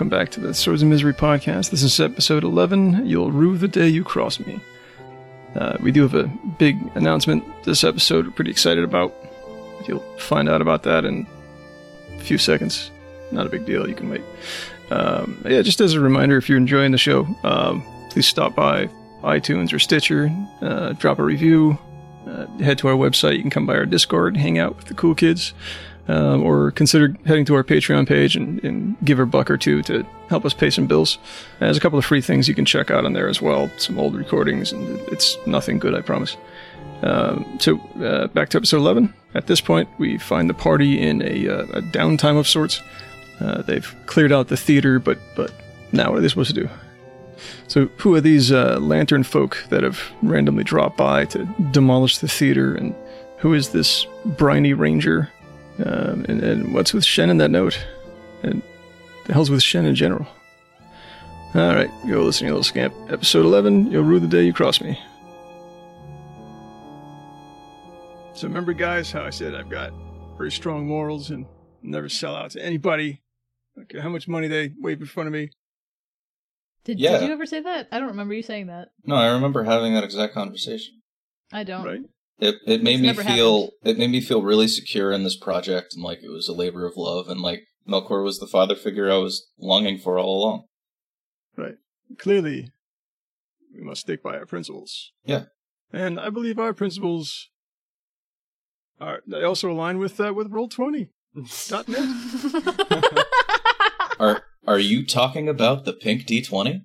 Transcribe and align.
Welcome 0.00 0.08
back 0.08 0.30
to 0.30 0.40
the 0.40 0.54
Swords 0.54 0.82
of 0.82 0.88
Misery 0.88 1.12
podcast. 1.12 1.70
This 1.70 1.82
is 1.82 2.00
episode 2.00 2.42
11. 2.42 3.06
You'll 3.06 3.32
rue 3.32 3.58
the 3.58 3.68
day 3.68 3.88
you 3.88 4.02
cross 4.02 4.40
me. 4.40 4.60
Uh, 5.54 5.76
we 5.80 5.90
do 5.92 6.02
have 6.02 6.14
a 6.14 6.26
big 6.58 6.78
announcement 6.94 7.44
this 7.64 7.84
episode 7.84 8.24
we're 8.24 8.30
pretty 8.30 8.50
excited 8.50 8.82
about. 8.82 9.14
You'll 9.86 10.00
find 10.16 10.48
out 10.48 10.62
about 10.62 10.84
that 10.84 11.04
in 11.04 11.26
a 12.16 12.20
few 12.20 12.38
seconds. 12.38 12.90
Not 13.32 13.46
a 13.46 13.48
big 13.48 13.66
deal, 13.66 13.88
you 13.88 13.94
can 13.94 14.10
wait. 14.10 14.22
Um, 14.90 15.42
yeah, 15.48 15.62
just 15.62 15.80
as 15.80 15.94
a 15.94 16.00
reminder, 16.00 16.36
if 16.36 16.48
you're 16.48 16.58
enjoying 16.58 16.92
the 16.92 16.98
show, 16.98 17.26
um, 17.44 17.82
please 18.10 18.26
stop 18.26 18.54
by 18.54 18.88
iTunes 19.22 19.72
or 19.72 19.78
Stitcher, 19.78 20.30
uh, 20.62 20.92
drop 20.94 21.18
a 21.18 21.22
review, 21.22 21.78
uh, 22.26 22.46
head 22.58 22.78
to 22.78 22.88
our 22.88 22.94
website. 22.94 23.36
You 23.36 23.42
can 23.42 23.50
come 23.50 23.66
by 23.66 23.74
our 23.74 23.86
Discord, 23.86 24.36
hang 24.36 24.58
out 24.58 24.76
with 24.76 24.86
the 24.86 24.94
cool 24.94 25.14
kids 25.14 25.54
um, 26.10 26.42
or 26.42 26.72
consider 26.72 27.14
heading 27.24 27.44
to 27.44 27.54
our 27.54 27.62
Patreon 27.62 28.06
page 28.06 28.34
and, 28.34 28.62
and, 28.64 28.96
give 29.04 29.20
a 29.20 29.26
buck 29.26 29.50
or 29.50 29.56
two 29.56 29.82
to 29.82 30.04
help 30.28 30.44
us 30.44 30.52
pay 30.52 30.68
some 30.68 30.86
bills. 30.86 31.18
There's 31.60 31.76
a 31.76 31.80
couple 31.80 31.98
of 31.98 32.04
free 32.04 32.20
things 32.20 32.48
you 32.48 32.54
can 32.54 32.64
check 32.64 32.90
out 32.90 33.04
on 33.04 33.12
there 33.12 33.28
as 33.28 33.40
well, 33.40 33.70
some 33.78 33.98
old 33.98 34.14
recordings, 34.16 34.72
and 34.72 34.98
it's 35.08 35.38
nothing 35.46 35.78
good, 35.78 35.94
I 35.94 36.00
promise. 36.00 36.36
Um, 37.02 37.58
so, 37.60 37.78
uh, 38.02 38.26
back 38.28 38.48
to 38.50 38.58
episode 38.58 38.78
11. 38.78 39.14
At 39.34 39.46
this 39.46 39.60
point, 39.60 39.88
we 39.98 40.18
find 40.18 40.50
the 40.50 40.54
party 40.54 41.00
in 41.00 41.22
a, 41.22 41.48
uh, 41.48 41.62
a 41.78 41.82
downtime 41.82 42.38
of 42.38 42.48
sorts. 42.48 42.82
Uh, 43.40 43.62
they've 43.62 43.94
cleared 44.06 44.32
out 44.32 44.48
the 44.48 44.56
theater, 44.56 44.98
but, 44.98 45.18
but 45.34 45.52
now 45.92 46.10
what 46.10 46.18
are 46.18 46.20
they 46.20 46.28
supposed 46.28 46.54
to 46.54 46.60
do? 46.60 46.68
So, 47.68 47.86
who 47.96 48.14
are 48.14 48.20
these 48.20 48.52
uh, 48.52 48.78
lantern 48.80 49.22
folk 49.22 49.64
that 49.70 49.82
have 49.82 50.02
randomly 50.22 50.64
dropped 50.64 50.98
by 50.98 51.24
to 51.26 51.44
demolish 51.70 52.18
the 52.18 52.28
theater? 52.28 52.74
And 52.74 52.94
who 53.38 53.54
is 53.54 53.70
this 53.70 54.06
briny 54.24 54.74
ranger 54.74 55.30
um, 55.84 56.26
and, 56.28 56.42
and, 56.42 56.74
what's 56.74 56.92
with 56.92 57.04
Shen 57.04 57.30
in 57.30 57.38
that 57.38 57.50
note? 57.50 57.82
And 58.42 58.62
the 59.26 59.32
hell's 59.32 59.50
with 59.50 59.62
Shen 59.62 59.86
in 59.86 59.94
general? 59.94 60.26
Alright, 61.54 61.90
go 62.06 62.22
listen, 62.22 62.40
to 62.40 62.46
you 62.46 62.50
little 62.50 62.62
scamp. 62.62 62.94
Episode 63.08 63.44
11, 63.44 63.90
you'll 63.90 64.04
rue 64.04 64.20
the 64.20 64.28
day 64.28 64.44
you 64.44 64.52
cross 64.52 64.80
me. 64.80 65.00
So 68.34 68.46
remember, 68.46 68.72
guys, 68.72 69.10
how 69.10 69.24
I 69.24 69.30
said 69.30 69.54
I've 69.54 69.70
got 69.70 69.92
very 70.36 70.52
strong 70.52 70.86
morals 70.86 71.30
and 71.30 71.46
never 71.82 72.08
sell 72.08 72.36
out 72.36 72.52
to 72.52 72.64
anybody. 72.64 73.20
Okay, 73.78 74.00
how 74.00 74.08
much 74.08 74.28
money 74.28 74.48
they 74.48 74.72
wave 74.78 75.00
in 75.00 75.06
front 75.06 75.26
of 75.26 75.32
me. 75.32 75.50
Did, 76.84 76.98
yeah. 76.98 77.18
did 77.18 77.26
you 77.26 77.32
ever 77.32 77.46
say 77.46 77.60
that? 77.60 77.88
I 77.92 77.98
don't 77.98 78.08
remember 78.08 78.34
you 78.34 78.42
saying 78.42 78.68
that. 78.68 78.88
No, 79.04 79.14
I 79.14 79.28
remember 79.28 79.64
having 79.64 79.94
that 79.94 80.04
exact 80.04 80.32
conversation. 80.34 81.00
I 81.52 81.64
don't. 81.64 81.84
Right? 81.84 82.00
It 82.38 82.56
it 82.66 82.82
made 82.82 83.04
it's 83.04 83.18
me 83.18 83.24
feel 83.24 83.62
happened. 83.64 83.72
it 83.84 83.98
made 83.98 84.10
me 84.10 84.20
feel 84.22 84.42
really 84.42 84.66
secure 84.66 85.12
in 85.12 85.24
this 85.24 85.36
project 85.36 85.94
and 85.94 86.02
like 86.02 86.22
it 86.22 86.30
was 86.30 86.48
a 86.48 86.54
labor 86.54 86.86
of 86.86 86.96
love 86.96 87.28
and 87.28 87.40
like 87.40 87.64
Melkor 87.86 88.24
was 88.24 88.38
the 88.38 88.46
father 88.46 88.74
figure 88.74 89.10
I 89.10 89.18
was 89.18 89.48
longing 89.58 89.98
for 89.98 90.18
all 90.18 90.42
along. 90.42 90.64
Right. 91.56 91.74
Clearly, 92.18 92.70
we 93.74 93.82
must 93.82 94.02
stick 94.02 94.22
by 94.22 94.36
our 94.38 94.46
principles. 94.46 95.12
Yeah. 95.24 95.44
And 95.92 96.18
I 96.18 96.30
believe 96.30 96.58
our 96.58 96.72
principles 96.72 97.50
are 99.00 99.20
they 99.26 99.42
also 99.42 99.70
align 99.70 99.98
with 99.98 100.18
uh, 100.18 100.32
with 100.32 100.50
Roll 100.50 100.68
Twenty. 100.68 101.10
are 104.20 104.44
are 104.66 104.78
you 104.78 105.04
talking 105.04 105.48
about 105.48 105.84
the 105.84 105.92
pink 105.92 106.26
D 106.26 106.42
twenty? 106.42 106.82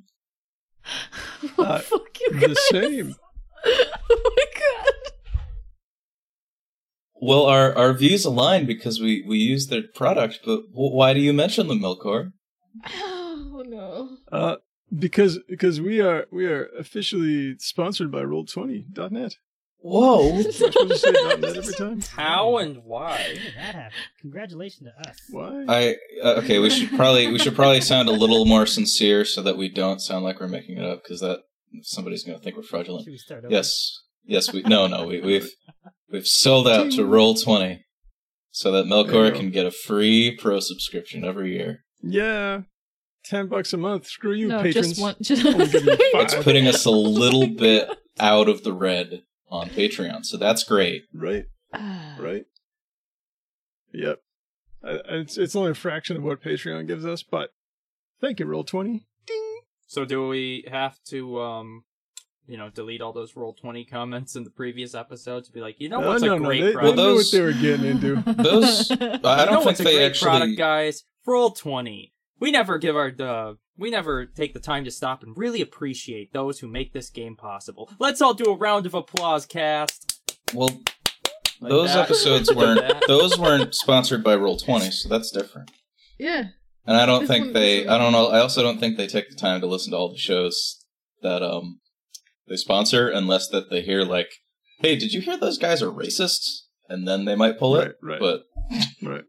Uh, 1.57 1.81
the 2.31 2.55
same. 2.71 3.15
oh 3.65 4.33
my 4.37 4.45
god. 4.53 4.93
Well, 7.21 7.45
our, 7.45 7.75
our 7.75 7.93
views 7.93 8.25
align 8.25 8.65
because 8.65 8.99
we, 8.99 9.23
we 9.27 9.37
use 9.37 9.67
their 9.67 9.81
product, 9.81 10.41
but 10.45 10.63
why 10.71 11.13
do 11.13 11.19
you 11.19 11.33
mention 11.33 11.67
them, 11.67 11.79
Melkor? 11.79 12.33
Oh 13.01 13.63
no. 13.65 14.17
Uh, 14.31 14.57
because 14.97 15.39
because 15.49 15.81
we 15.81 16.01
are 16.01 16.27
we 16.31 16.45
are 16.45 16.69
officially 16.77 17.57
sponsored 17.57 18.11
by 18.11 18.21
Roll20.net. 18.21 19.37
Whoa! 19.87 20.31
.net 20.41 21.43
every 21.43 21.73
time. 21.73 22.01
How 22.01 22.57
and 22.57 22.83
why? 22.83 23.17
How 23.17 23.27
did 23.27 23.53
that 23.55 23.75
happen? 23.75 23.91
Congratulations 24.21 24.89
to 24.89 25.09
us. 25.09 25.17
Why? 25.29 25.65
I 25.67 25.95
uh, 26.23 26.41
okay. 26.43 26.59
We 26.59 26.69
should 26.69 26.89
probably 26.95 27.31
we 27.31 27.39
should 27.39 27.55
probably 27.55 27.81
sound 27.81 28.09
a 28.09 28.13
little 28.13 28.45
more 28.45 28.65
sincere 28.65 29.25
so 29.25 29.41
that 29.43 29.57
we 29.57 29.69
don't 29.69 29.99
sound 29.99 30.25
like 30.25 30.39
we're 30.39 30.47
making 30.47 30.77
it 30.77 30.83
up 30.83 31.03
because 31.03 31.21
that 31.21 31.41
somebody's 31.83 32.23
going 32.23 32.37
to 32.37 32.43
think 32.43 32.55
we're 32.55 32.63
fraudulent. 32.63 33.05
Should 33.05 33.11
we 33.11 33.17
start 33.17 33.45
over? 33.45 33.53
Yes, 33.53 34.01
yes. 34.23 34.51
We 34.51 34.63
no 34.63 34.87
no 34.87 35.05
we, 35.05 35.21
we've 35.21 35.51
We've 36.15 36.27
sold 36.27 36.67
out 36.67 36.91
to 36.91 37.01
Roll20 37.01 37.79
so 38.51 38.71
that 38.71 38.85
Melkor 38.85 39.35
can 39.35 39.49
get 39.49 39.65
a 39.65 39.71
free 39.71 40.37
pro 40.39 40.59
subscription 40.59 41.25
every 41.25 41.57
year. 41.57 41.83
Yeah. 42.01 42.61
10 43.25 43.47
bucks 43.47 43.73
a 43.73 43.77
month. 43.77 44.05
Screw 44.05 44.33
you, 44.33 44.47
no, 44.47 44.61
patrons. 44.61 44.89
Just 44.89 45.01
one, 45.01 45.15
just 45.21 45.41
it's 45.45 46.35
putting 46.35 46.67
us 46.67 46.85
a 46.85 46.91
little 46.91 47.47
bit 47.57 47.89
out 48.19 48.47
of 48.47 48.63
the 48.63 48.71
red 48.71 49.23
on 49.49 49.69
Patreon, 49.69 50.25
so 50.25 50.37
that's 50.37 50.63
great. 50.63 51.03
Right. 51.13 51.45
right. 52.19 52.45
Yep. 53.93 54.19
It's 54.83 55.37
it's 55.37 55.55
only 55.55 55.71
a 55.71 55.75
fraction 55.75 56.17
of 56.17 56.23
what 56.23 56.43
Patreon 56.43 56.87
gives 56.87 57.05
us, 57.05 57.23
but 57.23 57.51
thank 58.21 58.39
you, 58.39 58.45
Roll20. 58.45 59.03
Ding. 59.25 59.59
So 59.87 60.05
do 60.05 60.27
we 60.27 60.65
have 60.69 60.99
to 61.05 61.41
um 61.41 61.83
you 62.47 62.57
know, 62.57 62.69
delete 62.69 63.01
all 63.01 63.13
those 63.13 63.35
roll 63.35 63.53
twenty 63.53 63.85
comments 63.85 64.35
in 64.35 64.43
the 64.43 64.49
previous 64.49 64.93
episodes. 64.93 65.47
To 65.47 65.53
be 65.53 65.61
like, 65.61 65.79
you 65.79 65.89
know, 65.89 65.99
what's 65.99 66.21
no, 66.21 66.35
a 66.35 66.39
no, 66.39 66.45
great 66.45 66.61
they, 66.61 66.73
product? 66.73 66.97
They 66.97 67.03
knew 67.03 67.15
what 67.15 67.31
they 67.31 67.41
were 67.41 67.53
getting 67.53 67.85
into. 67.85 68.15
those, 68.33 68.91
I 68.91 68.95
don't 68.97 69.23
you 69.23 69.45
know 69.45 69.61
think 69.63 69.77
they 69.77 70.05
actually. 70.05 70.29
Product, 70.29 70.57
guys, 70.57 71.03
roll 71.25 71.51
twenty. 71.51 72.13
We 72.39 72.51
never 72.51 72.77
give 72.77 72.95
our 72.95 73.11
uh, 73.19 73.53
we 73.77 73.89
never 73.89 74.25
take 74.25 74.53
the 74.53 74.59
time 74.59 74.85
to 74.85 74.91
stop 74.91 75.23
and 75.23 75.37
really 75.37 75.61
appreciate 75.61 76.33
those 76.33 76.59
who 76.59 76.67
make 76.67 76.93
this 76.93 77.09
game 77.09 77.35
possible. 77.35 77.89
Let's 77.99 78.21
all 78.21 78.33
do 78.33 78.45
a 78.45 78.55
round 78.55 78.85
of 78.85 78.93
applause, 78.93 79.45
cast. 79.45 80.19
Well, 80.53 80.69
like 81.59 81.69
those 81.69 81.93
that. 81.93 82.05
episodes 82.05 82.53
weren't 82.55 83.07
those 83.07 83.37
weren't 83.37 83.73
sponsored 83.73 84.23
by 84.23 84.35
Roll 84.35 84.57
Twenty, 84.57 84.91
so 84.91 85.09
that's 85.09 85.31
different. 85.31 85.71
Yeah. 86.17 86.45
And 86.87 86.95
I 86.97 87.05
don't 87.05 87.21
this 87.21 87.29
think 87.29 87.53
they. 87.53 87.87
I 87.87 87.97
don't 87.97 88.11
know. 88.11 88.27
I 88.27 88.39
also 88.39 88.61
don't 88.61 88.79
think 88.79 88.97
they 88.97 89.07
take 89.07 89.29
the 89.29 89.35
time 89.35 89.59
to 89.61 89.67
listen 89.67 89.91
to 89.91 89.97
all 89.97 90.11
the 90.11 90.17
shows 90.17 90.85
that 91.21 91.41
um 91.41 91.79
they 92.47 92.55
sponsor 92.55 93.09
unless 93.09 93.47
that 93.49 93.69
they 93.69 93.81
hear 93.81 94.03
like, 94.03 94.29
"Hey, 94.79 94.95
did 94.95 95.13
you 95.13 95.21
hear 95.21 95.37
those 95.37 95.57
guys 95.57 95.81
are 95.81 95.91
racists?" 95.91 96.61
And 96.87 97.07
then 97.07 97.25
they 97.25 97.35
might 97.35 97.57
pull 97.57 97.75
it. 97.77 97.95
Right, 98.01 98.19
right. 98.19 98.19
But 98.19 98.43
right. 99.01 99.23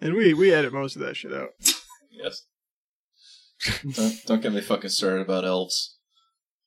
And 0.00 0.14
we 0.14 0.34
we 0.34 0.52
edit 0.52 0.72
most 0.72 0.96
of 0.96 1.02
that 1.02 1.16
shit 1.16 1.32
out. 1.32 1.50
yes. 2.10 2.42
don't, 3.94 4.26
don't 4.26 4.42
get 4.42 4.52
me 4.52 4.60
fucking 4.60 4.90
started 4.90 5.22
about 5.22 5.44
elves. 5.44 5.96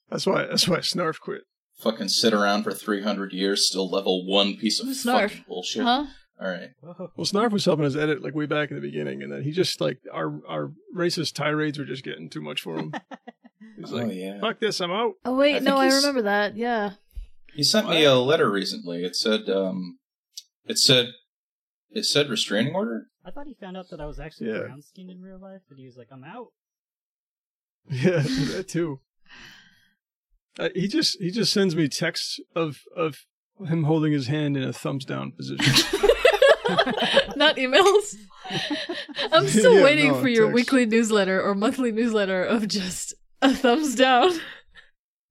That's 0.10 0.26
why 0.26 0.46
that's 0.46 0.68
why 0.68 0.78
Snarf 0.78 1.20
quit. 1.20 1.42
Fucking 1.80 2.10
sit 2.10 2.34
around 2.34 2.64
for 2.64 2.74
three 2.74 3.02
hundred 3.02 3.34
years, 3.34 3.68
still 3.68 3.90
level 3.90 4.26
one 4.28 4.56
piece 4.58 4.80
of 4.80 4.88
Snarf? 4.88 5.30
fucking 5.30 5.46
bullshit. 5.48 5.84
Huh? 5.84 6.06
All 6.42 6.48
right. 6.48 6.72
Well, 6.82 7.12
Snarf 7.20 7.52
was 7.52 7.66
helping 7.66 7.86
us 7.86 7.96
edit 7.96 8.24
like 8.24 8.36
way 8.36 8.46
back 8.46 8.70
in 8.70 8.76
the 8.76 8.82
beginning, 8.82 9.24
and 9.24 9.32
then 9.32 9.44
he 9.44 9.52
just 9.52 9.80
like 9.82 10.00
our 10.12 10.40
our 10.48 10.72
racist 10.96 11.34
tirades 11.34 11.80
were 11.80 11.86
just 11.86 12.04
getting 12.04 12.30
too 12.30 12.42
much 12.42 12.62
for 12.62 12.78
him. 12.78 12.94
He's 13.78 13.92
oh, 13.92 13.98
like, 13.98 14.14
yeah. 14.14 14.40
fuck 14.40 14.60
this, 14.60 14.80
I'm 14.80 14.92
out. 14.92 15.14
Oh 15.26 15.36
wait, 15.36 15.56
I 15.56 15.60
no, 15.60 15.78
I 15.78 15.88
remember 15.88 16.24
that. 16.24 16.56
Yeah. 16.56 16.92
He 17.56 17.64
sent 17.64 17.88
me 17.88 18.04
a 18.04 18.16
letter 18.16 18.50
recently. 18.50 19.04
It 19.04 19.16
said, 19.16 19.48
um, 19.48 20.00
it 20.66 20.80
said, 20.80 21.10
it 21.92 22.06
said 22.06 22.30
restraining 22.30 22.74
order. 22.74 23.08
I 23.26 23.32
thought 23.32 23.48
he 23.48 23.54
found 23.54 23.78
out 23.78 23.90
that 23.92 24.00
I 24.02 24.06
was 24.06 24.20
actually 24.20 24.48
Yeah. 24.52 24.60
brown 24.60 24.82
skinned 24.82 25.10
in 25.10 25.22
real 25.22 25.40
life, 25.40 25.62
and 25.70 25.80
he 25.80 25.86
was 25.86 25.96
like, 25.98 26.08
"I'm 26.12 26.24
out." 26.24 26.48
Yeah, 27.90 28.22
that 28.22 28.66
too. 28.70 29.00
Uh, 30.60 30.70
he 30.76 30.88
just 30.88 31.20
he 31.20 31.32
just 31.32 31.52
sends 31.52 31.76
me 31.76 31.88
texts 31.90 32.40
of 32.56 32.82
of 32.96 33.26
him 33.68 33.84
holding 33.84 34.14
his 34.14 34.28
hand 34.28 34.56
in 34.58 34.64
a 34.64 34.72
thumbs 34.74 35.04
down 35.06 35.32
position. 35.32 35.66
Not 37.36 37.58
emails. 37.58 38.16
I'm 39.32 39.48
still 39.48 39.76
Yeah, 39.78 39.84
waiting 39.84 40.12
no, 40.14 40.22
for 40.22 40.28
your 40.30 40.46
text. 40.46 40.56
weekly 40.56 40.86
newsletter 40.86 41.42
or 41.42 41.54
monthly 41.56 41.92
newsletter 41.92 42.44
of 42.44 42.68
just 42.68 43.14
a 43.42 43.54
thumbs 43.54 43.96
down. 43.96 44.32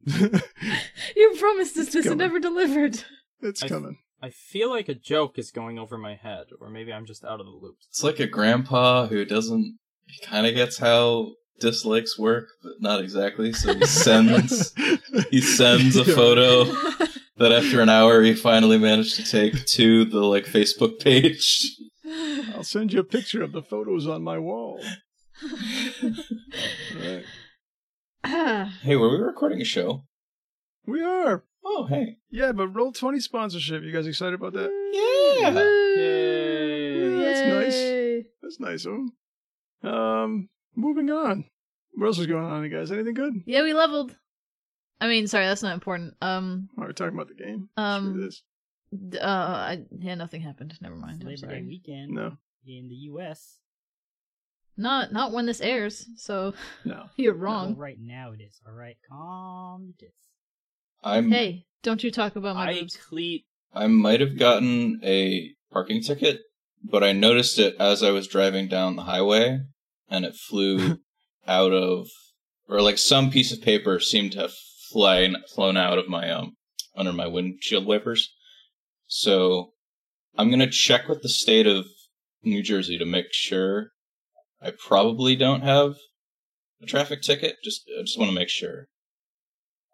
You 0.06 1.36
promised 1.38 1.76
us 1.78 1.86
this 1.86 1.94
and 1.94 2.04
coming. 2.04 2.18
never 2.18 2.38
delivered. 2.40 3.02
it's 3.40 3.62
I- 3.62 3.68
coming. 3.68 3.98
I 4.22 4.30
feel 4.30 4.70
like 4.70 4.88
a 4.88 4.94
joke 4.94 5.36
is 5.36 5.50
going 5.50 5.80
over 5.80 5.98
my 5.98 6.14
head, 6.14 6.46
or 6.60 6.70
maybe 6.70 6.92
I'm 6.92 7.06
just 7.06 7.24
out 7.24 7.40
of 7.40 7.46
the 7.46 7.52
loop. 7.52 7.78
It's 7.88 8.04
like 8.04 8.20
a 8.20 8.28
grandpa 8.28 9.08
who 9.08 9.24
doesn't. 9.24 9.78
He 10.06 10.24
kind 10.24 10.46
of 10.46 10.54
gets 10.54 10.78
how 10.78 11.32
dislikes 11.58 12.16
work, 12.16 12.48
but 12.62 12.74
not 12.80 13.00
exactly. 13.00 13.52
So 13.52 13.74
he 13.74 13.84
sends 13.84 14.72
he 15.30 15.40
sends 15.56 15.96
a 15.96 16.04
photo 16.04 16.64
that 17.36 17.50
after 17.50 17.80
an 17.80 17.88
hour 17.88 18.22
he 18.22 18.34
finally 18.34 18.78
managed 18.78 19.16
to 19.16 19.24
take 19.24 19.66
to 19.66 20.04
the 20.04 20.20
like 20.20 20.44
Facebook 20.44 21.00
page. 21.00 21.76
I'll 22.54 22.62
send 22.62 22.92
you 22.92 23.00
a 23.00 23.04
picture 23.04 23.42
of 23.42 23.50
the 23.50 23.62
photos 23.62 24.06
on 24.06 24.22
my 24.22 24.38
wall. 24.38 24.80
Alright. 26.94 27.24
Hey, 28.82 28.94
were 28.94 29.10
we 29.10 29.16
recording 29.16 29.60
a 29.60 29.64
show? 29.64 30.04
We 30.86 31.02
are. 31.02 31.42
Oh, 31.64 31.86
hey. 31.86 32.18
Yeah, 32.30 32.52
but 32.52 32.68
roll 32.68 32.92
twenty 32.92 33.20
sponsorship. 33.20 33.82
You 33.82 33.92
guys 33.92 34.06
excited 34.06 34.34
about 34.34 34.52
that? 34.54 34.70
Yeah. 34.92 35.62
Yay. 35.96 37.18
That's 37.24 37.48
nice. 37.48 38.24
That's 38.42 38.60
nice 38.60 38.84
of 38.86 38.94
'em. 38.94 39.90
Um, 39.90 40.48
moving 40.76 41.10
on. 41.10 41.44
What 41.94 42.06
else 42.06 42.18
is 42.18 42.26
going 42.26 42.44
on, 42.44 42.64
you 42.64 42.70
guys? 42.70 42.90
Anything 42.90 43.14
good? 43.14 43.34
Yeah, 43.46 43.62
we 43.62 43.74
leveled. 43.74 44.16
I 45.00 45.08
mean, 45.08 45.26
sorry, 45.26 45.46
that's 45.46 45.62
not 45.62 45.74
important. 45.74 46.14
Um, 46.22 46.68
Are 46.78 46.86
we 46.86 46.92
talking 46.94 47.14
about 47.14 47.28
the 47.28 47.34
game? 47.34 47.68
Um, 47.76 48.20
this. 48.20 48.42
d- 49.08 49.18
uh, 49.18 49.26
I, 49.26 49.82
yeah, 49.98 50.14
nothing 50.14 50.40
happened. 50.40 50.74
Never 50.80 50.94
mind. 50.96 51.18
I'm 51.22 51.26
Labor 51.28 51.46
Day 51.48 51.62
weekend 51.62 52.12
No, 52.12 52.36
in 52.66 52.88
the 52.88 52.94
U.S. 53.10 53.58
Not, 54.76 55.12
not 55.12 55.32
when 55.32 55.44
this 55.46 55.60
airs. 55.60 56.06
So 56.16 56.54
no. 56.84 57.06
you're 57.16 57.34
Well, 57.34 57.42
wrong. 57.42 57.76
right 57.76 57.98
now 58.00 58.32
it 58.32 58.40
is. 58.40 58.60
All 58.66 58.72
right, 58.72 58.96
calm 59.08 59.84
your 59.84 59.94
tits. 59.98 60.18
I'm. 61.02 61.30
Hey, 61.30 61.64
don't 61.82 62.02
you 62.02 62.10
talk 62.10 62.36
about 62.36 62.56
my 62.56 62.70
I 62.70 62.80
boobs. 62.80 62.96
cleat. 62.96 63.44
I 63.74 63.86
might 63.86 64.20
have 64.20 64.38
gotten 64.38 65.00
a 65.02 65.50
parking 65.72 66.02
ticket, 66.02 66.40
but 66.84 67.02
I 67.02 67.12
noticed 67.12 67.58
it 67.58 67.74
as 67.80 68.02
I 68.02 68.10
was 68.10 68.28
driving 68.28 68.68
down 68.68 68.96
the 68.96 69.02
highway, 69.04 69.60
and 70.08 70.24
it 70.24 70.34
flew 70.36 70.98
out 71.46 71.72
of, 71.72 72.08
or 72.68 72.80
like 72.82 72.98
some 72.98 73.30
piece 73.30 73.52
of 73.52 73.62
paper 73.62 73.98
seemed 73.98 74.32
to 74.32 74.40
have 74.40 74.52
flown 74.90 75.36
flown 75.54 75.76
out 75.76 75.98
of 75.98 76.08
my 76.08 76.30
um 76.30 76.56
under 76.94 77.12
my 77.12 77.26
windshield 77.26 77.86
wipers. 77.86 78.30
So 79.06 79.72
I'm 80.36 80.50
gonna 80.50 80.70
check 80.70 81.08
with 81.08 81.22
the 81.22 81.28
state 81.28 81.66
of 81.66 81.86
New 82.42 82.62
Jersey 82.62 82.98
to 82.98 83.06
make 83.06 83.32
sure. 83.32 83.88
I 84.60 84.70
probably 84.70 85.34
don't 85.34 85.62
have 85.62 85.96
a 86.80 86.86
traffic 86.86 87.22
ticket. 87.22 87.56
Just 87.64 87.82
I 87.98 88.02
just 88.02 88.18
want 88.18 88.30
to 88.30 88.34
make 88.34 88.48
sure. 88.48 88.86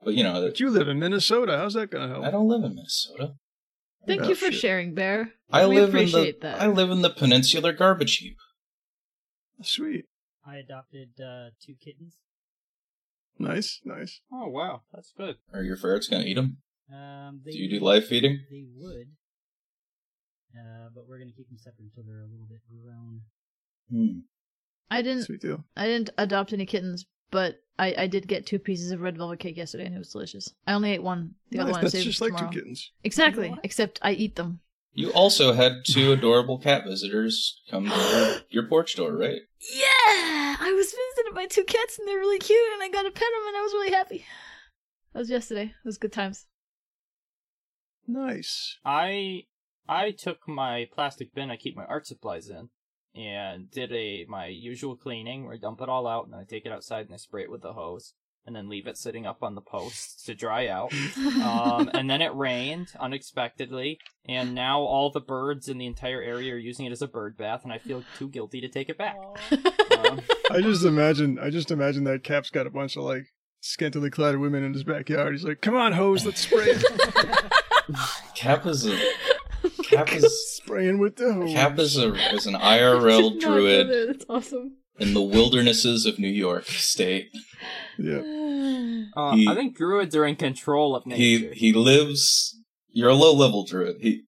But 0.02 0.14
you 0.14 0.22
know, 0.22 0.40
But 0.42 0.60
you 0.60 0.70
live 0.70 0.88
in 0.88 0.98
Minnesota. 0.98 1.56
How's 1.58 1.74
that 1.74 1.90
going 1.90 2.08
to 2.08 2.14
help? 2.14 2.24
I 2.26 2.30
don't 2.30 2.48
live 2.48 2.62
in 2.64 2.74
Minnesota. 2.74 3.34
Thank 4.06 4.22
Oh, 4.22 4.28
you 4.28 4.34
for 4.34 4.50
shit. 4.50 4.60
sharing, 4.60 4.94
Bear. 4.94 5.32
I 5.50 5.66
we 5.66 5.76
live 5.80 5.90
appreciate 5.90 6.36
in 6.36 6.40
the 6.40 6.46
that. 6.46 6.60
I 6.62 6.66
live 6.68 6.90
in 6.90 7.02
the 7.02 7.10
peninsular 7.10 7.72
garbage 7.72 8.16
heap. 8.16 8.36
Sweet. 9.62 10.04
I 10.46 10.56
adopted 10.56 11.10
uh, 11.20 11.50
two 11.64 11.74
kittens. 11.84 12.16
Nice, 13.38 13.80
nice. 13.84 14.20
Oh 14.32 14.48
wow, 14.48 14.82
that's 14.92 15.12
good. 15.16 15.36
Are 15.52 15.62
your 15.62 15.76
ferrets 15.76 16.08
gonna 16.08 16.24
eat 16.24 16.34
them? 16.34 16.58
Um, 16.92 17.42
they 17.44 17.52
Do 17.52 17.58
you 17.58 17.78
do 17.78 17.84
live 17.84 18.06
feeding? 18.06 18.40
They 18.50 18.64
would, 18.76 19.08
uh, 20.56 20.88
but 20.94 21.06
we're 21.06 21.18
gonna 21.18 21.32
keep 21.36 21.48
them 21.48 21.58
separate 21.58 21.84
until 21.84 22.02
they're 22.04 22.22
a 22.22 22.26
little 22.26 22.46
bit 22.48 22.60
grown. 22.82 23.20
Hmm. 23.90 24.20
I 24.90 25.02
didn't. 25.02 25.24
Sweet 25.24 25.40
deal. 25.42 25.64
I 25.76 25.86
didn't 25.86 26.10
adopt 26.18 26.52
any 26.52 26.66
kittens, 26.66 27.04
but 27.30 27.60
I, 27.78 27.94
I 27.96 28.06
did 28.06 28.26
get 28.26 28.46
two 28.46 28.58
pieces 28.58 28.90
of 28.90 29.00
red 29.00 29.16
velvet 29.16 29.38
cake 29.38 29.56
yesterday, 29.56 29.86
and 29.86 29.94
it 29.94 29.98
was 29.98 30.10
delicious. 30.10 30.52
I 30.66 30.72
only 30.72 30.92
ate 30.92 31.02
one. 31.02 31.34
The 31.50 31.60
other 31.60 31.66
Nice, 31.69 31.72
one 31.72 31.78
I 31.78 31.82
That's 31.82 31.92
saved 31.92 32.04
just 32.06 32.19
for 32.19 32.25
like 32.25 32.34
tomorrow. 32.36 32.52
two 32.52 32.58
kittens. 32.58 32.92
Exactly. 33.04 33.46
You 33.48 33.54
know? 33.54 33.60
Except 33.62 33.98
I 34.02 34.12
eat 34.12 34.36
them. 34.36 34.60
You 34.94 35.10
also 35.12 35.52
had 35.52 35.84
two 35.84 36.12
adorable 36.12 36.58
cat 36.58 36.84
visitors 36.84 37.60
come 37.70 37.88
to 37.88 37.94
your, 37.94 38.36
your 38.62 38.69
porch 38.69 38.96
door, 38.96 39.16
right? 39.16 39.42
Yeah, 39.72 40.56
I 40.60 40.72
was 40.76 40.86
visited 40.86 41.34
by 41.34 41.46
two 41.46 41.62
cats, 41.64 41.98
and 41.98 42.08
they're 42.08 42.19
really 42.19 42.38
cute, 42.40 42.58
and 42.72 42.82
I 42.82 42.88
got 42.88 43.02
to 43.02 43.10
pet 43.10 43.20
them, 43.20 43.46
and 43.48 43.56
I 43.56 43.62
was 43.62 43.72
really 43.75 43.90
happy. 43.92 44.25
That 45.12 45.20
was 45.20 45.30
yesterday. 45.30 45.64
It 45.64 45.86
was 45.86 45.98
good 45.98 46.12
times. 46.12 46.46
Nice. 48.06 48.78
I 48.84 49.42
I 49.88 50.10
took 50.12 50.48
my 50.48 50.88
plastic 50.92 51.34
bin 51.34 51.50
I 51.50 51.56
keep 51.56 51.76
my 51.76 51.84
art 51.84 52.06
supplies 52.06 52.48
in 52.48 52.70
and 53.18 53.70
did 53.70 53.92
a 53.92 54.24
my 54.28 54.46
usual 54.46 54.96
cleaning 54.96 55.44
where 55.44 55.54
I 55.54 55.58
dump 55.58 55.80
it 55.80 55.88
all 55.88 56.06
out 56.06 56.26
and 56.26 56.34
I 56.34 56.44
take 56.44 56.64
it 56.64 56.72
outside 56.72 57.06
and 57.06 57.14
I 57.14 57.18
spray 57.18 57.42
it 57.42 57.50
with 57.50 57.62
the 57.62 57.72
hose 57.72 58.14
and 58.46 58.56
then 58.56 58.68
leave 58.68 58.86
it 58.86 58.96
sitting 58.96 59.26
up 59.26 59.42
on 59.42 59.54
the 59.54 59.60
posts 59.60 60.24
to 60.24 60.34
dry 60.34 60.68
out. 60.68 60.92
Um, 61.38 61.90
and 61.94 62.08
then 62.08 62.20
it 62.22 62.34
rained 62.34 62.92
unexpectedly, 62.98 63.98
and 64.28 64.54
now 64.54 64.80
all 64.80 65.10
the 65.10 65.20
birds 65.20 65.68
in 65.68 65.78
the 65.78 65.86
entire 65.86 66.22
area 66.22 66.54
are 66.54 66.58
using 66.58 66.86
it 66.86 66.92
as 66.92 67.02
a 67.02 67.06
bird 67.06 67.36
bath, 67.36 67.62
and 67.64 67.72
I 67.72 67.78
feel 67.78 68.02
too 68.18 68.28
guilty 68.28 68.60
to 68.60 68.68
take 68.68 68.88
it 68.88 68.98
back. 68.98 69.16
Um, 69.98 70.20
I 70.50 70.60
just 70.60 70.84
imagine. 70.84 71.40
I 71.40 71.50
just 71.50 71.72
imagine 71.72 72.04
that 72.04 72.22
Cap's 72.22 72.50
got 72.50 72.68
a 72.68 72.70
bunch 72.70 72.96
of 72.96 73.02
like 73.02 73.26
scantily 73.60 74.10
clad 74.10 74.36
women 74.36 74.62
in 74.62 74.72
his 74.72 74.84
backyard. 74.84 75.32
He's 75.32 75.44
like, 75.44 75.60
"Come 75.60 75.74
on, 75.74 75.92
hose, 75.92 76.24
let's 76.24 76.42
spray 76.42 76.66
it." 76.68 76.84
Cap 78.36 78.64
is 78.66 78.86
a 78.86 78.96
Cap 80.06 80.12
is 80.12 80.56
Spraying 80.56 80.98
with 80.98 81.16
the 81.16 81.32
hose. 81.32 81.52
Cap 81.52 81.78
is 81.78 81.96
a 81.98 82.12
is 82.34 82.46
an 82.46 82.54
IRL 82.54 83.38
druid 83.44 83.88
there. 83.88 84.06
That's 84.08 84.24
awesome. 84.28 84.76
in 84.98 85.14
the 85.14 85.22
wildernesses 85.22 86.04
of 86.06 86.18
New 86.18 86.28
York 86.28 86.66
State. 86.66 87.28
Yeah. 87.98 88.16
uh, 89.16 89.34
He- 89.36 89.48
I 89.48 89.54
think 89.54 89.76
druids 89.76 90.14
are 90.16 90.26
in 90.26 90.36
control 90.36 90.94
of 90.96 91.06
nature. 91.06 91.52
he 91.54 91.68
he 91.68 91.72
lives. 91.72 92.56
You're 92.90 93.10
a 93.10 93.14
low 93.14 93.32
level 93.34 93.64
druid. 93.64 93.96
He 94.00 94.22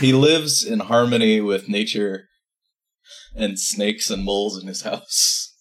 he 0.00 0.12
lives 0.28 0.64
in 0.64 0.80
harmony 0.80 1.40
with 1.40 1.68
nature 1.68 2.28
and 3.34 3.58
snakes 3.58 4.10
and 4.10 4.24
moles 4.24 4.60
in 4.60 4.68
his 4.68 4.82
house. 4.82 5.54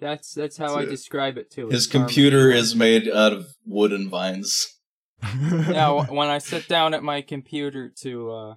That's 0.00 0.34
that's 0.34 0.58
how 0.58 0.66
That's 0.66 0.76
I 0.78 0.82
it. 0.82 0.90
describe 0.90 1.38
it 1.38 1.50
too. 1.50 1.68
His 1.68 1.84
It's 1.86 1.92
harmony. 1.92 2.08
computer 2.12 2.50
is 2.50 2.74
made 2.74 3.08
out 3.08 3.32
of 3.32 3.46
wood 3.64 3.92
and 3.92 4.10
vines. 4.10 4.66
now 5.22 6.02
when 6.06 6.28
I 6.28 6.38
sit 6.38 6.68
down 6.68 6.92
at 6.92 7.02
my 7.02 7.22
computer 7.22 7.90
to 8.02 8.30
uh 8.30 8.54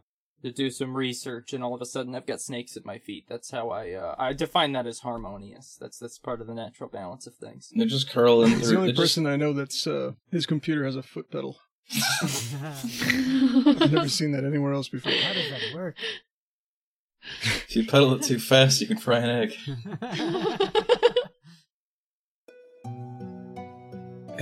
to 0.48 0.54
do 0.54 0.70
some 0.70 0.96
research 0.96 1.54
and 1.54 1.64
all 1.64 1.74
of 1.76 1.82
a 1.82 1.86
sudden 1.86 2.16
I've 2.16 2.26
got 2.26 2.42
snakes 2.42 2.76
at 2.78 2.86
my 2.86 2.98
feet. 2.98 3.26
That's 3.30 3.52
how 3.52 3.70
I 3.70 3.92
uh 3.92 4.16
I 4.18 4.34
define 4.34 4.72
that 4.74 4.88
as 4.88 5.00
harmonious. 5.00 5.78
That's 5.80 6.00
that's 6.00 6.18
part 6.18 6.42
of 6.42 6.48
the 6.48 6.54
natural 6.54 6.90
balance 6.90 7.28
of 7.28 7.36
things. 7.36 7.72
They're 7.76 7.86
just 7.88 8.10
curling 8.10 8.52
He's 8.52 8.70
the 8.70 8.76
only 8.76 8.88
they're 8.88 8.96
just- 8.96 9.16
person 9.16 9.28
I 9.28 9.36
know 9.36 9.54
that's 9.54 9.86
uh, 9.88 10.12
his 10.32 10.46
computer 10.46 10.86
has 10.86 10.96
a 10.96 11.04
foot 11.04 11.30
pedal. 11.32 11.58
I've 12.62 13.92
never 13.92 14.10
seen 14.10 14.32
that 14.34 14.44
anywhere 14.46 14.74
else 14.74 14.90
before. 14.90 15.12
How 15.12 15.34
does 15.34 15.50
that 15.50 15.74
work? 15.76 15.96
if 17.44 17.76
you 17.76 17.86
pedal 17.86 18.14
it 18.14 18.24
too 18.24 18.40
fast, 18.40 18.80
you 18.82 18.88
can 18.88 18.98
fry 18.98 19.20
an 19.20 19.30
egg. 19.30 19.54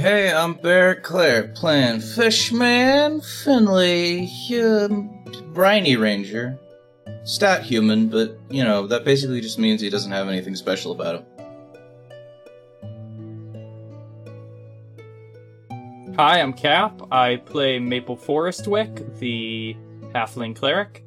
Hey, 0.05 0.31
I'm 0.31 0.53
Bear 0.53 1.01
Claire 1.01 1.47
playing 1.55 1.99
Fishman 1.99 3.21
Finley, 3.21 4.29
um, 4.53 5.09
Briny 5.51 5.95
Ranger. 5.95 6.59
Stat 7.23 7.63
human, 7.63 8.09
but 8.09 8.37
you 8.51 8.63
know, 8.63 8.85
that 8.85 9.03
basically 9.03 9.41
just 9.41 9.57
means 9.57 9.81
he 9.81 9.89
doesn't 9.89 10.11
have 10.11 10.27
anything 10.27 10.55
special 10.55 10.91
about 10.91 11.25
him. 15.69 16.13
Hi, 16.17 16.39
I'm 16.39 16.53
Cap. 16.53 17.01
I 17.11 17.37
play 17.37 17.79
Maple 17.79 18.15
Forestwick, 18.15 19.17
the 19.17 19.75
halfling 20.13 20.55
cleric. 20.55 21.03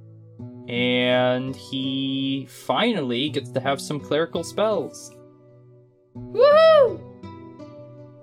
And 0.67 1.55
he 1.55 2.49
finally 2.51 3.29
gets 3.29 3.53
to 3.53 3.61
have 3.61 3.81
some 3.81 4.01
clerical 4.01 4.43
spells. 4.43 5.15
Woohoo! 6.17 7.08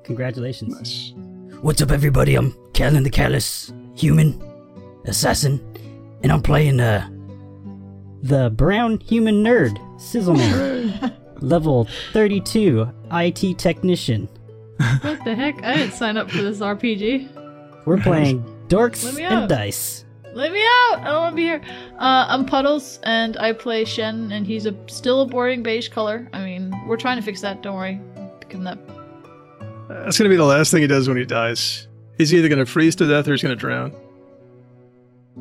Congratulations. 0.05 0.75
Nice. 0.75 1.13
What's 1.61 1.81
up, 1.81 1.91
everybody? 1.91 2.35
I'm 2.35 2.55
Callan 2.73 3.03
the 3.03 3.09
Callous, 3.09 3.73
human, 3.95 4.39
assassin, 5.05 5.59
and 6.21 6.31
I'm 6.31 6.41
playing, 6.43 6.79
uh, 6.79 7.09
The 8.21 8.51
brown 8.51 8.99
human 8.99 9.43
nerd, 9.43 9.77
Sizzleman, 9.99 11.11
level 11.41 11.87
32, 12.13 12.87
IT 13.11 13.57
technician. 13.57 14.29
What 15.01 15.23
the 15.25 15.35
heck? 15.35 15.63
I 15.63 15.77
didn't 15.77 15.93
sign 15.93 16.17
up 16.17 16.29
for 16.29 16.41
this 16.41 16.59
RPG. 16.59 17.85
We're 17.85 17.97
playing 17.97 18.43
Dorks 18.67 19.19
and. 19.19 19.49
Dice. 19.49 20.05
Let 20.33 20.51
me 20.51 20.59
out! 20.61 20.99
I 20.99 21.03
don't 21.05 21.15
want 21.21 21.31
to 21.31 21.35
be 21.37 21.43
here. 21.43 21.61
Uh, 21.97 22.25
I'm 22.27 22.45
Puddles, 22.45 22.99
and 23.03 23.37
I 23.37 23.53
play 23.53 23.85
Shen, 23.85 24.31
and 24.33 24.45
he's 24.45 24.65
a 24.65 24.75
still 24.87 25.21
a 25.21 25.25
boring 25.25 25.63
beige 25.63 25.87
color. 25.87 26.27
I 26.33 26.43
mean, 26.43 26.75
we're 26.85 26.97
trying 26.97 27.15
to 27.17 27.23
fix 27.23 27.39
that. 27.41 27.63
Don't 27.63 27.75
worry. 27.75 28.01
Give 28.49 28.59
him 28.59 28.65
that. 28.65 28.77
That's 30.03 30.17
gonna 30.17 30.29
be 30.29 30.35
the 30.35 30.43
last 30.45 30.71
thing 30.71 30.81
he 30.81 30.87
does 30.87 31.07
when 31.07 31.17
he 31.17 31.25
dies. 31.25 31.87
He's 32.17 32.33
either 32.33 32.49
gonna 32.49 32.65
freeze 32.65 32.95
to 32.97 33.07
death 33.07 33.27
or 33.27 33.31
he's 33.31 33.41
gonna 33.41 33.55
drown. 33.55 33.93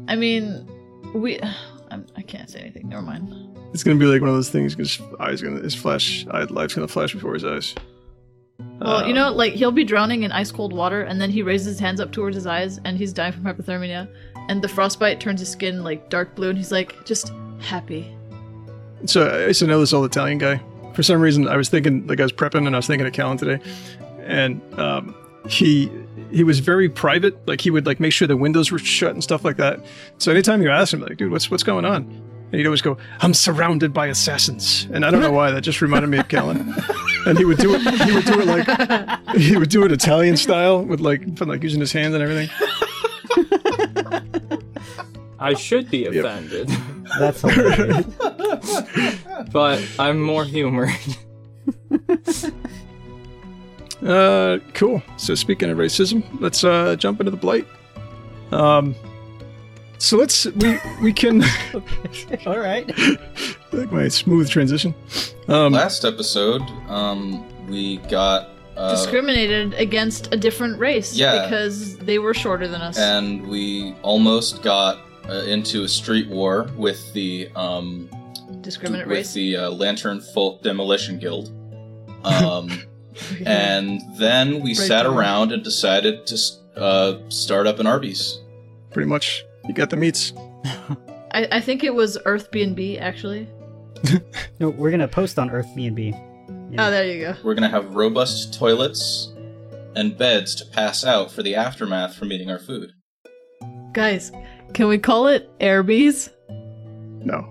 I 0.09 0.17
mean, 0.17 0.69
we. 1.15 1.41
I'm, 1.91 2.07
I 2.17 2.23
can't 2.23 2.51
say 2.51 2.61
anything. 2.61 2.89
Never 2.89 3.03
mind. 3.03 3.33
It's 3.73 3.83
gonna 3.85 3.99
be 3.99 4.07
like 4.07 4.21
one 4.21 4.31
of 4.31 4.37
those 4.37 4.51
things. 4.51 4.75
His 4.75 5.01
eyes 5.21 5.41
gonna, 5.43 5.61
his 5.61 5.75
flash, 5.75 6.27
life's 6.51 6.75
gonna 6.75 6.89
flash 6.89 7.13
before 7.13 7.35
his 7.35 7.45
eyes. 7.45 7.75
Well, 8.81 9.03
you 9.03 9.09
Um, 9.11 9.15
know, 9.15 9.33
like 9.33 9.53
he'll 9.55 9.71
be 9.73 9.85
drowning 9.85 10.23
in 10.23 10.33
ice 10.33 10.51
cold 10.51 10.73
water, 10.73 11.03
and 11.03 11.21
then 11.21 11.31
he 11.31 11.43
raises 11.43 11.67
his 11.67 11.79
hands 11.79 12.01
up 12.01 12.13
towards 12.13 12.35
his 12.37 12.47
eyes, 12.47 12.81
and 12.85 12.97
he's 12.97 13.13
dying 13.13 13.33
from 13.33 13.43
hypothermia, 13.45 14.09
and 14.49 14.63
the 14.63 14.69
frostbite 14.69 15.21
turns 15.21 15.41
his 15.41 15.49
skin 15.51 15.83
like 15.85 16.09
dark 16.09 16.35
blue, 16.35 16.49
and 16.51 16.59
he's 16.59 16.73
like 16.73 17.05
just 17.05 17.33
happy. 17.61 18.13
So 19.07 19.29
I 19.29 19.47
used 19.49 19.61
to 19.61 19.67
know 19.67 19.81
this 19.81 19.93
old 19.93 20.07
Italian 20.07 20.39
guy. 20.39 20.61
For 20.95 21.03
some 21.03 21.21
reason, 21.21 21.49
I 21.49 21.57
was 21.57 21.69
thinking, 21.69 22.07
like 22.07 22.21
I 22.21 22.23
was 22.23 22.33
prepping, 22.33 22.67
and 22.67 22.75
I 22.75 22.79
was 22.79 22.87
thinking 22.87 23.07
of 23.07 23.13
Callan 23.13 23.37
today, 23.37 23.61
and 24.25 24.61
um, 24.79 25.15
he 25.49 25.91
he 26.31 26.43
was 26.45 26.59
very 26.61 26.89
private. 26.89 27.47
Like 27.47 27.61
he 27.61 27.71
would 27.71 27.87
like 27.87 28.01
make 28.01 28.13
sure 28.13 28.27
the 28.29 28.37
windows 28.37 28.71
were 28.71 28.79
shut 28.79 29.13
and 29.13 29.23
stuff 29.23 29.45
like 29.45 29.57
that. 29.59 29.81
So 30.19 30.31
anytime 30.33 30.63
you 30.63 30.71
asked 30.71 30.93
him, 30.95 31.01
like, 31.01 31.17
dude, 31.17 31.31
what's 31.31 31.51
what's 31.51 31.63
going 31.63 31.85
on? 31.85 32.03
And 32.53 32.61
he'd 32.61 32.67
always 32.67 32.83
go, 32.83 32.97
I'm 33.21 33.35
surrounded 33.35 33.93
by 33.93 34.07
assassins. 34.07 34.87
And 34.93 35.05
I 35.05 35.11
don't 35.11 35.21
know 35.21 35.33
why, 35.33 35.51
that 35.51 35.63
just 35.63 35.83
reminded 35.83 36.09
me 36.09 36.19
of 36.19 36.29
Callan. 36.29 36.75
And 37.27 37.39
he 37.39 37.47
would 37.47 37.57
do 37.57 37.75
it 37.75 37.81
he 37.81 38.13
would 38.13 38.27
do 38.27 38.39
it 38.39 38.47
like 38.47 39.37
he 39.39 39.57
would 39.57 39.71
do 39.71 39.83
it 39.87 39.93
Italian 39.93 40.37
style 40.37 40.85
with 40.85 41.01
like 41.01 41.39
from 41.39 41.49
like 41.49 41.63
using 41.63 41.81
his 41.81 41.91
hands 41.91 42.15
and 42.15 42.23
everything. 42.23 42.51
I 45.39 45.55
should 45.55 45.91
be 45.91 46.05
offended, 46.05 46.69
That's 47.19 47.41
hilarious. 47.41 48.05
but 49.53 49.83
I'm 49.99 50.21
more 50.21 50.45
humored. 50.45 50.91
Uh 54.05 54.59
cool. 54.75 55.03
So 55.17 55.35
speaking 55.35 55.71
of 55.71 55.79
racism, 55.79 56.23
let's 56.41 56.63
uh 56.65 56.97
jump 56.97 57.21
into 57.21 57.31
the 57.31 57.37
blight. 57.37 57.67
Um 58.53 58.95
so 59.99 60.17
let's 60.19 60.45
we 60.47 60.79
we 61.03 61.13
can 61.13 61.43
All 62.47 62.59
right. 62.59 62.87
like 63.73 63.91
my 63.91 64.09
smooth 64.09 64.51
transition. 64.51 64.95
Um 65.49 65.73
Last 65.73 66.05
episode, 66.05 66.63
um, 66.89 67.45
we 67.69 67.97
got 68.09 68.51
uh, 68.77 68.91
Discriminated 68.91 69.73
against 69.75 70.35
a 70.35 70.37
different 70.37 70.79
race 70.79 71.15
Yeah. 71.15 71.45
because 71.45 71.97
they 71.99 72.19
were 72.19 72.35
shorter 72.35 72.67
than 72.69 72.81
us. 72.83 72.99
and 72.99 73.47
we 73.47 73.95
almost 74.03 74.63
got 74.63 74.99
uh, 75.29 75.45
into 75.47 75.85
a 75.85 75.89
street 75.89 76.29
war 76.29 76.69
with 76.77 77.13
the 77.15 77.49
um, 77.57 78.11
Discriminate 78.61 79.07
with 79.07 79.17
race. 79.19 79.33
the 79.33 79.57
uh, 79.57 79.71
Lantern 79.71 80.21
Folk 80.21 80.63
Demolition 80.63 81.19
Guild. 81.21 81.53
Um, 82.25 82.69
and 83.47 84.01
then 84.19 84.61
we 84.61 84.71
Right 84.71 84.77
sat 84.77 85.07
on. 85.07 85.15
around 85.17 85.53
and 85.53 85.63
decided 85.63 86.27
to 86.27 86.39
uh, 86.77 87.19
start 87.29 87.67
up 87.67 87.79
an 87.79 87.87
Arby's. 87.87 88.41
pretty 88.91 89.09
much 89.09 89.45
you 89.69 89.75
got 89.75 89.91
the 89.91 89.97
meats. 89.97 90.33
I, 91.33 91.49
I 91.53 91.61
think 91.61 91.83
it 91.85 91.95
was 91.95 92.19
Earth 92.25 92.51
B&B 92.51 92.99
actually. 92.99 93.49
No, 94.61 94.69
we're 94.71 94.91
gonna 94.91 95.09
post 95.09 95.39
on 95.39 95.51
Earth 95.51 95.69
B&B. 95.75 96.15
Oh, 96.79 96.91
there 96.91 97.05
you 97.07 97.21
go. 97.23 97.35
We're 97.43 97.55
gonna 97.55 97.69
have 97.69 97.95
robust 97.95 98.55
toilets 98.55 99.33
and 99.97 100.17
beds 100.17 100.55
to 100.57 100.65
pass 100.67 101.05
out 101.05 101.31
for 101.33 101.43
the 101.43 101.55
aftermath 101.57 102.15
from 102.15 102.33
eating 102.33 102.51
our 102.51 102.59
food. 102.59 102.93
Guys, 103.93 104.31
can 104.75 104.89
we 104.89 104.99
call 104.99 105.27
it 105.29 105.49
Airbees? 105.61 106.31
No. 107.25 107.49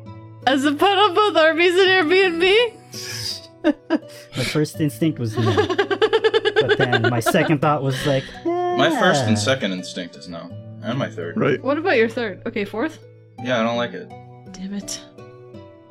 As 0.48 0.64
a 0.66 0.74
pun 0.74 0.98
on 0.98 1.16
both 1.16 1.36
Arby's 1.38 1.74
and 1.74 1.90
Airbnb? 1.90 3.40
My 3.90 4.44
first 4.44 4.80
instinct 4.80 5.20
was 5.20 5.38
no, 5.38 5.54
but 5.68 6.78
then 6.78 7.02
my 7.10 7.20
second 7.20 7.62
thought 7.62 7.82
was 7.84 8.06
like, 8.06 8.24
My 8.46 8.90
first 9.00 9.24
and 9.24 9.38
second 9.38 9.72
instinct 9.72 10.16
is 10.16 10.28
no, 10.28 10.50
and 10.82 10.98
my 10.98 11.10
third. 11.10 11.38
Right. 11.38 11.62
what 11.64 11.78
about 11.78 11.98
your 11.98 12.10
third? 12.10 12.42
Okay, 12.46 12.66
fourth? 12.66 13.00
Yeah, 13.44 13.60
I 13.60 13.64
don't 13.64 13.78
like 13.78 13.94
it. 13.94 14.10
Damn 14.54 14.74
it. 14.74 15.02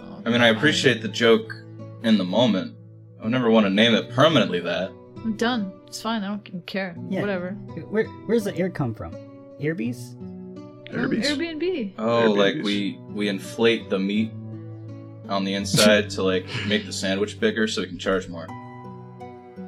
Oh, 0.01 0.23
I 0.25 0.31
mean, 0.31 0.41
I 0.41 0.49
appreciate 0.49 1.03
the 1.03 1.09
joke 1.09 1.55
in 2.03 2.19
the 2.19 2.25
moment. 2.25 2.75
I 3.21 3.25
would 3.25 3.33
never 3.33 3.51
want 3.51 3.67
to 3.67 3.71
name 3.71 3.95
it 3.95 4.11
permanently 4.11 4.61
that. 4.61 4.91
I'm 5.17 5.37
done. 5.37 5.73
It's 5.87 6.01
fine. 6.03 6.23
I 6.25 6.29
don't 6.29 6.67
care. 6.67 6.97
Yeah. 7.09 7.21
Whatever. 7.21 7.51
Where 7.91 8.05
where's 8.27 8.45
the 8.45 8.57
air 8.57 8.69
come 8.71 8.95
from? 8.95 9.13
Airbees? 9.61 10.17
Arby's. 10.93 11.31
Oh, 11.31 11.37
Airbnb. 11.37 11.93
Oh, 11.99 12.05
Airbnbs. 12.33 12.37
like 12.37 12.55
we 12.65 12.99
we 13.09 13.29
inflate 13.29 13.89
the 13.89 13.99
meat 13.99 14.33
on 15.29 15.45
the 15.45 15.55
inside 15.55 16.11
to 16.11 16.23
like 16.23 16.47
make 16.67 16.87
the 16.87 16.93
sandwich 16.93 17.39
bigger 17.41 17.67
so 17.69 17.83
we 17.83 17.89
can 17.89 17.99
charge 17.99 18.29
more. 18.29 18.47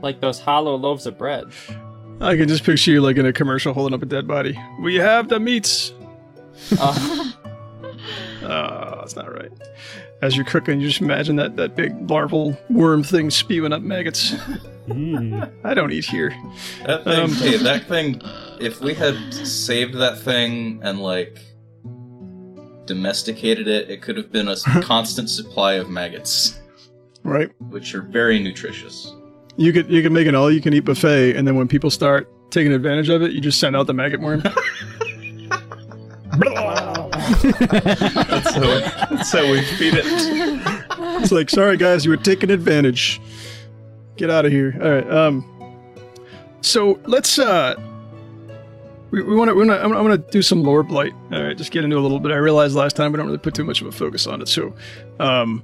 Like 0.02 0.20
those 0.20 0.40
hollow 0.40 0.76
loaves 0.76 1.06
of 1.06 1.16
bread. 1.18 1.46
I 2.20 2.36
can 2.36 2.48
just 2.48 2.64
picture 2.64 2.90
you 2.92 3.00
like 3.00 3.16
in 3.16 3.26
a 3.26 3.32
commercial 3.32 3.72
holding 3.74 3.94
up 3.94 4.02
a 4.02 4.06
dead 4.06 4.26
body. 4.28 4.58
We 4.80 4.96
have 4.96 5.28
the 5.28 5.40
meats. 5.40 5.92
Uh, 6.78 7.30
Oh, 8.42 8.96
that's 9.00 9.16
not 9.16 9.32
right. 9.32 9.50
As 10.22 10.36
you're 10.36 10.44
cooking, 10.44 10.80
you 10.80 10.88
just 10.88 11.00
imagine 11.00 11.36
that, 11.36 11.56
that 11.56 11.74
big 11.76 12.08
larval 12.10 12.56
worm 12.70 13.02
thing 13.02 13.30
spewing 13.30 13.72
up 13.72 13.82
maggots. 13.82 14.32
Mm. 14.86 15.50
I 15.64 15.74
don't 15.74 15.90
eat 15.92 16.04
here. 16.04 16.34
That 16.86 17.04
thing, 17.04 17.18
Um, 17.20 17.32
hey, 17.32 17.56
that 17.56 17.88
thing. 17.88 18.20
If 18.60 18.80
we 18.80 18.94
had 18.94 19.16
saved 19.34 19.94
that 19.94 20.18
thing 20.18 20.80
and 20.82 21.00
like 21.00 21.38
domesticated 22.86 23.66
it, 23.68 23.90
it 23.90 24.02
could 24.02 24.16
have 24.16 24.30
been 24.32 24.48
a 24.48 24.56
constant 24.82 25.30
supply 25.30 25.74
of 25.74 25.88
maggots, 25.90 26.60
Right? 27.22 27.50
which 27.70 27.94
are 27.94 28.02
very 28.02 28.38
nutritious. 28.38 29.14
You 29.56 29.72
could 29.72 29.88
you 29.88 30.02
could 30.02 30.12
make 30.12 30.26
an 30.26 30.34
all 30.34 30.50
you 30.50 30.60
can 30.60 30.74
eat 30.74 30.80
buffet, 30.80 31.36
and 31.36 31.46
then 31.46 31.54
when 31.56 31.68
people 31.68 31.88
start 31.90 32.28
taking 32.50 32.72
advantage 32.72 33.08
of 33.08 33.22
it, 33.22 33.32
you 33.32 33.40
just 33.40 33.60
send 33.60 33.76
out 33.76 33.86
the 33.86 33.94
maggot 33.94 34.20
worm. 34.20 34.42
That's 37.44 38.54
how, 38.54 39.06
that's 39.10 39.32
how 39.32 39.50
we 39.50 39.62
feed 39.62 39.94
it. 39.96 40.04
it's 41.22 41.32
like, 41.32 41.48
sorry 41.50 41.76
guys, 41.76 42.04
you 42.04 42.10
were 42.10 42.16
taking 42.16 42.50
advantage. 42.50 43.20
Get 44.16 44.30
out 44.30 44.44
of 44.44 44.52
here. 44.52 44.76
All 44.82 44.90
right. 44.90 45.10
Um. 45.10 45.44
So 46.60 47.00
let's 47.06 47.38
uh. 47.38 47.74
We, 49.22 49.36
want 49.36 49.48
to. 49.48 49.54
We 49.54 49.62
I'm, 49.62 49.92
I'm 49.92 50.04
going 50.04 50.20
to 50.20 50.30
do 50.30 50.42
some 50.42 50.62
lore 50.64 50.82
blight. 50.82 51.12
All 51.32 51.42
right, 51.42 51.56
just 51.56 51.70
get 51.70 51.84
into 51.84 51.96
a 51.96 52.00
little 52.00 52.18
bit. 52.18 52.32
I 52.32 52.36
realized 52.36 52.74
last 52.74 52.96
time 52.96 53.12
we 53.12 53.16
don't 53.16 53.26
really 53.26 53.38
put 53.38 53.54
too 53.54 53.62
much 53.62 53.80
of 53.80 53.86
a 53.86 53.92
focus 53.92 54.26
on 54.26 54.42
it. 54.42 54.48
So, 54.48 54.74
um, 55.20 55.62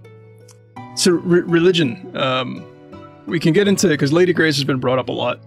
so 0.94 1.12
re- 1.12 1.40
religion. 1.40 2.16
Um, 2.16 2.64
we 3.26 3.40
can 3.40 3.52
get 3.52 3.66
into 3.66 3.88
because 3.88 4.12
Lady 4.12 4.32
Grace 4.32 4.54
has 4.56 4.64
been 4.64 4.78
brought 4.78 5.00
up 5.00 5.08
a 5.08 5.12
lot. 5.12 5.40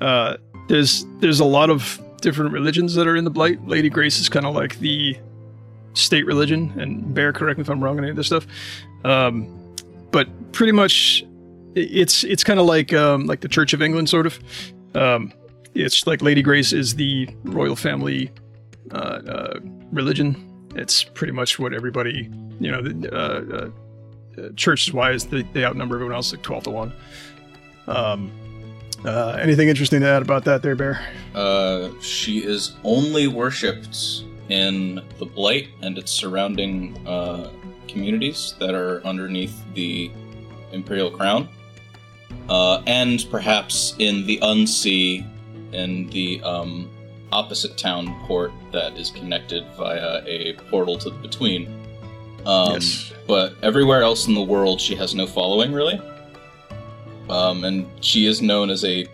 Uh, 0.00 0.38
there's 0.68 1.04
there's 1.20 1.40
a 1.40 1.44
lot 1.44 1.68
of 1.68 2.00
different 2.22 2.52
religions 2.52 2.94
that 2.94 3.06
are 3.06 3.16
in 3.16 3.24
the 3.24 3.30
blight. 3.30 3.66
Lady 3.66 3.90
Grace 3.90 4.18
is 4.18 4.30
kind 4.30 4.46
of 4.46 4.54
like 4.54 4.78
the 4.78 5.18
state 5.92 6.24
religion, 6.24 6.72
and 6.80 7.12
Bear, 7.12 7.34
correct 7.34 7.58
me 7.58 7.62
if 7.62 7.68
I'm 7.68 7.84
wrong 7.84 7.98
on 7.98 8.04
any 8.04 8.10
of 8.12 8.16
this 8.16 8.28
stuff. 8.28 8.46
Um, 9.04 9.74
but 10.10 10.52
pretty 10.52 10.72
much, 10.72 11.22
it's 11.74 12.24
it's 12.24 12.44
kind 12.44 12.58
of 12.58 12.64
like 12.64 12.94
um, 12.94 13.26
like 13.26 13.40
the 13.40 13.48
Church 13.48 13.74
of 13.74 13.82
England, 13.82 14.08
sort 14.08 14.26
of. 14.26 14.38
Um, 14.94 15.34
it's 15.74 16.06
like 16.06 16.22
Lady 16.22 16.42
Grace 16.42 16.72
is 16.72 16.94
the 16.94 17.28
royal 17.44 17.76
family 17.76 18.30
uh, 18.90 18.94
uh, 18.96 19.60
religion. 19.90 20.68
It's 20.74 21.04
pretty 21.04 21.32
much 21.32 21.58
what 21.58 21.72
everybody, 21.72 22.30
you 22.60 22.70
know, 22.70 23.08
uh, 23.10 23.70
uh, 24.40 24.48
churches 24.56 24.92
wise, 24.92 25.26
they, 25.26 25.42
they 25.52 25.64
outnumber 25.64 25.96
everyone 25.96 26.14
else 26.14 26.32
like 26.32 26.42
twelve 26.42 26.64
to 26.64 26.70
one. 26.70 26.92
Um, 27.86 28.30
uh, 29.04 29.38
anything 29.40 29.68
interesting 29.68 30.00
to 30.00 30.06
add 30.06 30.22
about 30.22 30.44
that, 30.44 30.62
there, 30.62 30.76
Bear? 30.76 31.04
Uh, 31.34 31.90
she 32.00 32.38
is 32.38 32.76
only 32.84 33.26
worshipped 33.26 34.24
in 34.48 35.02
the 35.18 35.26
Blight 35.26 35.68
and 35.82 35.98
its 35.98 36.12
surrounding 36.12 36.94
communities 37.88 38.54
that 38.58 38.74
are 38.74 39.04
underneath 39.04 39.62
the 39.74 40.10
Imperial 40.72 41.10
Crown, 41.10 41.48
uh, 42.48 42.82
and 42.86 43.26
perhaps 43.30 43.94
in 43.98 44.24
the 44.26 44.38
Unsea, 44.42 45.26
in 45.72 46.08
the 46.10 46.42
um, 46.42 46.90
opposite 47.32 47.76
town 47.78 48.14
port 48.26 48.52
that 48.72 48.96
is 48.96 49.10
connected 49.10 49.64
via 49.76 50.22
a 50.26 50.54
portal 50.70 50.96
to 50.98 51.10
the 51.10 51.18
Between. 51.18 51.66
Um, 52.44 52.74
Yes. 52.74 53.12
But 53.26 53.54
everywhere 53.62 54.02
else 54.02 54.26
in 54.26 54.34
the 54.34 54.42
world, 54.42 54.80
she 54.80 54.96
has 54.96 55.14
no 55.14 55.26
following, 55.26 55.72
really. 55.72 56.00
Um, 57.30 57.64
and 57.64 57.86
she 58.04 58.26
is 58.26 58.42
known 58.42 58.68
as 58.68 58.84
a 58.84 59.06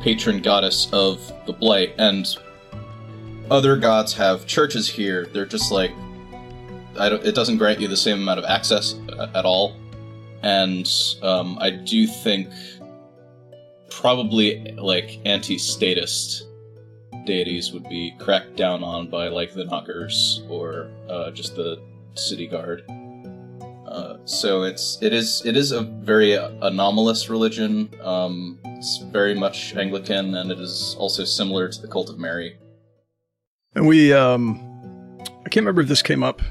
patron 0.00 0.40
goddess 0.40 0.88
of 0.92 1.32
the 1.46 1.52
blight 1.52 1.94
and 1.98 2.26
other 3.50 3.76
gods 3.76 4.12
have 4.14 4.46
churches 4.46 4.88
here 4.88 5.26
they're 5.32 5.46
just 5.46 5.72
like 5.72 5.90
I 6.98 7.08
don't, 7.08 7.24
it 7.24 7.34
doesn't 7.34 7.58
grant 7.58 7.80
you 7.80 7.88
the 7.88 7.96
same 7.96 8.18
amount 8.18 8.38
of 8.38 8.44
access 8.44 8.94
at 9.34 9.44
all 9.44 9.76
and 10.42 10.88
um, 11.22 11.58
i 11.60 11.70
do 11.70 12.06
think 12.06 12.48
probably 13.90 14.72
like 14.72 15.20
anti-statist 15.24 16.46
deities 17.24 17.72
would 17.72 17.88
be 17.88 18.14
cracked 18.18 18.56
down 18.56 18.82
on 18.82 19.08
by 19.08 19.28
like 19.28 19.52
the 19.52 19.64
knockers 19.64 20.42
or 20.48 20.90
uh, 21.08 21.30
just 21.30 21.56
the 21.56 21.80
city 22.14 22.46
guard 22.46 22.84
uh, 23.88 24.18
so 24.26 24.64
it's 24.64 24.98
it 25.00 25.14
is 25.14 25.42
it 25.46 25.56
is 25.56 25.72
a 25.72 25.80
very 25.80 26.34
anomalous 26.34 27.30
religion. 27.30 27.88
Um, 28.02 28.58
it's 28.64 28.98
very 28.98 29.34
much 29.34 29.74
Anglican, 29.76 30.34
and 30.34 30.52
it 30.52 30.60
is 30.60 30.94
also 30.98 31.24
similar 31.24 31.68
to 31.68 31.80
the 31.80 31.88
cult 31.88 32.10
of 32.10 32.18
Mary. 32.18 32.58
And 33.74 33.86
we, 33.86 34.12
um, 34.12 34.60
I 35.20 35.48
can't 35.48 35.64
remember 35.64 35.82
if 35.82 35.88
this 35.88 36.02
came 36.02 36.22
up. 36.22 36.42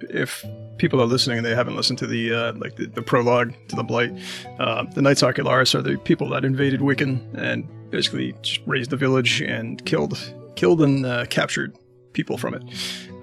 If 0.00 0.44
people 0.78 1.00
are 1.00 1.06
listening 1.06 1.38
and 1.38 1.46
they 1.46 1.54
haven't 1.54 1.76
listened 1.76 1.98
to 1.98 2.06
the 2.06 2.32
uh, 2.32 2.52
like 2.54 2.76
the, 2.76 2.86
the 2.86 3.02
prologue 3.02 3.54
to 3.68 3.76
the 3.76 3.82
Blight, 3.82 4.12
uh, 4.58 4.84
the 4.94 5.02
Knights 5.02 5.22
Ocularis 5.22 5.74
are 5.74 5.82
the 5.82 5.96
people 5.98 6.28
that 6.30 6.44
invaded 6.44 6.80
Wiccan 6.80 7.36
and 7.36 7.66
basically 7.90 8.34
just 8.42 8.60
razed 8.66 8.90
the 8.90 8.96
village 8.96 9.40
and 9.42 9.84
killed, 9.84 10.18
killed 10.56 10.82
and 10.82 11.06
uh, 11.06 11.26
captured 11.26 11.76
people 12.12 12.38
from 12.38 12.54
it. 12.54 12.62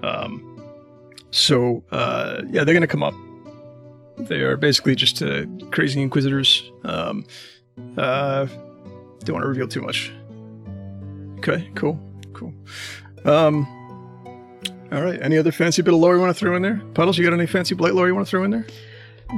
Um, 0.04 0.50
so 1.32 1.84
uh, 1.92 2.42
yeah, 2.50 2.64
they're 2.64 2.74
gonna 2.74 2.88
come 2.88 3.04
up. 3.04 3.14
They 4.18 4.42
are 4.42 4.58
basically 4.58 4.96
just 4.96 5.22
uh, 5.22 5.46
crazy 5.72 6.02
inquisitors. 6.02 6.72
Um, 6.84 7.26
uh, 7.98 8.46
don't 9.24 9.34
want 9.34 9.44
to 9.44 9.48
reveal 9.48 9.68
too 9.68 9.82
much. 9.82 10.12
Okay, 11.40 11.70
cool, 11.76 12.00
cool. 12.34 12.54
Um, 13.26 13.68
All 14.94 15.02
right. 15.02 15.20
Any 15.22 15.38
other 15.38 15.52
fancy 15.52 15.82
bit 15.82 15.94
of 15.94 16.00
lore 16.00 16.16
you 16.16 16.22
want 16.22 16.36
to 16.36 16.40
throw 16.40 16.56
in 16.56 16.62
there? 16.62 16.82
Puddles, 16.94 17.18
you 17.18 17.24
got 17.24 17.34
any 17.34 17.48
fancy 17.48 17.76
blight 17.76 17.96
lore 17.96 18.08
you 18.08 18.16
want 18.16 18.28
to 18.28 18.30
throw 18.30 18.44
in 18.44 18.52
there? 18.52 18.66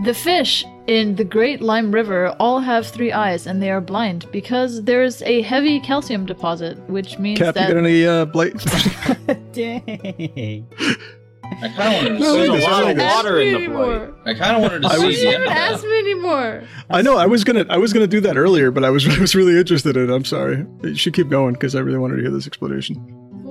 The 0.03 0.13
fish 0.13 0.65
in 0.87 1.15
the 1.15 1.23
Great 1.23 1.61
Lime 1.61 1.91
River 1.93 2.35
all 2.39 2.59
have 2.59 2.85
three 2.85 3.13
eyes 3.13 3.47
and 3.47 3.61
they 3.63 3.71
are 3.71 3.79
blind 3.79 4.25
because 4.31 4.83
there's 4.83 5.21
a 5.21 5.41
heavy 5.43 5.79
calcium 5.79 6.25
deposit, 6.25 6.77
which 6.89 7.17
means 7.17 7.39
Cap, 7.39 7.55
that 7.55 7.69
you 7.69 7.73
got 7.75 7.79
any 7.85 8.05
uh, 8.05 8.25
blight? 8.25 8.53
Dang. 9.53 10.67
I 11.61 11.69
kind 11.69 11.79
of 11.79 11.93
wanted 11.93 12.09
to 12.09 12.19
No, 12.19 12.33
see. 12.33 12.39
this 12.39 12.49
There's 12.49 12.63
a 12.65 12.67
lot 12.69 12.91
of 12.91 12.97
water 12.97 13.39
in 13.39 13.53
the 13.53 13.59
Ask 13.61 13.71
blight. 13.71 14.13
I 14.25 14.33
kind 14.37 14.55
of 14.57 14.61
wanted 14.63 14.81
to 14.81 14.89
see 14.89 15.05
was- 15.05 15.21
the 15.21 15.27
end 15.27 15.43
Don't 15.43 15.51
of 15.51 15.57
ask 15.57 15.83
me 15.85 15.99
anymore. 15.99 16.63
I 16.89 17.01
know. 17.01 17.17
I 17.17 17.27
was 17.27 17.43
gonna. 17.45 17.65
I 17.69 17.77
was 17.77 17.93
gonna 17.93 18.07
do 18.07 18.19
that 18.21 18.35
earlier, 18.35 18.71
but 18.71 18.83
I 18.83 18.89
was. 18.89 19.07
I 19.17 19.19
was 19.19 19.33
really 19.35 19.57
interested 19.57 19.95
in. 19.95 20.09
it. 20.09 20.13
I'm 20.13 20.25
sorry. 20.25 20.65
You 20.83 20.95
should 20.95 21.13
keep 21.13 21.29
going 21.29 21.53
because 21.53 21.75
I 21.75 21.79
really 21.79 21.99
wanted 21.99 22.17
to 22.17 22.21
hear 22.23 22.31
this 22.31 22.47
explanation. 22.47 22.95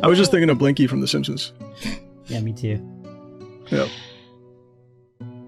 I 0.05 0.07
was 0.07 0.19
just 0.19 0.31
thinking 0.31 0.51
of 0.51 0.59
Blinky 0.59 0.87
from 0.87 1.01
The 1.01 1.09
Simpsons. 1.09 1.53
Yeah, 2.27 2.41
me 2.41 2.53
too. 2.53 2.79
Yeah. 3.71 3.89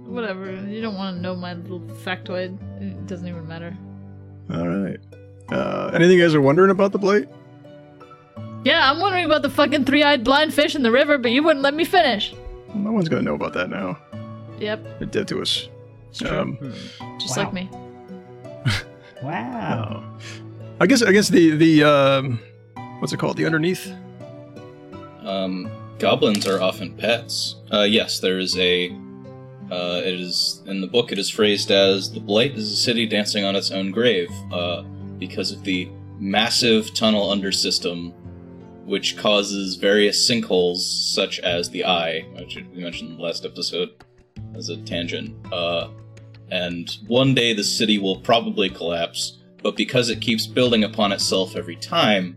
Whatever. 0.06 0.50
You 0.66 0.80
don't 0.80 0.94
want 0.96 1.16
to 1.16 1.22
know 1.22 1.34
my 1.36 1.52
little 1.54 1.80
factoid. 1.80 2.58
It 2.80 3.06
doesn't 3.06 3.28
even 3.28 3.46
matter. 3.46 3.76
All 4.52 4.66
right. 4.66 4.98
Uh, 5.50 5.90
anything 5.94 6.16
you 6.18 6.25
guys 6.25 6.34
are 6.34 6.40
wondering 6.40 6.70
about 6.70 6.92
the 6.92 6.98
blight? 6.98 7.28
Yeah, 8.64 8.90
I'm 8.90 8.98
wondering 9.00 9.26
about 9.26 9.42
the 9.42 9.50
fucking 9.50 9.84
three-eyed 9.84 10.25
blind 10.25 10.54
fish 10.54 10.75
in 10.75 10.82
the 10.82 10.90
river, 10.90 11.18
but 11.18 11.30
you 11.32 11.42
wouldn't 11.42 11.62
let 11.62 11.75
me 11.75 11.84
finish. 11.84 12.34
Well, 12.68 12.78
no 12.78 12.92
one's 12.92 13.08
gonna 13.08 13.22
know 13.22 13.34
about 13.34 13.52
that 13.54 13.68
now. 13.70 13.98
Yep, 14.58 14.98
They're 14.98 15.06
dead 15.08 15.28
to 15.28 15.42
us. 15.42 15.68
it's 16.08 16.20
true. 16.20 16.30
Um, 16.30 16.58
Just 17.18 17.36
Wow. 17.36 17.44
like 17.44 17.52
me. 17.52 17.70
Wow. 19.22 20.02
I 20.80 20.86
guess. 20.86 21.02
I 21.02 21.12
guess 21.12 21.28
the 21.28 21.56
the 21.56 21.84
um, 21.84 22.38
what's 22.98 23.12
it 23.12 23.18
called? 23.18 23.36
The 23.38 23.46
underneath. 23.46 23.92
Um, 25.26 25.71
goblins 25.99 26.47
are 26.47 26.62
often 26.62 26.97
pets. 26.97 27.56
Uh, 27.73 27.83
yes, 27.83 28.21
there 28.21 28.38
is 28.38 28.56
a. 28.56 28.90
Uh, 29.71 30.00
it 30.04 30.21
is 30.21 30.62
in 30.66 30.80
the 30.80 30.87
book. 30.87 31.11
It 31.11 31.18
is 31.18 31.28
phrased 31.28 31.73
as 31.73 32.12
the 32.12 32.21
blight 32.21 32.52
is 32.52 32.71
a 32.71 32.76
city 32.76 33.04
dancing 33.04 33.45
on 33.45 33.56
its 33.56 33.73
own 33.73 33.90
grave, 33.90 34.30
uh, 34.52 34.83
because 35.18 35.50
of 35.50 35.64
the 35.64 35.88
massive 36.18 36.95
tunnel 36.95 37.30
under 37.30 37.50
system, 37.50 38.12
which 38.85 39.16
causes 39.16 39.75
various 39.75 40.30
sinkholes, 40.30 40.78
such 40.78 41.40
as 41.40 41.68
the 41.71 41.85
Eye, 41.85 42.25
which 42.37 42.56
we 42.56 42.80
mentioned 42.80 43.11
in 43.11 43.16
the 43.16 43.23
last 43.23 43.45
episode 43.45 43.90
as 44.54 44.68
a 44.68 44.76
tangent. 44.78 45.35
Uh, 45.52 45.88
and 46.52 46.99
one 47.09 47.35
day 47.35 47.52
the 47.52 47.64
city 47.64 47.99
will 47.99 48.21
probably 48.21 48.68
collapse, 48.68 49.42
but 49.62 49.76
because 49.76 50.11
it 50.11 50.21
keeps 50.21 50.47
building 50.47 50.85
upon 50.85 51.11
itself 51.11 51.56
every 51.56 51.76
time, 51.76 52.37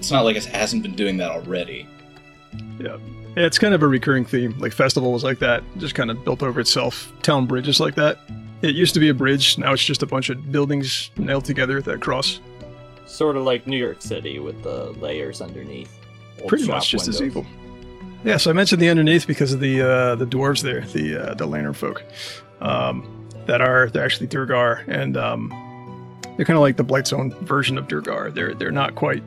it's 0.00 0.10
not 0.10 0.24
like 0.24 0.34
it 0.34 0.46
hasn't 0.46 0.82
been 0.82 0.94
doing 0.94 1.18
that 1.18 1.30
already. 1.30 1.86
Yeah, 2.78 2.96
it's 3.36 3.58
kind 3.58 3.74
of 3.74 3.82
a 3.82 3.86
recurring 3.86 4.24
theme. 4.24 4.58
Like 4.58 4.72
festival 4.72 5.12
was 5.12 5.22
like 5.22 5.40
that, 5.40 5.62
just 5.76 5.94
kind 5.94 6.10
of 6.10 6.24
built 6.24 6.42
over 6.42 6.58
itself. 6.58 7.12
Town 7.20 7.44
bridges 7.44 7.80
like 7.80 7.96
that. 7.96 8.18
It 8.62 8.74
used 8.74 8.94
to 8.94 9.00
be 9.00 9.10
a 9.10 9.14
bridge. 9.14 9.58
Now 9.58 9.74
it's 9.74 9.84
just 9.84 10.02
a 10.02 10.06
bunch 10.06 10.30
of 10.30 10.50
buildings 10.50 11.10
nailed 11.18 11.44
together 11.44 11.82
that 11.82 12.00
cross. 12.00 12.40
Sort 13.04 13.36
of 13.36 13.44
like 13.44 13.66
New 13.66 13.76
York 13.76 14.00
City 14.00 14.38
with 14.38 14.62
the 14.62 14.92
layers 14.92 15.42
underneath. 15.42 15.94
Pretty 16.48 16.66
much 16.66 16.88
just 16.88 17.06
as 17.06 17.20
evil. 17.20 17.44
Yeah, 18.24 18.38
so 18.38 18.48
I 18.50 18.54
mentioned 18.54 18.80
the 18.80 18.88
underneath 18.88 19.26
because 19.26 19.52
of 19.52 19.60
the 19.60 19.82
uh, 19.82 20.14
the 20.14 20.26
dwarves 20.26 20.62
there, 20.62 20.80
the 20.80 21.30
uh, 21.30 21.34
the 21.34 21.44
lantern 21.44 21.74
folk, 21.74 22.02
um, 22.62 23.28
that 23.44 23.60
are 23.60 23.90
they're 23.90 24.04
actually 24.04 24.28
duergar, 24.28 24.82
and 24.88 25.18
um, 25.18 25.50
they're 26.36 26.46
kind 26.46 26.56
of 26.56 26.62
like 26.62 26.78
the 26.78 26.84
Blight 26.84 27.06
Zone 27.06 27.32
version 27.42 27.76
of 27.76 27.86
duergar. 27.86 28.30
They're 28.30 28.54
they're 28.54 28.70
not 28.70 28.94
quite. 28.94 29.22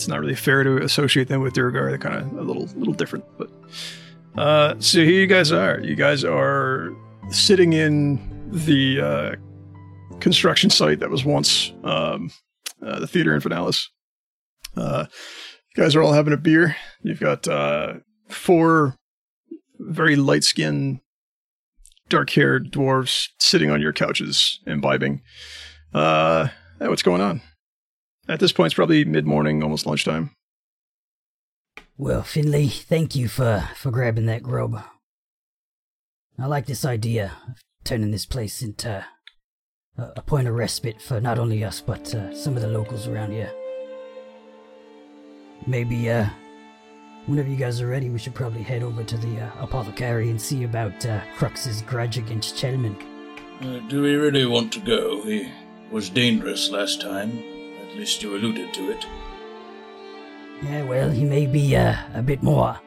It's 0.00 0.08
not 0.08 0.18
really 0.18 0.34
fair 0.34 0.64
to 0.64 0.78
associate 0.78 1.28
them 1.28 1.42
with 1.42 1.52
duergar. 1.52 1.90
They're 1.90 1.98
kind 1.98 2.14
of 2.14 2.32
a 2.32 2.40
little 2.40 2.64
little 2.74 2.94
different. 2.94 3.22
But 3.36 3.50
uh, 4.34 4.76
so 4.78 5.00
here 5.00 5.20
you 5.20 5.26
guys 5.26 5.52
are. 5.52 5.78
You 5.80 5.94
guys 5.94 6.24
are 6.24 6.96
sitting 7.28 7.74
in 7.74 8.18
the 8.50 8.98
uh, 8.98 10.16
construction 10.18 10.70
site 10.70 11.00
that 11.00 11.10
was 11.10 11.26
once 11.26 11.74
um, 11.84 12.30
uh, 12.82 12.98
the 12.98 13.06
theater 13.06 13.34
in 13.34 13.42
Finalis. 13.42 13.88
Uh, 14.74 15.04
you 15.76 15.82
guys 15.82 15.94
are 15.94 16.00
all 16.00 16.14
having 16.14 16.32
a 16.32 16.38
beer. 16.38 16.74
You've 17.02 17.20
got 17.20 17.46
uh, 17.46 17.96
four 18.30 18.96
very 19.80 20.16
light 20.16 20.44
skinned, 20.44 21.00
dark 22.08 22.30
haired 22.30 22.72
dwarves 22.72 23.28
sitting 23.38 23.70
on 23.70 23.82
your 23.82 23.92
couches, 23.92 24.60
imbibing. 24.66 25.20
Uh, 25.92 26.48
hey, 26.78 26.88
what's 26.88 27.02
going 27.02 27.20
on? 27.20 27.42
At 28.30 28.38
this 28.38 28.52
point, 28.52 28.66
it's 28.66 28.74
probably 28.74 29.04
mid 29.04 29.26
morning, 29.26 29.60
almost 29.60 29.86
lunchtime. 29.86 30.30
Well, 31.98 32.22
Finley, 32.22 32.68
thank 32.68 33.16
you 33.16 33.26
for, 33.26 33.68
for 33.74 33.90
grabbing 33.90 34.26
that 34.26 34.44
grub. 34.44 34.80
I 36.38 36.46
like 36.46 36.66
this 36.66 36.84
idea 36.84 37.32
of 37.48 37.56
turning 37.82 38.12
this 38.12 38.26
place 38.26 38.62
into 38.62 39.04
a, 39.98 40.12
a 40.16 40.22
point 40.22 40.46
of 40.46 40.54
respite 40.54 41.02
for 41.02 41.20
not 41.20 41.40
only 41.40 41.64
us, 41.64 41.80
but 41.80 42.14
uh, 42.14 42.32
some 42.32 42.54
of 42.54 42.62
the 42.62 42.68
locals 42.68 43.08
around 43.08 43.32
here. 43.32 43.50
Maybe, 45.66 46.08
uh, 46.08 46.28
whenever 47.26 47.48
you 47.48 47.56
guys 47.56 47.80
are 47.80 47.88
ready, 47.88 48.10
we 48.10 48.20
should 48.20 48.36
probably 48.36 48.62
head 48.62 48.84
over 48.84 49.02
to 49.02 49.16
the 49.18 49.40
uh, 49.40 49.50
apothecary 49.58 50.30
and 50.30 50.40
see 50.40 50.62
about 50.62 51.04
uh, 51.04 51.20
Crux's 51.36 51.82
grudge 51.82 52.16
against 52.16 52.54
Chelman. 52.54 52.94
Uh, 53.60 53.80
do 53.88 54.02
we 54.02 54.14
really 54.14 54.46
want 54.46 54.72
to 54.74 54.80
go? 54.80 55.20
He 55.24 55.50
was 55.90 56.08
dangerous 56.08 56.70
last 56.70 57.00
time. 57.00 57.49
At 57.90 57.96
least 57.96 58.22
you 58.22 58.36
alluded 58.36 58.72
to 58.74 58.90
it. 58.90 59.06
Yeah, 60.62 60.84
well, 60.84 61.10
he 61.10 61.24
may 61.24 61.46
be 61.46 61.74
uh, 61.74 61.96
a 62.14 62.22
bit 62.22 62.42
more 62.42 62.78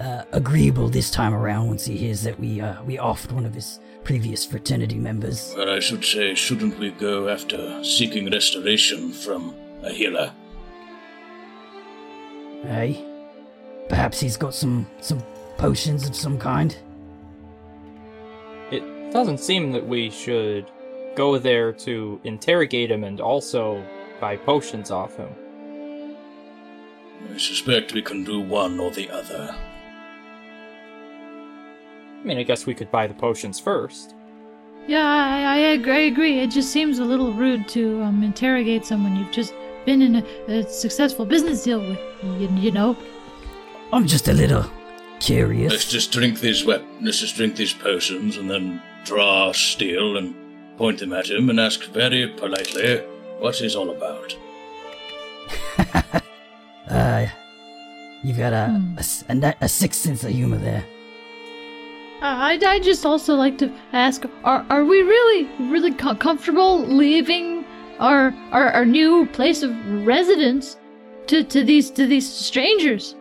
uh, 0.00 0.24
agreeable 0.32 0.88
this 0.88 1.10
time 1.10 1.32
around 1.32 1.68
once 1.68 1.84
he 1.84 1.96
hears 1.96 2.22
that 2.22 2.38
we 2.38 2.60
uh, 2.60 2.82
we 2.82 2.96
offed 2.96 3.32
one 3.32 3.46
of 3.46 3.54
his 3.54 3.80
previous 4.02 4.44
fraternity 4.44 4.98
members. 4.98 5.54
But 5.56 5.68
I 5.68 5.80
should 5.80 6.04
say, 6.04 6.34
shouldn't 6.34 6.78
we 6.78 6.90
go 6.90 7.28
after 7.28 7.82
seeking 7.84 8.30
restoration 8.30 9.12
from 9.12 9.54
a 9.82 9.90
healer? 9.90 10.32
Hey, 12.62 13.04
perhaps 13.88 14.20
he's 14.20 14.36
got 14.36 14.54
some 14.54 14.86
some 15.00 15.22
potions 15.56 16.08
of 16.08 16.16
some 16.16 16.38
kind. 16.38 16.76
It 18.70 19.12
doesn't 19.12 19.38
seem 19.38 19.72
that 19.72 19.86
we 19.86 20.10
should 20.10 20.70
go 21.14 21.38
there 21.38 21.72
to 21.72 22.20
interrogate 22.24 22.90
him 22.90 23.04
and 23.04 23.20
also 23.20 23.84
buy 24.24 24.36
potions 24.38 24.90
off 24.90 25.14
him. 25.18 25.28
I 27.34 27.36
suspect 27.36 27.92
we 27.92 28.00
can 28.00 28.24
do 28.24 28.40
one 28.40 28.80
or 28.80 28.90
the 28.90 29.10
other. 29.10 29.54
I 32.20 32.26
mean, 32.26 32.38
I 32.38 32.42
guess 32.42 32.64
we 32.64 32.74
could 32.74 32.90
buy 32.90 33.06
the 33.06 33.12
potions 33.12 33.60
first. 33.60 34.14
Yeah, 34.86 35.04
I, 35.04 35.56
I 35.56 35.58
agree. 35.76 35.92
I 35.92 36.04
agree. 36.12 36.40
It 36.40 36.50
just 36.50 36.70
seems 36.72 37.00
a 37.00 37.04
little 37.04 37.34
rude 37.34 37.68
to 37.76 38.00
um, 38.00 38.22
interrogate 38.22 38.86
someone 38.86 39.14
you've 39.14 39.30
just 39.30 39.52
been 39.84 40.00
in 40.00 40.16
a, 40.16 40.24
a 40.48 40.62
successful 40.62 41.26
business 41.26 41.62
deal 41.62 41.80
with. 41.80 42.00
You, 42.40 42.48
you 42.66 42.72
know. 42.72 42.96
I'm 43.92 44.06
just 44.06 44.28
a 44.28 44.32
little 44.32 44.64
curious. 45.20 45.70
Let's 45.70 45.90
just 45.90 46.12
drink 46.12 46.40
these 46.40 46.64
wep- 46.64 46.86
let's 47.02 47.20
just 47.20 47.36
drink 47.36 47.56
these 47.56 47.74
potions 47.74 48.38
and 48.38 48.50
then 48.50 48.80
draw 49.04 49.48
our 49.48 49.54
steel 49.54 50.16
and 50.16 50.34
point 50.78 51.00
them 51.00 51.12
at 51.12 51.28
him 51.28 51.50
and 51.50 51.60
ask 51.60 51.84
very 51.92 52.26
politely 52.28 53.02
what 53.38 53.56
he's 53.56 53.74
all 53.76 53.90
about. 53.90 54.36
uh, 56.90 57.26
you've 58.22 58.38
got 58.38 58.52
a, 58.52 58.66
Hmm. 58.66 58.96
a 58.96 59.00
s- 59.00 59.24
a 59.28 59.34
ni- 59.34 59.58
a 59.60 59.68
sixth 59.68 60.00
sense 60.00 60.24
of 60.24 60.30
humor 60.30 60.56
there. 60.58 60.84
I 62.22 62.58
I 62.66 62.78
just 62.80 63.04
also 63.04 63.34
like 63.34 63.58
to 63.58 63.70
ask: 63.92 64.24
Are 64.44 64.64
are 64.70 64.84
we 64.84 65.02
really 65.02 65.48
really 65.70 65.92
co- 65.92 66.14
comfortable 66.14 66.78
leaving 66.86 67.64
our, 68.00 68.32
our 68.52 68.68
our 68.70 68.84
new 68.86 69.26
place 69.26 69.62
of 69.62 69.70
residence 70.06 70.76
to, 71.26 71.42
to 71.44 71.62
these 71.64 71.90
to 71.90 72.06
these 72.06 72.26
strangers? 72.30 73.14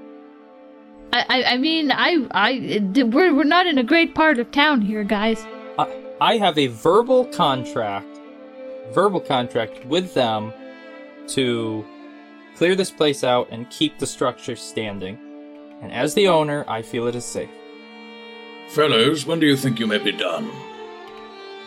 I, 1.12 1.26
I, 1.30 1.44
I 1.54 1.58
mean 1.58 1.92
I 1.92 2.26
I 2.32 2.80
we're 3.04 3.34
we're 3.34 3.44
not 3.44 3.68
in 3.68 3.78
a 3.78 3.84
great 3.84 4.16
part 4.16 4.40
of 4.40 4.52
town 4.52 4.82
here, 4.82 5.04
guys. 5.04 5.46
I, 5.78 5.86
I 6.22 6.38
have 6.38 6.58
a 6.58 6.68
verbal 6.68 7.26
contract, 7.26 8.13
verbal 8.92 9.20
contract 9.20 9.86
with 9.86 10.14
them 10.14 10.54
to 11.30 11.86
clear 12.56 12.76
this 12.76 12.92
place 12.92 13.24
out 13.24 13.48
and 13.52 13.70
keep 13.70 13.98
the 14.00 14.08
structure 14.08 14.56
standing. 14.56 15.18
And 15.82 15.92
as 15.92 16.14
the 16.14 16.28
owner, 16.28 16.66
I 16.68 16.82
feel 16.82 17.08
it 17.08 17.16
is 17.16 17.26
safe. 17.26 17.50
Fellows, 18.70 19.26
when 19.26 19.40
do 19.40 19.46
you 19.46 19.58
think 19.58 19.80
you 19.80 19.88
may 19.88 19.98
be 19.98 20.12
done? 20.12 20.50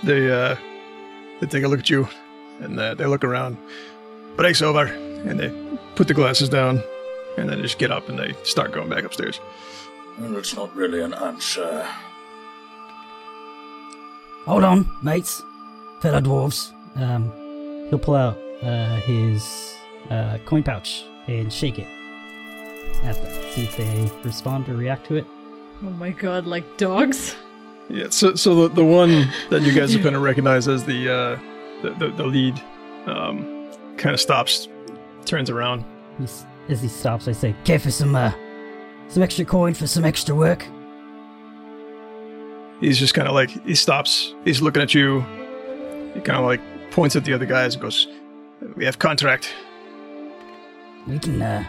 They 0.02 0.31
uh, 0.31 0.57
they 1.40 1.46
take 1.46 1.64
a 1.64 1.68
look 1.68 1.81
at 1.81 1.90
you, 1.90 2.09
and 2.61 2.79
uh, 2.79 2.94
they 2.94 3.07
look 3.07 3.24
around. 3.24 3.57
Breaks 4.37 4.62
over, 4.62 4.87
and 4.87 5.38
they 5.38 5.79
put 5.94 6.09
the 6.09 6.14
glasses 6.14 6.48
down, 6.48 6.83
and 7.37 7.48
then 7.48 7.62
just 7.62 7.79
get 7.79 7.90
up 7.90 8.09
and 8.09 8.18
they 8.18 8.35
start 8.42 8.72
going 8.72 8.88
back 8.88 9.05
upstairs. 9.05 9.40
Well, 10.18 10.37
it's 10.37 10.55
not 10.57 10.74
really 10.74 11.02
an 11.02 11.14
answer. 11.14 11.87
Hold 14.46 14.64
on, 14.64 14.88
mates, 15.02 15.42
fellow 16.00 16.20
dwarves. 16.20 16.72
Um, 16.97 17.33
he'll 17.91 17.99
pull 17.99 18.15
out 18.15 18.39
uh, 18.63 18.97
his 19.01 19.75
uh, 20.11 20.39
coin 20.45 20.63
pouch 20.63 21.05
and 21.27 21.53
shake 21.53 21.79
it. 21.79 21.87
at 23.05 23.15
them, 23.23 23.53
see 23.53 23.65
if 23.65 23.77
they 23.77 24.11
respond 24.25 24.69
or 24.69 24.75
react 24.75 25.07
to 25.07 25.17
it. 25.17 25.27
Oh 25.83 25.91
my 25.91 26.11
god, 26.11 26.47
like 26.47 26.65
dogs? 26.79 27.37
Yeah, 27.89 28.07
so 28.11 28.35
so 28.35 28.67
the, 28.69 28.75
the 28.75 28.85
one 28.85 29.29
that 29.51 29.63
you 29.63 29.73
guys 29.73 29.95
are 29.95 30.03
kind 30.03 30.17
of 30.17 30.23
recognized 30.23 30.69
as 30.69 30.85
the 30.85 31.09
uh, 31.09 31.39
the, 31.83 31.91
the, 31.91 32.09
the 32.17 32.25
lead 32.27 32.61
um, 33.07 33.71
kind 33.97 34.15
of 34.15 34.21
stops, 34.21 34.69
turns 35.25 35.51
around. 35.51 35.85
He's, 36.19 36.47
as 36.69 36.81
he 36.81 36.89
stops, 36.89 37.29
I 37.29 37.33
say, 37.33 37.55
Care 37.65 37.79
for 37.79 37.91
some, 37.91 38.17
uh, 38.17 38.33
some 39.09 39.23
extra 39.23 39.45
coin 39.45 39.75
for 39.75 39.87
some 39.87 40.05
extra 40.05 40.35
work? 40.35 40.67
He's 42.81 42.99
just 42.99 43.15
kind 43.15 43.29
of 43.29 43.35
like 43.35 43.51
he 43.65 43.75
stops. 43.75 44.35
He's 44.45 44.61
looking 44.61 44.83
at 44.83 44.95
you. 44.95 45.21
He 46.15 46.21
kind 46.21 46.39
of 46.39 46.45
like 46.45 46.61
points 46.97 47.15
at 47.15 47.25
the 47.25 47.33
other 47.35 47.47
guys 47.47 47.75
and 47.75 47.83
goes, 47.83 48.09
"We 48.75 48.85
have 48.87 48.99
contract." 48.99 49.53
We 51.07 51.19
can, 51.21 51.41
uh, 51.41 51.63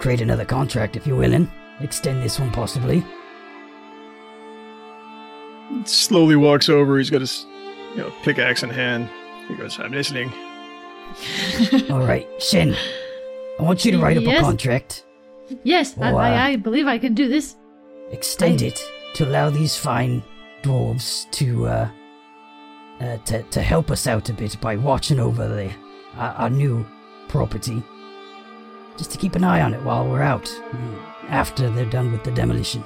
create 0.00 0.20
another 0.22 0.44
contract 0.46 0.96
if 0.96 1.06
you're 1.06 1.16
willing. 1.18 1.48
Extend 1.80 2.22
this 2.22 2.40
one 2.40 2.50
possibly. 2.50 3.04
Slowly 5.84 6.34
walks 6.36 6.68
over. 6.68 6.98
He's 6.98 7.10
got 7.10 7.20
his 7.20 7.46
you 7.94 7.98
know 8.02 8.12
pickaxe 8.22 8.62
in 8.62 8.70
hand. 8.70 9.08
He 9.48 9.54
goes, 9.54 9.78
"I'm 9.78 9.92
listening." 9.92 10.32
Alright, 11.90 12.26
Shen. 12.42 12.74
I 13.58 13.62
want 13.62 13.84
you 13.84 13.92
to 13.92 13.98
write 13.98 14.16
up 14.16 14.22
Yes? 14.24 14.40
a 14.40 14.44
contract. 14.44 15.04
Yes, 15.64 15.98
I, 15.98 16.12
Oh, 16.12 16.16
uh, 16.16 16.20
I, 16.20 16.46
I 16.50 16.56
believe 16.56 16.86
I 16.86 16.98
can 16.98 17.12
do 17.14 17.28
this. 17.28 17.56
Extend 18.12 18.62
I- 18.62 18.66
it 18.66 18.82
to 19.14 19.26
allow 19.28 19.50
these 19.50 19.76
fine 19.76 20.22
dwarves 20.62 21.30
to, 21.32 21.66
uh, 21.66 21.88
uh, 23.00 23.16
to, 23.18 23.42
to 23.44 23.62
help 23.62 23.90
us 23.90 24.06
out 24.06 24.28
a 24.28 24.32
bit 24.32 24.60
by 24.60 24.76
watching 24.76 25.18
over 25.18 25.48
the, 25.48 25.72
our, 26.16 26.30
our 26.32 26.50
new 26.50 26.84
property. 27.28 27.82
Just 28.96 29.10
to 29.12 29.18
keep 29.18 29.34
an 29.34 29.44
eye 29.44 29.62
on 29.62 29.72
it 29.72 29.82
while 29.82 30.06
we're 30.08 30.22
out, 30.22 30.44
mm, 30.44 31.02
after 31.28 31.70
they're 31.70 31.86
done 31.86 32.12
with 32.12 32.24
the 32.24 32.30
demolition. 32.30 32.84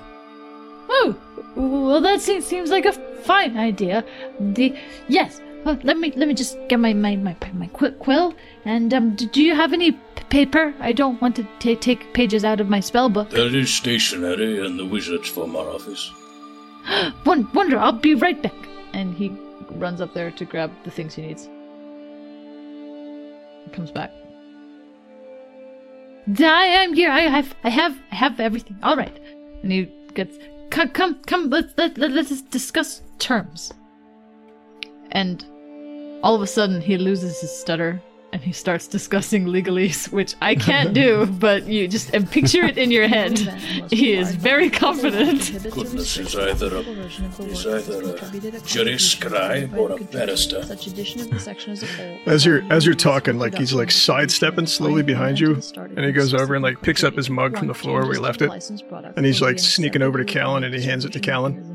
Oh, 0.88 1.16
well, 1.56 2.00
that 2.00 2.20
seems, 2.20 2.44
seems 2.44 2.70
like 2.70 2.84
a 2.84 2.92
fine 2.92 3.56
idea. 3.56 4.04
The 4.38 4.76
yes, 5.08 5.40
well, 5.64 5.78
let 5.82 5.98
me 5.98 6.12
let 6.14 6.28
me 6.28 6.34
just 6.34 6.58
get 6.68 6.78
my 6.78 6.92
my 6.92 7.16
my, 7.16 7.34
my 7.54 7.66
qu- 7.68 7.92
quill. 7.92 8.34
And 8.64 8.92
um, 8.92 9.16
do, 9.16 9.26
do 9.26 9.42
you 9.42 9.54
have 9.54 9.72
any 9.72 9.92
p- 9.92 9.98
paper? 10.28 10.74
I 10.78 10.92
don't 10.92 11.20
want 11.20 11.36
to 11.36 11.44
ta- 11.58 11.80
take 11.80 12.12
pages 12.12 12.44
out 12.44 12.60
of 12.60 12.68
my 12.68 12.80
spell 12.80 13.08
book. 13.08 13.30
There 13.30 13.54
is 13.54 13.72
stationery 13.72 14.64
in 14.64 14.76
the 14.76 14.84
wizard's 14.84 15.28
from 15.28 15.56
our 15.56 15.68
office. 15.68 16.12
One 17.24 17.50
wonder, 17.54 17.78
I'll 17.78 17.92
be 17.92 18.14
right 18.14 18.40
back. 18.40 18.54
And 18.92 19.14
he 19.14 19.30
runs 19.70 20.00
up 20.00 20.14
there 20.14 20.30
to 20.30 20.44
grab 20.44 20.72
the 20.84 20.90
things 20.90 21.14
he 21.14 21.22
needs. 21.22 21.48
Comes 23.72 23.90
back. 23.90 24.12
I 26.38 26.64
am 26.64 26.94
here. 26.94 27.10
I 27.10 27.22
have, 27.22 27.54
I 27.64 27.70
have, 27.70 27.96
I 28.10 28.14
have 28.14 28.40
everything. 28.40 28.78
All 28.82 28.96
right. 28.96 29.18
And 29.62 29.72
he 29.72 29.90
gets, 30.14 30.38
come, 30.70 30.88
come, 30.90 31.20
come. 31.26 31.50
Let's 31.50 31.74
let, 31.76 31.98
let 31.98 32.12
let's 32.12 32.42
discuss 32.42 33.02
terms. 33.18 33.72
And 35.10 35.44
all 36.22 36.34
of 36.34 36.42
a 36.42 36.46
sudden, 36.46 36.80
he 36.80 36.96
loses 36.96 37.40
his 37.40 37.50
stutter 37.50 38.00
and 38.34 38.42
he 38.42 38.50
starts 38.50 38.88
discussing 38.88 39.46
legalese, 39.46 40.10
which 40.10 40.34
I 40.42 40.56
can't 40.56 40.92
do. 40.92 41.26
But 41.44 41.66
you 41.66 41.86
just 41.86 42.10
and 42.14 42.28
picture 42.28 42.64
it 42.64 42.76
in 42.76 42.90
your 42.90 43.06
head. 43.06 43.38
He 43.90 44.14
is 44.14 44.34
very 44.34 44.70
confident. 44.70 45.52
Goodness, 45.70 46.16
he's 46.16 46.34
either 46.34 46.76
a, 46.76 46.82
he's 46.82 47.66
either 47.66 48.56
a 48.56 48.60
jury 48.60 48.98
scribe 48.98 49.74
or 49.76 49.92
a 49.92 49.98
barrister. 50.04 50.62
Such 50.64 50.86
edition 50.86 51.20
of 51.20 51.30
the 51.30 51.38
section 51.38 51.72
as. 51.72 51.84
As 52.26 52.44
you're 52.44 52.62
as 52.72 52.84
you're 52.84 52.94
talking, 52.94 53.38
like 53.38 53.56
he's 53.56 53.72
like 53.72 53.90
sidestepping 53.90 54.66
slowly 54.66 55.02
behind 55.02 55.38
you, 55.38 55.60
and 55.76 56.04
he 56.04 56.12
goes 56.12 56.34
over 56.34 56.54
and 56.54 56.62
like 56.62 56.80
picks 56.82 57.04
up 57.04 57.14
his 57.14 57.30
mug 57.30 57.56
from 57.56 57.68
the 57.68 57.74
floor 57.74 58.02
where 58.02 58.14
he 58.14 58.18
left 58.18 58.42
it, 58.42 58.50
and 59.16 59.24
he's 59.24 59.40
like 59.40 59.58
sneaking 59.58 60.02
over 60.02 60.18
to 60.18 60.24
Callan 60.24 60.64
and 60.64 60.74
he 60.74 60.82
hands 60.82 61.04
it 61.04 61.12
to 61.12 61.20
Callan. 61.20 61.73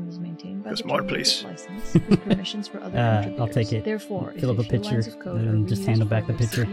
Goes, 0.70 0.84
"More, 0.84 1.02
please." 1.02 1.44
Uh, 1.44 3.32
I'll 3.40 3.48
take 3.48 3.72
it. 3.72 3.84
Therefore, 3.84 4.32
Fill 4.38 4.52
up 4.52 4.58
a 4.60 4.62
pitcher, 4.62 5.00
and 5.00 5.48
then 5.48 5.66
just 5.66 5.84
hand 5.84 6.00
him 6.00 6.06
back 6.06 6.28
the 6.28 6.32
pitcher. 6.32 6.64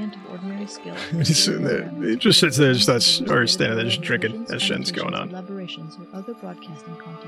He's 1.13 1.43
sitting 1.43 1.63
there. 1.63 1.89
He 2.01 2.15
just 2.15 2.39
sits 2.39 2.57
there, 2.57 2.73
just 2.73 2.85
that's 2.85 3.21
or 3.21 3.47
standing 3.47 3.75
there, 3.75 3.85
just 3.85 4.01
drinking 4.01 4.45
as 4.51 4.61
Shen's 4.61 4.91
going 4.91 5.15
on. 5.15 5.31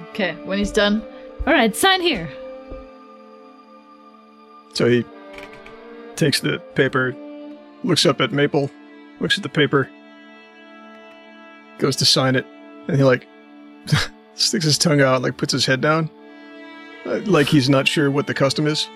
Okay, 0.09 0.35
when 0.45 0.59
he's 0.59 0.71
done, 0.71 1.01
all 1.47 1.53
right, 1.53 1.75
sign 1.75 2.01
here. 2.01 2.29
So 4.73 4.87
he 4.87 5.03
takes 6.15 6.39
the 6.39 6.59
paper, 6.75 7.15
looks 7.83 8.05
up 8.05 8.21
at 8.21 8.31
Maple, 8.31 8.69
looks 9.19 9.37
at 9.37 9.43
the 9.43 9.49
paper, 9.49 9.89
goes 11.79 11.95
to 11.95 12.05
sign 12.05 12.35
it, 12.35 12.45
and 12.87 12.95
he 12.95 13.03
like 13.03 13.27
sticks 14.35 14.65
his 14.65 14.77
tongue 14.77 15.01
out, 15.01 15.23
like 15.23 15.35
puts 15.35 15.51
his 15.51 15.65
head 15.65 15.81
down, 15.81 16.09
uh, 17.05 17.19
like 17.25 17.47
he's 17.47 17.69
not 17.69 17.87
sure 17.87 18.09
what 18.11 18.27
the 18.27 18.33
custom 18.33 18.67
is. 18.67 18.87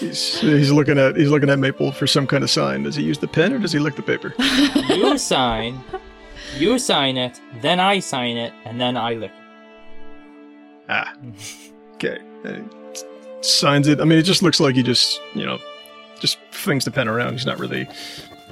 He's 0.00 0.38
he's 0.40 0.70
looking 0.70 0.98
at 0.98 1.16
he's 1.16 1.30
looking 1.30 1.48
at 1.50 1.58
Maple 1.58 1.92
for 1.92 2.06
some 2.06 2.26
kind 2.26 2.44
of 2.44 2.50
sign. 2.50 2.82
Does 2.82 2.94
he 2.94 3.02
use 3.02 3.18
the 3.18 3.26
pen 3.26 3.52
or 3.52 3.58
does 3.58 3.72
he 3.72 3.78
lick 3.78 3.96
the 3.96 4.02
paper? 4.02 4.34
You 4.88 5.16
sign, 5.18 5.82
you 6.56 6.78
sign 6.78 7.16
it, 7.16 7.40
then 7.62 7.80
I 7.80 7.98
sign 8.00 8.36
it, 8.36 8.52
and 8.64 8.80
then 8.80 8.96
I 8.96 9.14
lick 9.14 9.30
it. 9.30 10.84
Ah, 10.90 11.14
okay. 11.94 12.18
Signs 13.40 13.88
it. 13.88 14.00
I 14.00 14.04
mean, 14.04 14.18
it 14.18 14.22
just 14.22 14.42
looks 14.42 14.60
like 14.60 14.74
he 14.76 14.82
just 14.82 15.20
you 15.34 15.44
know 15.44 15.58
just 16.20 16.38
flings 16.50 16.84
the 16.84 16.90
pen 16.90 17.08
around. 17.08 17.32
He's 17.32 17.46
not 17.46 17.58
really 17.58 17.88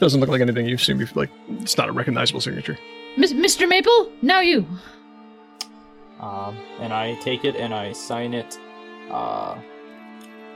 doesn't 0.01 0.21
look 0.21 0.29
like 0.31 0.41
anything 0.41 0.67
you've 0.67 0.83
seen 0.83 0.99
before. 0.99 1.23
Like 1.25 1.31
it's 1.61 1.77
not 1.77 1.89
a 1.89 1.93
recognizable 1.93 2.41
signature. 2.41 2.79
Mis- 3.17 3.33
Mr. 3.35 3.69
Maple, 3.69 4.11
now 4.23 4.41
you. 4.41 4.67
Um, 6.21 6.57
and 6.81 6.93
I 6.93 7.15
take 7.17 7.45
it 7.45 7.57
and 7.57 7.75
I 7.75 7.93
sign 7.93 8.35
it 8.35 8.59
uh, 9.11 9.59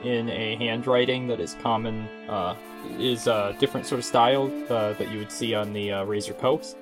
in 0.03 0.29
a 0.31 0.57
handwriting 0.57 1.27
that 1.29 1.41
is 1.41 1.57
common, 1.63 2.09
uh, 2.29 2.57
is 2.99 3.27
a 3.27 3.55
different 3.59 3.87
sort 3.87 3.99
of 3.99 4.05
style 4.05 4.51
uh, 4.71 4.95
that 4.95 5.11
you 5.11 5.19
would 5.19 5.33
see 5.33 5.55
on 5.55 5.73
the 5.73 5.93
uh, 5.93 6.05
Razor 6.05 6.35
Coast. 6.35 6.77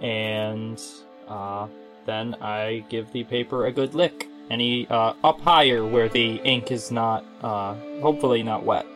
And 0.00 0.80
uh, 1.26 1.66
then 2.06 2.36
I 2.40 2.84
give 2.88 3.10
the 3.12 3.24
paper 3.24 3.66
a 3.66 3.72
good 3.72 3.94
lick. 3.94 4.28
Any 4.50 4.86
up 4.88 5.40
higher 5.42 5.84
where 5.86 6.08
the 6.08 6.36
ink 6.36 6.70
is 6.70 6.90
not, 6.90 7.22
hopefully 7.42 8.42
not 8.42 8.64
wet. 8.64 8.86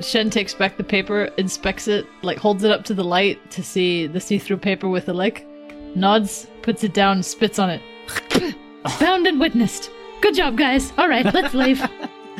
Shen 0.00 0.30
takes 0.30 0.54
back 0.54 0.78
the 0.78 0.84
paper, 0.84 1.24
inspects 1.36 1.86
it, 1.86 2.06
like 2.22 2.38
holds 2.38 2.64
it 2.64 2.70
up 2.70 2.84
to 2.84 2.94
the 2.94 3.04
light 3.04 3.50
to 3.50 3.62
see 3.62 4.06
the 4.06 4.18
see-through 4.18 4.56
paper 4.56 4.88
with 4.88 5.08
a 5.10 5.12
lick, 5.12 5.46
nods, 5.94 6.46
puts 6.62 6.84
it 6.84 6.94
down, 6.94 7.22
spits 7.22 7.58
on 7.58 7.70
it. 7.70 7.82
Found 8.98 9.26
and 9.26 9.38
witnessed. 9.38 9.90
Good 10.20 10.34
job, 10.34 10.56
guys. 10.56 10.92
All 10.98 11.08
right, 11.08 11.24
let's 11.32 11.54
leave. 11.54 11.82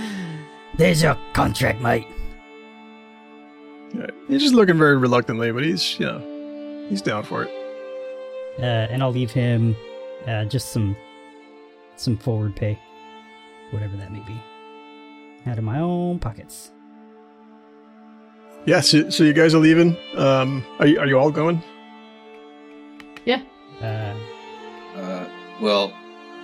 There's 0.77 1.03
your 1.03 1.17
contract, 1.33 1.81
mate. 1.81 2.07
Yeah, 3.95 4.07
he's 4.29 4.43
just 4.43 4.55
looking 4.55 4.79
very 4.79 4.97
reluctantly, 4.97 5.53
but 5.53 5.65
he's 5.65 5.99
you 5.99 6.07
know 6.07 6.87
he's 6.89 7.03
down 7.03 7.25
for 7.25 7.43
it. 7.43 7.51
Uh, 8.59 8.63
and 8.91 9.03
I'll 9.03 9.13
leave 9.13 9.31
him 9.31 9.77
uh, 10.27 10.45
just 10.45 10.73
some 10.73 10.97
some 11.97 12.17
forward 12.17 12.57
pay, 12.57 12.79
whatever 13.73 13.97
that 13.97 14.13
may 14.13 14.21
be, 14.21 14.41
out 15.47 15.59
of 15.59 15.65
my 15.65 15.79
own 15.79 16.19
pockets. 16.19 16.71
Yeah, 18.67 18.81
so, 18.81 19.09
so 19.11 19.25
you 19.25 19.33
guys 19.33 19.55
are 19.55 19.59
leaving. 19.59 19.97
Um, 20.17 20.65
are 20.79 20.87
you, 20.87 21.01
are 21.01 21.07
you 21.07 21.19
all 21.19 21.31
going? 21.31 21.63
Yeah. 23.25 23.43
Uh, 23.81 24.15
Uh, 24.97 25.29
well, 25.61 25.93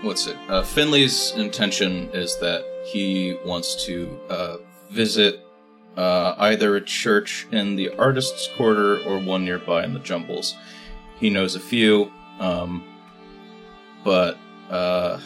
what's 0.03 0.27
it? 0.27 0.37
Uh, 0.49 0.63
Finley's 0.63 1.33
intention 1.33 2.09
is 2.13 2.39
that 2.39 2.65
he 2.85 3.37
wants 3.45 3.85
to 3.87 4.19
uh, 4.31 4.57
visit 4.91 5.41
uh, 5.97 6.35
either 6.39 6.77
a 6.77 6.81
church 6.81 7.47
in 7.51 7.75
the 7.77 7.91
artist's 7.97 8.49
quarter 8.57 9.03
or 9.05 9.19
one 9.19 9.45
nearby 9.45 9.83
in 9.85 9.95
the 9.95 10.01
jumbles. 10.01 10.55
He 11.19 11.31
knows 11.31 11.57
a 11.57 11.61
few, 11.61 12.13
um, 12.39 12.85
but 14.05 14.39
uh, 14.71 15.19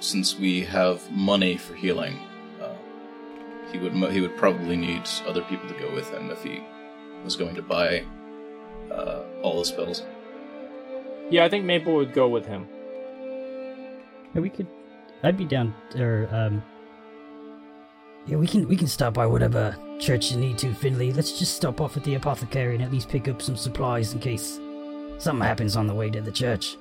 since 0.00 0.36
we 0.38 0.60
have 0.64 1.10
money 1.10 1.56
for 1.56 1.74
healing, 1.74 2.18
uh, 2.60 2.74
he 3.70 3.78
would 3.78 3.94
he 4.12 4.20
would 4.20 4.36
probably 4.36 4.76
need 4.76 5.08
other 5.26 5.42
people 5.42 5.68
to 5.68 5.74
go 5.74 5.94
with 5.94 6.10
him 6.10 6.30
if 6.30 6.42
he 6.42 6.60
was 7.24 7.36
going 7.36 7.54
to 7.54 7.62
buy 7.62 8.04
uh, 8.90 9.22
all 9.42 9.60
the 9.60 9.64
spells. 9.64 10.02
Yeah, 11.30 11.44
I 11.44 11.48
think 11.48 11.64
Maple 11.64 11.94
would 11.94 12.12
go 12.12 12.28
with 12.28 12.46
him. 12.46 12.66
yeah, 14.34 14.40
we 14.40 14.50
could. 14.50 14.66
I'd 15.22 15.36
be 15.38 15.44
down, 15.44 15.74
or 15.98 16.28
um, 16.32 16.62
Yeah, 18.26 18.36
we 18.36 18.46
can 18.46 18.66
we 18.68 18.76
can 18.76 18.88
stop 18.88 19.14
by 19.14 19.26
whatever 19.26 19.76
church 20.00 20.32
you 20.32 20.36
need 20.38 20.58
to, 20.58 20.74
Finley. 20.74 21.12
Let's 21.12 21.38
just 21.38 21.54
stop 21.54 21.80
off 21.80 21.96
at 21.96 22.04
the 22.04 22.14
apothecary 22.16 22.74
and 22.74 22.82
at 22.84 22.90
least 22.92 23.08
pick 23.08 23.28
up 23.28 23.40
some 23.40 23.56
supplies 23.56 24.12
in 24.14 24.18
case 24.20 24.58
something 25.18 25.46
happens 25.46 25.76
on 25.76 25.86
the 25.86 25.94
way 25.94 26.10
to 26.10 26.20
the 26.20 26.32
church. 26.32 26.76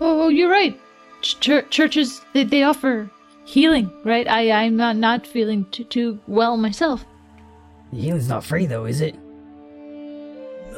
Oh, 0.00 0.28
you're 0.28 0.50
right. 0.50 0.78
Ch- 1.22 1.64
churches 1.70 2.20
they, 2.34 2.44
they 2.44 2.62
offer 2.62 3.10
healing, 3.44 3.90
right? 4.04 4.28
I 4.28 4.50
I'm 4.52 4.76
not 4.76 4.96
not 4.96 5.26
feeling 5.26 5.64
too 5.70 5.84
too 5.84 6.20
well 6.28 6.56
myself. 6.56 7.04
The 7.92 8.00
healing's 8.00 8.28
not 8.28 8.44
free 8.44 8.66
though, 8.66 8.84
is 8.84 9.00
it? 9.00 9.16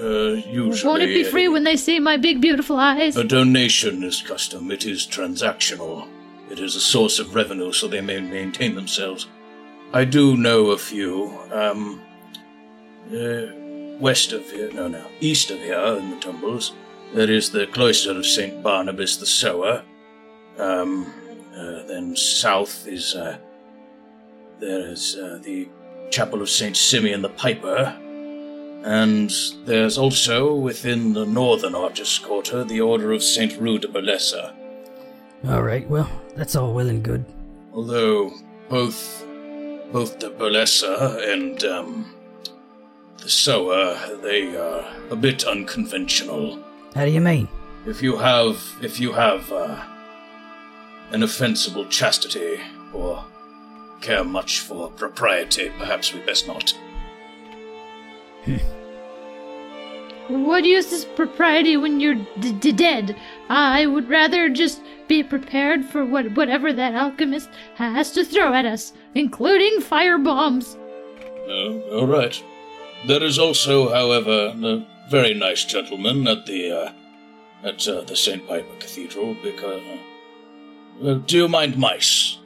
Uh, 0.03 0.41
usually, 0.49 0.89
Won't 0.89 1.03
it 1.03 1.15
be 1.15 1.25
free 1.25 1.49
when 1.49 1.65
they 1.65 1.77
see 1.77 2.01
my 2.01 2.17
big, 2.17 2.41
beautiful 2.41 2.79
eyes? 2.79 3.17
a 3.17 3.25
donation 3.25 4.03
is 4.03 4.23
custom. 4.23 4.71
It 4.71 4.87
is 4.87 5.07
transactional. 5.07 6.09
It 6.51 6.59
is 6.59 6.75
a 6.75 6.81
source 6.81 7.19
of 7.19 7.35
revenue, 7.35 7.73
so 7.73 7.87
they 7.87 8.01
may 8.01 8.21
maintain 8.21 8.75
themselves. 8.75 9.27
I 9.93 10.05
do 10.05 10.37
know 10.37 10.71
a 10.71 10.79
few. 10.79 11.39
Um, 11.53 12.01
uh, 13.13 13.47
west 13.99 14.33
of 14.33 14.49
here, 14.51 14.73
no, 14.73 14.89
no, 14.89 15.05
east 15.21 15.51
of 15.51 15.59
here 15.59 15.79
in 15.99 16.11
the 16.11 16.17
tumbles, 16.21 16.73
there 17.15 17.31
is 17.31 17.51
the 17.51 17.67
cloister 17.67 18.13
of 18.13 18.25
Saint 18.25 18.63
Barnabas 18.63 19.17
the 19.17 19.27
Sower. 19.27 19.83
Um, 20.59 21.13
uh, 21.55 21.83
then 21.87 22.17
south 22.17 22.87
is 22.87 23.15
uh, 23.15 23.39
there 24.59 24.91
is 24.91 25.17
uh, 25.17 25.41
the 25.43 25.69
chapel 26.11 26.41
of 26.41 26.49
Saint 26.49 26.77
Simeon 26.77 27.23
the 27.23 27.29
Piper, 27.31 27.97
and 28.85 29.31
there's 29.65 29.99
also 29.99 30.55
within 30.55 31.13
the 31.13 31.27
northern 31.27 31.75
Argus 31.75 32.19
Quarter 32.19 32.65
the 32.65 32.81
Order 32.81 33.13
of 33.13 33.23
Saint 33.23 33.57
Rue 33.61 33.79
de 33.79 33.89
Belessa. 33.89 34.55
Alright, 35.47 35.89
well, 35.89 36.11
that's 36.37 36.57
all 36.57 36.73
well 36.75 36.89
and 36.89 37.03
good. 37.03 37.25
Although 37.73 38.33
both 38.69 39.25
both 39.93 40.21
the 40.21 40.31
Belessa 40.31 41.33
and 41.33 41.65
um, 41.65 42.15
the 43.19 43.29
Sower, 43.29 43.99
they 44.23 44.57
are 44.57 44.87
a 45.11 45.17
bit 45.17 45.45
unconventional. 45.45 46.63
How 46.95 47.05
do 47.05 47.11
you 47.11 47.21
mean? 47.21 47.49
If 47.87 48.03
you 48.03 48.17
have 48.17 48.63
if 48.83 49.01
you 49.01 49.13
have 49.13 49.51
uh, 49.53 49.83
an 51.11 51.23
offensible 51.23 51.87
chastity 51.87 52.61
or 52.93 53.25
care 54.01 54.25
much 54.25 54.61
for 54.61 54.91
propriety, 54.91 55.71
perhaps 55.79 56.13
we 56.15 56.21
best 56.21 56.47
not. 56.47 56.75
What 60.29 60.65
use 60.65 60.93
is 60.93 61.05
propriety 61.05 61.77
when 61.77 61.99
you're 61.99 62.15
d- 62.39 62.53
d- 62.53 62.71
dead? 62.71 63.17
I 63.49 63.87
would 63.87 64.09
rather 64.09 64.49
just 64.49 64.81
be 65.09 65.25
prepared 65.25 65.85
for 65.85 66.05
what 66.05 66.37
whatever 66.37 66.73
that 66.73 66.95
alchemist 66.95 67.49
has 67.75 68.13
to 68.13 68.25
throw 68.25 68.55
at 68.55 68.65
us, 68.65 68.93
including 69.17 69.81
fire 69.81 70.19
bombs. 70.19 70.77
Oh, 71.49 71.83
all 71.93 72.07
right. 72.07 72.41
There 73.09 73.25
is 73.25 73.41
also, 73.41 73.93
however, 73.93 74.55
a 74.55 74.87
very 75.11 75.35
nice 75.35 75.65
gentleman 75.65 76.29
at 76.29 76.47
the 76.47 76.71
uh, 76.71 76.93
at 77.65 77.89
uh, 77.89 78.03
the 78.03 78.15
Saint 78.15 78.47
Piper 78.47 78.77
Cathedral. 78.79 79.35
Because, 79.43 79.83
uh, 81.03 81.09
uh, 81.09 81.15
do 81.27 81.39
you 81.39 81.49
mind 81.49 81.77
mice? 81.77 82.39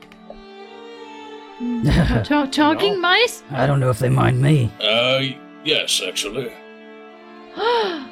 Ta- 2.25 2.49
talking 2.51 2.95
No. 2.95 3.01
mice? 3.01 3.43
I 3.51 3.67
don't 3.67 3.79
know 3.79 3.91
if 3.91 3.99
they 3.99 4.09
mind 4.09 4.41
me. 4.41 4.71
Uh, 4.81 5.21
yes, 5.65 6.01
actually. 6.07 6.53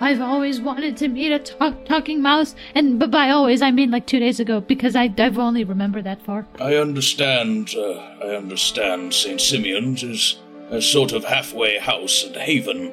I've 0.00 0.20
always 0.20 0.60
wanted 0.60 0.96
to 0.98 1.08
meet 1.08 1.30
a 1.32 1.38
talk- 1.38 1.84
talking 1.84 2.20
mouse, 2.20 2.54
and 2.74 2.98
b- 2.98 3.06
by 3.06 3.30
always 3.30 3.62
I 3.62 3.70
mean 3.70 3.90
like 3.92 4.06
two 4.06 4.18
days 4.18 4.40
ago 4.40 4.60
because 4.60 4.96
I 4.96 5.12
I've 5.16 5.38
only 5.38 5.62
remembered 5.64 6.04
that 6.04 6.22
far. 6.22 6.46
I 6.60 6.74
understand. 6.76 7.72
Uh, 7.76 7.98
I 8.20 8.34
understand. 8.34 9.14
Saint 9.14 9.40
Simeon's 9.40 10.02
is 10.02 10.38
a 10.70 10.82
sort 10.82 11.12
of 11.12 11.24
halfway 11.24 11.78
house 11.78 12.24
and 12.24 12.34
haven, 12.34 12.92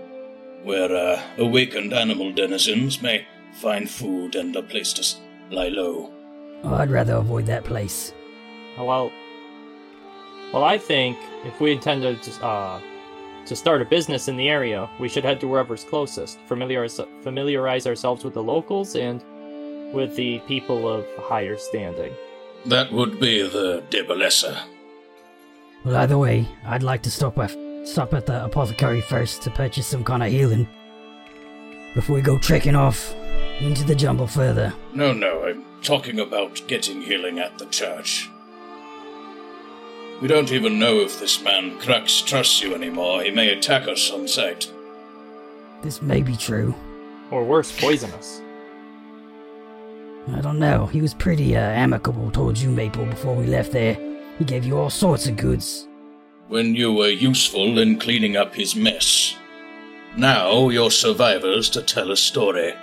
where 0.63 0.95
uh, 0.95 1.21
awakened 1.37 1.93
animal 1.93 2.31
denizens 2.31 3.01
may 3.01 3.25
find 3.53 3.89
food 3.89 4.35
and 4.35 4.55
a 4.55 4.61
place 4.61 4.93
to 4.93 5.01
s- 5.01 5.19
lie 5.49 5.69
low. 5.69 6.11
Oh, 6.63 6.75
I'd 6.75 6.91
rather 6.91 7.15
avoid 7.15 7.47
that 7.47 7.63
place. 7.63 8.13
Well, 8.77 9.11
well, 10.53 10.63
I 10.63 10.77
think 10.77 11.17
if 11.45 11.59
we 11.59 11.71
intend 11.71 12.03
to 12.03 12.13
just, 12.15 12.41
uh, 12.43 12.79
to 13.49 13.55
start 13.55 13.81
a 13.81 13.85
business 13.85 14.27
in 14.27 14.37
the 14.37 14.47
area, 14.47 14.87
we 14.99 15.09
should 15.09 15.23
head 15.23 15.39
to 15.41 15.47
wherever's 15.47 15.83
closest, 15.83 16.39
familiarize, 16.45 17.01
familiarize 17.23 17.87
ourselves 17.87 18.23
with 18.23 18.35
the 18.35 18.43
locals 18.43 18.95
and 18.95 19.23
with 19.91 20.15
the 20.15 20.37
people 20.47 20.87
of 20.87 21.03
higher 21.17 21.57
standing. 21.57 22.13
That 22.67 22.91
would 22.91 23.19
be 23.19 23.41
the 23.41 23.83
de 23.89 24.03
Belessa. 24.03 24.61
Well, 25.83 25.95
either 25.95 26.17
way, 26.17 26.47
I'd 26.63 26.83
like 26.83 27.01
to 27.03 27.11
stop 27.11 27.39
at, 27.39 27.55
stop 27.85 28.13
at 28.13 28.27
the 28.27 28.45
apothecary 28.45 29.01
first 29.01 29.41
to 29.43 29.49
purchase 29.49 29.87
some 29.87 30.03
kind 30.03 30.21
of 30.21 30.31
healing. 30.31 30.67
Before 31.95 32.15
we 32.17 32.21
go 32.21 32.37
trekking 32.37 32.75
off 32.75 33.15
into 33.59 33.83
the 33.83 33.95
jungle 33.95 34.27
further. 34.27 34.73
No, 34.93 35.11
no, 35.11 35.43
I'm 35.43 35.65
talking 35.81 36.19
about 36.19 36.61
getting 36.67 37.01
healing 37.01 37.39
at 37.39 37.57
the 37.57 37.65
church. 37.65 38.29
We 40.21 40.27
don't 40.27 40.51
even 40.51 40.79
know 40.79 40.99
if 40.99 41.19
this 41.19 41.41
man 41.41 41.79
Crux 41.79 42.21
trusts 42.21 42.61
you 42.61 42.75
anymore. 42.75 43.23
He 43.23 43.31
may 43.31 43.49
attack 43.49 43.87
us 43.87 44.11
on 44.11 44.27
sight. 44.27 44.69
This 45.81 46.01
may 46.01 46.21
be 46.21 46.35
true. 46.35 46.75
Or 47.31 47.45
worse, 47.45 47.77
poison 47.79 48.11
us. 48.11 48.41
I 50.33 50.41
don't 50.41 50.59
know. 50.59 50.87
He 50.87 51.01
was 51.01 51.13
pretty 51.13 51.55
uh, 51.55 51.61
amicable 51.61 52.31
towards 52.31 52.61
you, 52.61 52.69
Maple, 52.69 53.05
before 53.05 53.33
we 53.33 53.45
left 53.45 53.71
there. 53.71 53.97
He 54.37 54.43
gave 54.45 54.65
you 54.65 54.77
all 54.77 54.89
sorts 54.89 55.25
of 55.27 55.37
goods. 55.37 55.87
When 56.49 56.75
you 56.75 56.91
were 56.93 57.09
useful 57.09 57.79
in 57.79 57.97
cleaning 57.99 58.35
up 58.35 58.53
his 58.53 58.75
mess. 58.75 59.35
Now 60.17 60.69
you're 60.69 60.91
survivors 60.91 61.69
to 61.71 61.81
tell 61.81 62.11
a 62.11 62.17
story. 62.17 62.73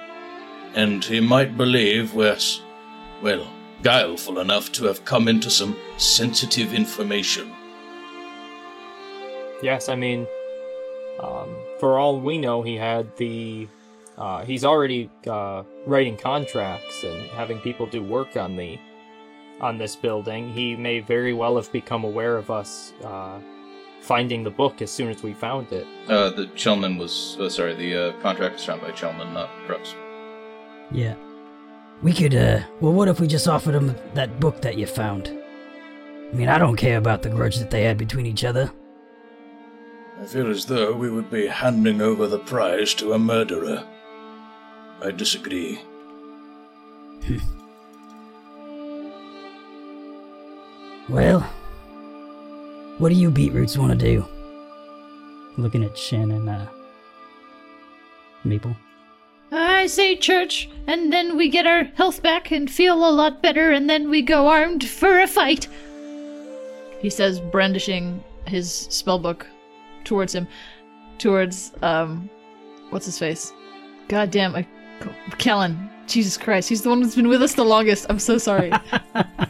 And 0.74 1.04
he 1.04 1.20
might 1.20 1.56
believe 1.56 2.14
we're, 2.14 2.38
well, 3.22 3.46
guileful 3.86 4.40
enough 4.40 4.72
to 4.72 4.84
have 4.84 5.04
come 5.04 5.28
into 5.28 5.48
some 5.48 5.76
sensitive 5.96 6.74
information. 6.74 7.48
Yes, 9.62 9.88
I 9.88 9.94
mean, 9.94 10.26
um, 11.20 11.54
for 11.78 11.96
all 11.96 12.20
we 12.20 12.36
know, 12.36 12.62
he 12.62 12.76
had 12.76 13.16
the. 13.16 13.68
Uh, 14.18 14.44
he's 14.44 14.64
already 14.64 15.08
uh, 15.28 15.62
writing 15.86 16.16
contracts 16.16 17.04
and 17.04 17.28
having 17.30 17.60
people 17.60 17.86
do 17.86 18.02
work 18.02 18.36
on 18.36 18.56
the 18.56 18.76
on 19.60 19.78
this 19.78 19.94
building. 19.94 20.52
He 20.52 20.74
may 20.74 20.98
very 20.98 21.32
well 21.32 21.54
have 21.54 21.70
become 21.70 22.02
aware 22.02 22.36
of 22.36 22.50
us 22.50 22.92
uh, 23.04 23.38
finding 24.00 24.42
the 24.42 24.50
book 24.50 24.82
as 24.82 24.90
soon 24.90 25.10
as 25.10 25.22
we 25.22 25.32
found 25.32 25.70
it. 25.72 25.86
Uh, 26.08 26.30
the 26.30 26.46
Chelman 26.56 26.98
was, 26.98 27.36
uh, 27.38 27.48
sorry, 27.48 27.74
the 27.74 28.08
uh, 28.08 28.12
contract 28.20 28.54
was 28.54 28.62
signed 28.62 28.80
by 28.80 28.90
Chelman, 28.90 29.32
not 29.32 29.48
Crux. 29.66 29.94
Yeah. 30.90 31.14
We 32.02 32.12
could, 32.12 32.34
uh, 32.34 32.60
well, 32.80 32.92
what 32.92 33.08
if 33.08 33.20
we 33.20 33.26
just 33.26 33.48
offered 33.48 33.72
them 33.72 33.96
that 34.14 34.38
book 34.38 34.60
that 34.62 34.76
you 34.76 34.86
found? 34.86 35.28
I 35.28 36.34
mean, 36.34 36.48
I 36.48 36.58
don't 36.58 36.76
care 36.76 36.98
about 36.98 37.22
the 37.22 37.30
grudge 37.30 37.56
that 37.58 37.70
they 37.70 37.84
had 37.84 37.96
between 37.96 38.26
each 38.26 38.44
other. 38.44 38.70
I 40.20 40.26
feel 40.26 40.50
as 40.50 40.66
though 40.66 40.92
we 40.92 41.10
would 41.10 41.30
be 41.30 41.46
handing 41.46 42.00
over 42.00 42.26
the 42.26 42.38
prize 42.38 42.94
to 42.94 43.12
a 43.12 43.18
murderer. 43.18 43.86
I 45.02 45.10
disagree. 45.10 45.80
Well, 51.08 51.40
what 52.98 53.10
do 53.10 53.14
you 53.14 53.30
beetroots 53.30 53.78
want 53.78 53.92
to 53.92 53.98
do? 53.98 54.26
Looking 55.56 55.84
at 55.84 56.12
and 56.12 56.48
uh, 56.48 56.66
Maple. 58.42 58.76
I 59.52 59.86
say 59.86 60.16
church, 60.16 60.68
and 60.86 61.12
then 61.12 61.36
we 61.36 61.48
get 61.48 61.66
our 61.66 61.84
health 61.84 62.22
back 62.22 62.50
and 62.50 62.70
feel 62.70 63.08
a 63.08 63.10
lot 63.10 63.42
better, 63.42 63.70
and 63.70 63.88
then 63.88 64.10
we 64.10 64.22
go 64.22 64.48
armed 64.48 64.86
for 64.86 65.20
a 65.20 65.26
fight. 65.26 65.68
He 67.00 67.10
says, 67.10 67.40
brandishing 67.40 68.22
his 68.46 68.68
spellbook 68.68 69.46
towards 70.04 70.34
him, 70.34 70.48
towards 71.18 71.72
um, 71.82 72.28
what's 72.90 73.06
his 73.06 73.18
face? 73.18 73.52
Goddamn, 74.08 74.56
I, 74.56 74.66
Kellen. 75.38 75.90
Jesus 76.06 76.36
Christ, 76.36 76.68
he's 76.68 76.82
the 76.82 76.88
one 76.88 77.02
who's 77.02 77.16
been 77.16 77.28
with 77.28 77.42
us 77.42 77.54
the 77.54 77.64
longest. 77.64 78.06
I'm 78.08 78.18
so 78.18 78.38
sorry. 78.38 78.70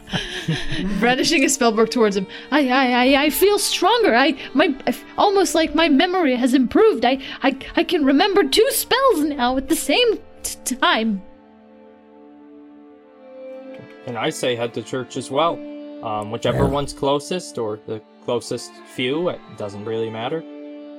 brandishing 0.99 1.41
his 1.43 1.57
spellbook 1.57 1.91
towards 1.91 2.17
him. 2.17 2.25
I, 2.51 2.67
I, 2.69 2.91
I, 3.15 3.23
I 3.25 3.29
feel 3.29 3.59
stronger. 3.59 4.15
I, 4.15 4.37
my, 4.53 4.65
I 4.85 4.89
f- 4.89 5.03
almost 5.17 5.53
like 5.55 5.75
my 5.75 5.87
memory 5.89 6.35
has 6.35 6.53
improved. 6.53 7.05
I, 7.05 7.19
I, 7.43 7.57
I 7.75 7.83
can 7.83 8.03
remember 8.05 8.43
two 8.43 8.67
spells 8.71 9.21
now 9.21 9.57
at 9.57 9.69
the 9.69 9.75
same 9.75 10.19
t- 10.43 10.75
time. 10.75 11.21
And 14.05 14.17
I 14.17 14.29
say 14.29 14.55
head 14.55 14.73
to 14.75 14.81
church 14.83 15.17
as 15.17 15.29
well. 15.29 15.53
Um, 16.03 16.31
whichever 16.31 16.63
Yeah. 16.63 16.69
one's 16.69 16.93
closest 16.93 17.57
or 17.57 17.79
the 17.87 18.01
closest 18.23 18.71
few, 18.95 19.29
it 19.29 19.39
doesn't 19.57 19.83
really 19.85 20.09
matter. 20.09 20.43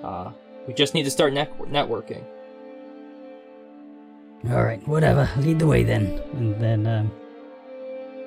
Uh, 0.04 0.32
we 0.66 0.74
just 0.74 0.94
need 0.94 1.04
to 1.04 1.10
start 1.10 1.32
net- 1.32 1.56
networking. 1.58 2.24
Alright, 4.46 4.86
whatever. 4.86 5.28
Lead 5.38 5.58
the 5.58 5.66
way 5.66 5.82
then. 5.82 6.20
And 6.34 6.60
then 6.60 6.86
um, 6.86 7.12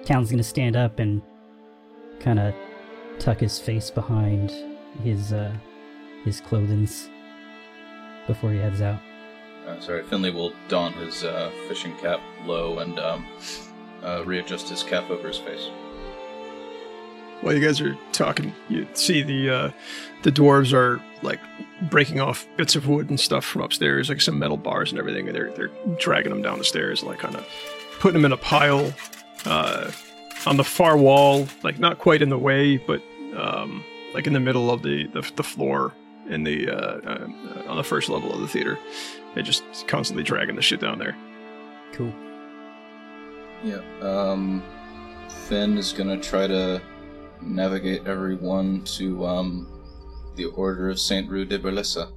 Callan's 0.06 0.30
gonna 0.30 0.44
stand 0.44 0.76
up 0.76 1.00
and 1.00 1.22
kind 2.20 2.40
of 2.40 2.54
tuck 3.20 3.40
his 3.40 3.60
face 3.60 3.90
behind 3.90 4.52
his 5.04 5.32
uh, 5.32 5.56
his 6.26 6.42
clothings 6.42 7.10
before 8.28 8.52
he 8.52 8.58
heads 8.58 8.82
out. 8.82 9.00
Uh, 9.68 9.80
sorry, 9.80 10.04
Finley 10.04 10.32
will 10.32 10.54
don 10.68 10.94
his 10.94 11.24
uh, 11.24 11.52
fishing 11.68 11.96
cap 11.98 12.20
low 12.46 12.80
and 12.80 13.00
um, 13.00 13.26
uh, 14.04 14.24
readjust 14.26 14.70
his 14.70 14.84
cap 14.84 15.10
over 15.10 15.28
his 15.28 15.38
face. 15.38 15.70
While 17.42 17.54
you 17.54 17.60
guys 17.60 17.82
are 17.82 17.98
talking, 18.12 18.54
you 18.70 18.88
see 18.94 19.22
the 19.24 19.50
uh, 19.50 19.72
the 20.24 20.32
dwarves 20.32 20.74
are 20.74 21.02
like 21.22 21.40
breaking 21.90 22.20
off 22.20 22.48
bits 22.58 22.76
of 22.76 22.88
wood 22.88 23.10
and 23.10 23.20
stuff 23.20 23.44
from 23.46 23.62
upstairs, 23.62 24.10
like 24.10 24.22
some 24.22 24.40
metal 24.40 24.58
bars 24.58 24.92
and 24.92 25.00
everything, 25.00 25.28
and 25.28 25.36
they're 25.36 25.52
they're 25.52 25.72
dragging 25.98 26.32
them 26.32 26.42
down 26.42 26.58
the 26.58 26.64
stairs, 26.64 27.04
like 27.04 27.20
kind 27.20 27.36
of 27.36 27.48
putting 28.00 28.22
them 28.22 28.26
in 28.26 28.32
a 28.32 28.38
pile 28.38 28.94
uh, 29.46 29.92
on 30.46 30.58
the 30.58 30.64
far 30.64 30.98
wall, 30.98 31.48
like 31.64 31.80
not 31.80 32.00
quite 32.00 32.22
in 32.22 32.30
the 32.30 32.38
way, 32.38 32.78
but 32.78 33.02
um, 33.36 33.84
like 34.14 34.28
in 34.28 34.34
the 34.34 34.40
middle 34.40 34.72
of 34.72 34.84
the 34.84 35.08
the, 35.08 35.30
the 35.36 35.44
floor 35.44 35.94
in 36.30 36.44
the 36.44 36.70
uh, 36.70 36.76
uh, 36.76 37.28
on 37.68 37.78
the 37.78 37.84
first 37.84 38.10
level 38.10 38.34
of 38.34 38.40
the 38.40 38.48
theater. 38.48 38.78
They're 39.34 39.44
just 39.44 39.64
constantly 39.88 40.24
dragging 40.24 40.56
the 40.56 40.62
shit 40.62 40.82
down 40.82 41.00
there. 41.00 41.16
Cool. 41.94 42.14
Yeah. 43.64 43.82
Um, 44.02 44.62
Finn 45.48 45.78
is 45.78 45.94
gonna 45.94 46.18
try 46.18 46.48
to 46.48 46.82
navigate 47.42 48.06
everyone 48.08 48.84
to 48.84 49.26
um, 49.26 49.68
the 50.36 50.46
Order 50.46 50.90
of 50.90 51.00
Saint 51.00 51.30
Rue 51.30 51.46
de 51.46 51.60
Berlissa. 51.60 52.12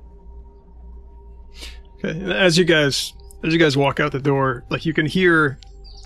Okay, 1.96 2.10
and 2.10 2.32
as 2.32 2.58
you 2.58 2.64
guys 2.64 3.12
as 3.42 3.52
you 3.52 3.58
guys 3.58 3.76
walk 3.76 4.00
out 4.00 4.12
the 4.12 4.20
door, 4.20 4.64
like 4.70 4.86
you 4.86 4.94
can 4.94 5.06
hear, 5.06 5.58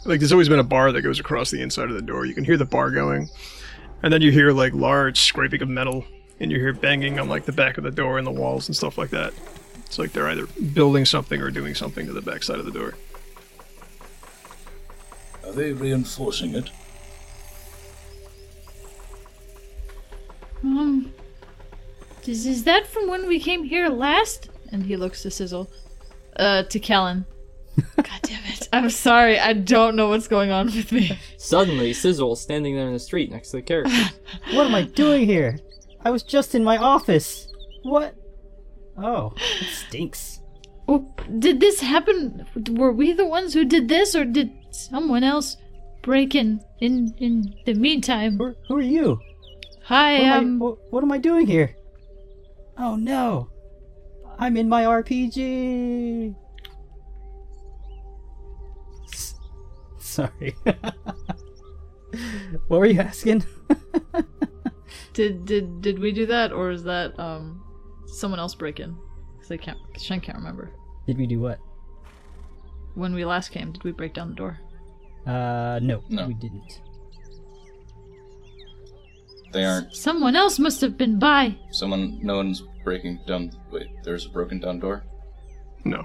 like 0.04 0.18
there's 0.20 0.32
always 0.32 0.48
been 0.48 0.58
a 0.58 0.64
bar 0.64 0.90
that 0.92 1.02
goes 1.02 1.20
across 1.20 1.50
the 1.50 1.62
inside 1.62 1.88
of 1.88 1.94
the 1.94 2.02
door. 2.02 2.26
You 2.26 2.34
can 2.34 2.44
hear 2.44 2.56
the 2.56 2.64
bar 2.64 2.90
going, 2.90 3.28
and 4.02 4.12
then 4.12 4.22
you 4.22 4.32
hear 4.32 4.52
like 4.52 4.72
large 4.74 5.20
scraping 5.20 5.62
of 5.62 5.68
metal, 5.68 6.04
and 6.40 6.50
you 6.50 6.58
hear 6.58 6.72
banging 6.72 7.18
on 7.18 7.28
like 7.28 7.44
the 7.44 7.52
back 7.52 7.78
of 7.78 7.84
the 7.84 7.90
door 7.90 8.18
and 8.18 8.26
the 8.26 8.32
walls 8.32 8.68
and 8.68 8.76
stuff 8.76 8.98
like 8.98 9.10
that. 9.10 9.32
It's 9.86 9.98
like 9.98 10.12
they're 10.12 10.28
either 10.28 10.46
building 10.74 11.04
something 11.04 11.40
or 11.40 11.50
doing 11.50 11.74
something 11.74 12.06
to 12.06 12.12
the 12.12 12.20
back 12.20 12.42
side 12.42 12.58
of 12.58 12.64
the 12.66 12.72
door. 12.72 12.94
Are 15.44 15.52
they 15.52 15.72
reinforcing 15.72 16.54
it? 16.54 16.70
Um, 20.62 21.12
is, 22.26 22.46
is 22.46 22.64
that 22.64 22.86
from 22.86 23.08
when 23.08 23.26
we 23.26 23.40
came 23.40 23.64
here 23.64 23.88
last? 23.88 24.50
And 24.70 24.82
he 24.84 24.96
looks 24.96 25.22
to 25.22 25.30
Sizzle. 25.30 25.70
Uh, 26.36 26.62
to 26.64 26.78
Kellen. 26.78 27.24
God 27.96 28.20
damn 28.22 28.44
it. 28.44 28.68
I'm 28.72 28.90
sorry, 28.90 29.38
I 29.38 29.52
don't 29.52 29.96
know 29.96 30.08
what's 30.08 30.28
going 30.28 30.50
on 30.50 30.66
with 30.66 30.92
me. 30.92 31.18
Suddenly, 31.36 31.92
Sizzle 31.92 32.36
standing 32.36 32.76
there 32.76 32.86
in 32.86 32.92
the 32.92 32.98
street 32.98 33.30
next 33.30 33.50
to 33.50 33.58
the 33.58 33.62
character. 33.62 33.92
What 34.52 34.66
am 34.66 34.74
I 34.74 34.82
doing 34.82 35.26
here? 35.26 35.58
I 36.04 36.10
was 36.10 36.22
just 36.22 36.54
in 36.54 36.62
my 36.64 36.76
office. 36.76 37.48
What? 37.82 38.14
Oh, 38.96 39.32
it 39.36 39.68
stinks. 39.68 40.40
Oh, 40.86 41.12
did 41.38 41.60
this 41.60 41.80
happen? 41.80 42.46
Were 42.70 42.92
we 42.92 43.12
the 43.12 43.26
ones 43.26 43.54
who 43.54 43.64
did 43.64 43.88
this, 43.88 44.14
or 44.14 44.24
did 44.24 44.52
someone 44.70 45.24
else 45.24 45.56
break 46.02 46.34
in 46.34 46.60
in, 46.80 47.14
in 47.18 47.54
the 47.64 47.74
meantime? 47.74 48.38
Who, 48.38 48.54
who 48.66 48.76
are 48.76 48.82
you? 48.82 49.20
Hi, 49.88 50.12
What 50.12 50.22
am, 50.22 50.32
I, 50.32 50.36
um, 50.36 50.58
what, 50.58 50.78
what 50.92 51.02
am 51.02 51.12
I 51.12 51.18
doing 51.18 51.46
here? 51.46 51.74
Oh 52.76 52.96
no! 52.96 53.48
I'm 54.38 54.56
in 54.56 54.68
my 54.68 54.84
RPG! 54.84 56.34
S- 59.12 59.34
Sorry. 59.98 60.54
what 62.68 62.80
were 62.80 62.86
you 62.86 63.00
asking? 63.00 63.44
did 65.14 65.44
did 65.46 65.80
did 65.80 65.98
we 65.98 66.12
do 66.12 66.26
that, 66.26 66.52
or 66.52 66.70
is 66.70 66.84
that 66.84 67.18
um 67.18 67.62
someone 68.06 68.38
else 68.40 68.54
break 68.54 68.80
in? 68.80 68.94
Because 69.36 69.50
I 69.50 69.56
can't, 69.56 69.78
Shen 69.98 70.20
can't 70.20 70.36
remember. 70.36 70.70
Did 71.06 71.16
we 71.16 71.26
do 71.26 71.40
what? 71.40 71.58
When 72.94 73.14
we 73.14 73.24
last 73.24 73.50
came, 73.50 73.72
did 73.72 73.84
we 73.84 73.92
break 73.92 74.12
down 74.12 74.28
the 74.30 74.34
door? 74.34 74.58
Uh, 75.26 75.78
no, 75.82 76.02
No. 76.08 76.26
we 76.26 76.34
didn't. 76.34 76.82
They 79.52 79.64
aren't. 79.64 79.94
Someone 79.94 80.36
else 80.36 80.58
must 80.58 80.80
have 80.82 80.96
been 80.98 81.18
by. 81.18 81.56
Someone. 81.70 82.18
No 82.22 82.36
one's 82.36 82.62
breaking 82.84 83.20
down. 83.26 83.50
Wait, 83.70 83.88
there's 84.04 84.26
a 84.26 84.28
broken 84.30 84.60
down 84.60 84.78
door. 84.80 85.04
No, 85.84 86.04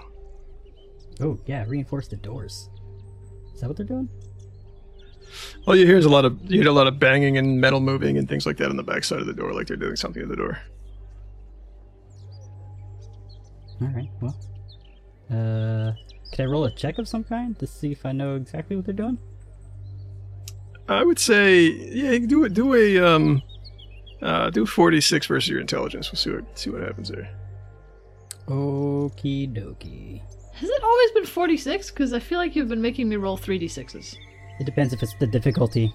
Oh, 1.21 1.39
yeah, 1.45 1.63
reinforce 1.67 2.07
the 2.07 2.15
doors. 2.15 2.69
Is 3.53 3.61
that 3.61 3.67
what 3.67 3.77
they're 3.77 3.85
doing? 3.85 4.09
all 5.65 5.75
you 5.75 5.85
hear 5.85 5.97
a 5.97 6.01
lot 6.01 6.25
of 6.25 6.39
you 6.43 6.61
hear 6.61 6.69
a 6.69 6.73
lot 6.73 6.85
of 6.85 6.99
banging 6.99 7.37
and 7.39 7.59
metal 7.59 7.79
moving 7.79 8.17
and 8.19 8.29
things 8.29 8.45
like 8.45 8.55
that 8.57 8.69
on 8.69 8.77
the 8.77 8.83
back 8.83 9.03
side 9.03 9.19
of 9.19 9.25
the 9.25 9.33
door, 9.33 9.51
like 9.53 9.67
they're 9.67 9.77
doing 9.77 9.95
something 9.95 10.21
at 10.21 10.29
the 10.29 10.35
door. 10.35 10.59
Alright, 13.81 14.09
well. 14.21 14.37
Uh, 15.29 15.93
can 16.31 16.45
I 16.45 16.51
roll 16.51 16.65
a 16.65 16.71
check 16.71 16.97
of 16.99 17.07
some 17.07 17.23
kind 17.23 17.57
to 17.59 17.65
see 17.67 17.91
if 17.91 18.05
I 18.05 18.11
know 18.11 18.35
exactly 18.35 18.75
what 18.75 18.85
they're 18.85 18.93
doing? 18.93 19.17
I 20.87 21.03
would 21.03 21.19
say, 21.19 21.65
yeah, 21.65 22.17
do 22.19 22.43
it. 22.43 22.53
Do 22.53 22.73
a 22.73 22.99
um, 22.99 23.41
uh, 24.21 24.49
do 24.49 24.65
forty 24.65 25.01
six 25.01 25.27
versus 25.27 25.49
your 25.49 25.61
intelligence. 25.61 26.11
We'll 26.11 26.19
see 26.19 26.31
what 26.31 26.59
see 26.59 26.69
what 26.69 26.81
happens 26.81 27.09
there. 27.09 27.29
Okie 28.47 29.53
dokie. 29.53 30.21
Has 30.53 30.69
it 30.69 30.83
always 30.83 31.11
been 31.11 31.25
46? 31.25 31.91
Because 31.91 32.13
I 32.13 32.19
feel 32.19 32.37
like 32.37 32.55
you've 32.55 32.69
been 32.69 32.81
making 32.81 33.09
me 33.09 33.15
roll 33.15 33.37
3d6s. 33.37 34.15
It 34.59 34.65
depends 34.65 34.93
if 34.93 35.01
it's 35.01 35.15
the 35.15 35.27
difficulty. 35.27 35.93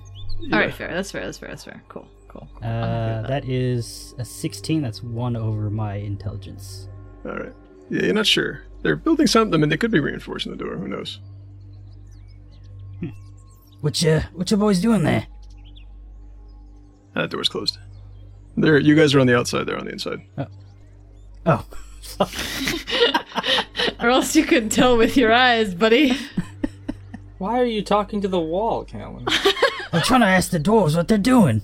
Alright, 0.53 0.75
fair. 0.75 0.93
That's 0.93 1.11
fair. 1.11 1.25
That's 1.25 1.39
fair. 1.39 1.49
That's 1.49 1.65
fair. 1.65 1.83
Cool. 1.89 2.09
Cool. 2.29 2.49
cool. 2.61 2.69
Uh, 2.69 3.21
with 3.21 3.29
that 3.29 3.45
is 3.47 4.15
a 4.19 4.25
16. 4.25 4.83
That's 4.83 5.03
one 5.03 5.37
over 5.37 5.71
my 5.71 5.95
intelligence. 5.95 6.89
All 7.25 7.33
right. 7.33 7.53
Yeah, 7.89 8.03
you're 8.07 8.15
not 8.15 8.27
sure. 8.27 8.63
They're 8.83 8.97
building 8.97 9.27
something. 9.27 9.63
and 9.63 9.71
they 9.71 9.77
could 9.77 9.91
be 9.91 10.01
reinforcing 10.01 10.53
the 10.53 10.59
door. 10.59 10.77
Who 10.77 10.89
knows? 10.89 11.21
What 13.81 14.03
you, 14.03 14.21
what 14.35 14.51
you 14.51 14.57
boys 14.57 14.81
doing 14.81 15.03
there? 15.05 15.27
That 17.15 17.31
door's 17.31 17.49
closed. 17.49 17.79
There, 18.57 18.79
you 18.79 18.95
guys 18.97 19.15
are 19.15 19.21
on 19.21 19.27
the 19.27 19.37
outside. 19.37 19.65
They're 19.67 19.79
on 19.79 19.87
the 19.87 19.93
inside. 19.93 20.21
Oh, 21.47 21.65
Oh. 22.21 22.31
Or 24.01 24.11
else 24.11 24.37
you 24.37 24.45
couldn't 24.45 24.69
tell 24.69 24.97
with 24.97 25.17
your 25.17 25.33
eyes, 25.33 25.75
buddy. 25.75 26.17
Why 27.39 27.59
are 27.61 27.65
you 27.65 27.83
talking 27.83 28.21
to 28.21 28.29
the 28.29 28.39
wall, 28.39 28.85
Callan? 28.85 29.27
I'm 29.93 30.03
trying 30.03 30.21
to 30.21 30.27
ask 30.27 30.51
the 30.51 30.61
dwarves 30.61 30.95
what 30.97 31.09
they're 31.09 31.19
doing. 31.19 31.63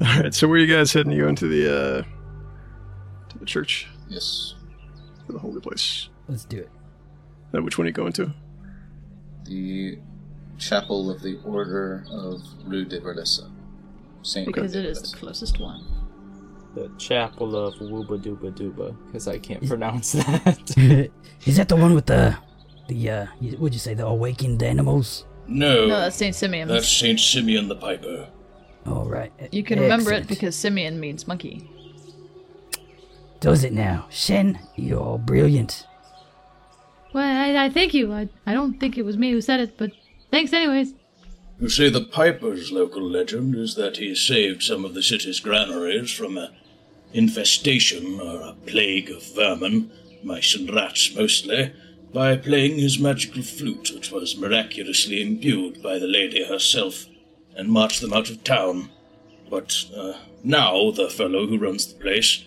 All 0.00 0.06
right. 0.22 0.34
So 0.34 0.48
where 0.48 0.56
are 0.56 0.60
you 0.64 0.74
guys 0.74 0.92
heading? 0.92 1.12
You 1.12 1.22
going 1.22 1.36
to 1.36 1.48
the 1.48 1.68
uh, 1.68 2.02
to 3.30 3.38
the 3.38 3.44
church, 3.46 3.88
Yes. 4.08 4.54
To 5.30 5.36
the 5.36 5.40
holy 5.40 5.60
place? 5.60 6.08
let's 6.28 6.44
do 6.44 6.58
it. 6.58 6.70
Uh, 7.54 7.62
which 7.62 7.78
one 7.78 7.86
are 7.86 7.88
you 7.88 7.92
going 7.94 8.12
to? 8.12 8.32
The 9.44 9.98
chapel 10.58 11.10
of 11.10 11.22
the 11.22 11.38
Order 11.44 12.04
of 12.10 12.40
Rue 12.64 12.84
de 12.84 13.00
Berlissa. 13.00 13.50
Saint 14.22 14.46
Because 14.46 14.74
Rue 14.74 14.80
it 14.80 14.84
de 14.84 14.90
is 14.90 15.10
the 15.10 15.16
closest 15.16 15.58
one. 15.58 15.84
the 16.74 16.90
chapel 16.98 17.56
of 17.56 17.74
Wooba 17.76 18.22
Dooba 18.22 18.52
Dooba, 18.56 18.94
because 19.06 19.26
I 19.26 19.38
can't 19.38 19.66
pronounce 19.66 20.12
that. 20.20 21.10
Is 21.46 21.56
that 21.56 21.68
the 21.68 21.76
one 21.76 21.94
with 21.94 22.06
the, 22.06 22.36
the, 22.88 23.10
uh, 23.10 23.26
what'd 23.58 23.72
you 23.74 23.80
say, 23.80 23.94
the 23.94 24.06
awakened 24.06 24.62
animals? 24.62 25.24
No, 25.48 25.86
No, 25.88 25.98
that's 26.00 26.14
Saint 26.16 26.36
Simeon. 26.36 26.68
that's 26.68 26.88
Saint 26.88 27.18
Simeon 27.18 27.66
the 27.68 27.74
Piper. 27.76 28.28
All 28.86 29.06
right. 29.08 29.32
you 29.52 29.62
can 29.64 29.80
remember 29.80 30.12
it 30.12 30.28
because 30.28 30.54
Simeon 30.54 31.00
means 31.00 31.26
monkey. 31.26 31.68
Does 33.40 33.64
it 33.64 33.72
now? 33.72 34.06
Shen, 34.10 34.58
you're 34.76 35.18
brilliant. 35.18 35.86
Well, 37.12 37.24
I, 37.24 37.64
I 37.64 37.70
thank 37.70 37.94
you. 37.94 38.12
I, 38.12 38.28
I 38.46 38.52
don't 38.52 38.78
think 38.78 38.96
it 38.96 39.04
was 39.04 39.16
me 39.16 39.32
who 39.32 39.40
said 39.40 39.60
it, 39.60 39.78
but 39.78 39.90
thanks 40.30 40.52
anyways. 40.52 40.94
You 41.58 41.68
see, 41.68 41.88
the 41.88 42.04
Piper's 42.04 42.70
local 42.70 43.02
legend 43.02 43.54
is 43.54 43.74
that 43.74 43.96
he 43.96 44.14
saved 44.14 44.62
some 44.62 44.84
of 44.84 44.94
the 44.94 45.02
city's 45.02 45.40
granaries 45.40 46.10
from 46.12 46.38
a 46.38 46.52
infestation 47.12 48.20
or 48.20 48.40
a 48.40 48.54
plague 48.66 49.10
of 49.10 49.34
vermin, 49.34 49.90
mice 50.22 50.54
and 50.54 50.72
rats 50.72 51.14
mostly, 51.14 51.72
by 52.12 52.36
playing 52.36 52.78
his 52.78 52.98
magical 52.98 53.42
flute, 53.42 53.90
which 53.94 54.12
was 54.12 54.36
miraculously 54.36 55.22
imbued 55.22 55.82
by 55.82 55.98
the 55.98 56.06
lady 56.06 56.44
herself, 56.44 57.06
and 57.56 57.68
marched 57.68 58.00
them 58.00 58.12
out 58.12 58.30
of 58.30 58.44
town. 58.44 58.90
But 59.48 59.84
uh, 59.96 60.12
now 60.44 60.90
the 60.92 61.10
fellow 61.10 61.46
who 61.46 61.58
runs 61.58 61.86
the 61.86 62.00
place, 62.00 62.44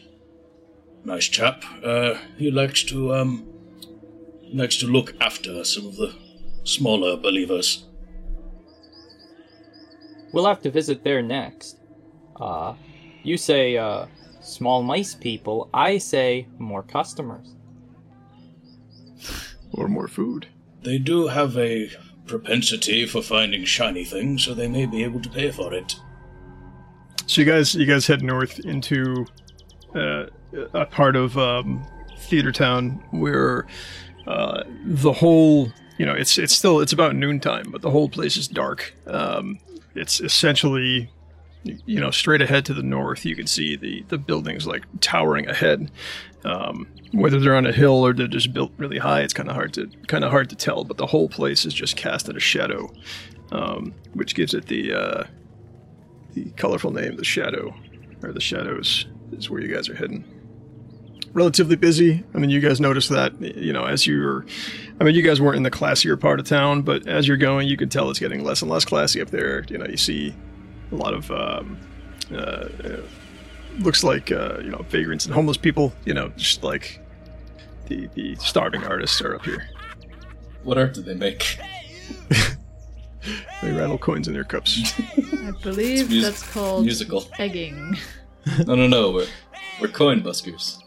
nice 1.06 1.28
chap, 1.28 1.64
uh, 1.84 2.16
he 2.38 2.52
likes 2.52 2.84
to 2.84 3.14
um, 3.14 3.46
likes 4.54 4.78
to 4.78 4.88
look 4.88 5.16
after 5.20 5.64
some 5.64 5.88
of 5.88 5.96
the 5.98 6.14
smaller 6.64 7.18
believers. 7.18 7.86
we'll 10.34 10.48
have 10.48 10.62
to 10.62 10.72
visit 10.72 11.04
there 11.04 11.22
next. 11.22 11.78
Uh, 12.36 12.74
you 13.24 13.38
say, 13.38 13.78
uh, 13.78 14.08
small 14.42 14.82
mice 14.84 15.14
people. 15.16 15.70
I 15.74 16.00
say 16.00 16.48
more 16.58 16.84
customers. 16.84 17.54
Or 19.76 19.88
more 19.88 20.08
food? 20.08 20.48
They 20.84 21.00
do 21.00 21.30
have 21.30 21.58
a 21.58 21.90
propensity 22.28 23.08
for 23.08 23.24
finding 23.24 23.66
shiny 23.66 24.06
things, 24.06 24.44
so 24.44 24.54
they 24.54 24.68
may 24.68 24.86
be 24.86 25.04
able 25.04 25.20
to 25.22 25.30
pay 25.30 25.50
for 25.50 25.74
it. 25.74 25.96
So 27.26 27.42
you 27.42 27.48
guys, 27.48 27.74
you 27.74 27.88
guys 27.88 28.06
head 28.06 28.22
north 28.22 28.60
into 28.60 29.26
uh, 29.96 30.26
a 30.74 30.86
part 30.86 31.16
of 31.16 31.38
um, 31.38 31.86
Theater 32.18 32.52
Town 32.52 33.04
where 33.12 33.66
uh, 34.28 34.64
the 34.86 35.14
whole 35.14 35.72
you 35.98 36.06
know, 36.06 36.14
it's 36.14 36.38
it's 36.38 36.54
still 36.54 36.80
it's 36.80 36.94
about 36.94 37.16
noontime, 37.16 37.70
but 37.72 37.82
the 37.82 37.92
whole 37.92 38.10
place 38.10 38.36
is 38.38 38.48
dark. 38.48 38.96
Um, 39.06 39.60
it's 39.96 40.20
essentially, 40.20 41.12
you 41.64 42.00
know, 42.00 42.12
straight 42.12 42.42
ahead 42.42 42.66
to 42.66 42.74
the 42.74 42.84
north. 42.84 43.26
You 43.26 43.36
can 43.36 43.48
see 43.48 43.76
the 43.76 44.04
the 44.10 44.18
buildings 44.18 44.66
like 44.66 44.84
towering 45.02 45.48
ahead. 45.48 45.92
Um, 46.46 46.88
whether 47.12 47.40
they're 47.40 47.56
on 47.56 47.68
a 47.68 47.72
hill 47.72 48.06
or 48.06 48.12
they're 48.12 48.28
just 48.28 48.54
built 48.54 48.72
really 48.78 48.98
high, 48.98 49.22
it's 49.22 49.34
kind 49.34 49.50
of 49.50 49.56
hard 49.56 49.74
to 49.76 49.88
kind 50.08 50.24
of 50.24 50.32
hard 50.32 50.50
to 50.50 50.56
tell. 50.56 50.84
But 50.84 50.98
the 50.98 51.08
whole 51.08 51.30
place 51.30 51.64
is 51.64 51.74
just 51.74 51.96
cast 51.96 52.28
in 52.28 52.36
a 52.36 52.40
shadow, 52.40 52.92
um, 53.52 53.94
which 54.14 54.34
gives 54.34 54.54
it 54.54 54.66
the 54.66 54.94
uh, 54.94 55.24
the 56.34 56.50
colorful 56.58 56.92
name, 56.92 57.18
the 57.18 57.24
shadow, 57.24 57.74
or 58.24 58.34
the 58.34 58.42
shadows 58.42 59.06
is 59.32 59.50
where 59.50 59.62
you 59.62 59.74
guys 59.74 59.90
are 59.90 59.96
heading 59.96 60.26
relatively 61.34 61.76
busy. 61.76 62.24
I 62.34 62.38
mean, 62.38 62.50
you 62.50 62.60
guys 62.60 62.80
noticed 62.80 63.10
that, 63.10 63.40
you 63.42 63.74
know, 63.74 63.86
as 63.86 64.06
you're, 64.08 64.46
I 65.00 65.04
mean, 65.04 65.16
you 65.16 65.22
guys 65.22 65.42
weren't 65.42 65.58
in 65.58 65.64
the 65.64 65.72
classier 65.72 66.20
part 66.20 66.40
of 66.40 66.46
town, 66.46 66.84
but 66.84 67.08
as 67.08 67.28
you're 67.28 67.38
going, 67.38 67.68
you 67.68 67.78
can 67.78 67.90
tell 67.90 68.10
it's 68.10 68.20
getting 68.20 68.44
less 68.44 68.62
and 68.62 68.70
less 68.70 68.86
classy 68.86 69.22
up 69.22 69.30
there. 69.32 69.66
You 69.70 69.78
know, 69.80 69.86
you 69.86 69.98
see 69.98 70.36
a 70.92 70.96
lot 70.96 71.14
of, 71.14 71.30
um, 71.32 71.78
uh, 72.32 72.36
uh, 72.36 73.02
looks 73.80 74.04
like, 74.04 74.32
uh, 74.32 74.60
you 74.60 74.70
know, 74.70 74.86
vagrants 74.90 75.26
and 75.26 75.34
homeless 75.34 75.58
people, 75.58 75.94
you 76.06 76.14
know, 76.14 76.30
just 76.38 76.64
like 76.64 77.00
the, 77.88 78.08
the 78.14 78.36
starving 78.36 78.84
artists 78.84 79.22
are 79.22 79.36
up 79.36 79.44
here. 79.46 79.68
What 80.64 80.78
art 80.78 80.94
do 80.94 81.02
they 81.02 81.16
make? 81.16 81.58
They 83.62 83.72
rattle 83.72 83.98
coins 83.98 84.28
in 84.28 84.34
their 84.34 84.44
cups. 84.44 84.94
I 85.18 85.52
believe 85.62 86.10
mus- 86.10 86.24
that's 86.24 86.52
called 86.52 86.84
musical. 86.84 87.26
egging. 87.40 87.98
No, 88.68 88.76
no, 88.76 88.88
no. 88.88 89.12
We're 89.12 89.28
we're 89.80 89.88
coin 89.88 90.22
buskers. 90.22 90.83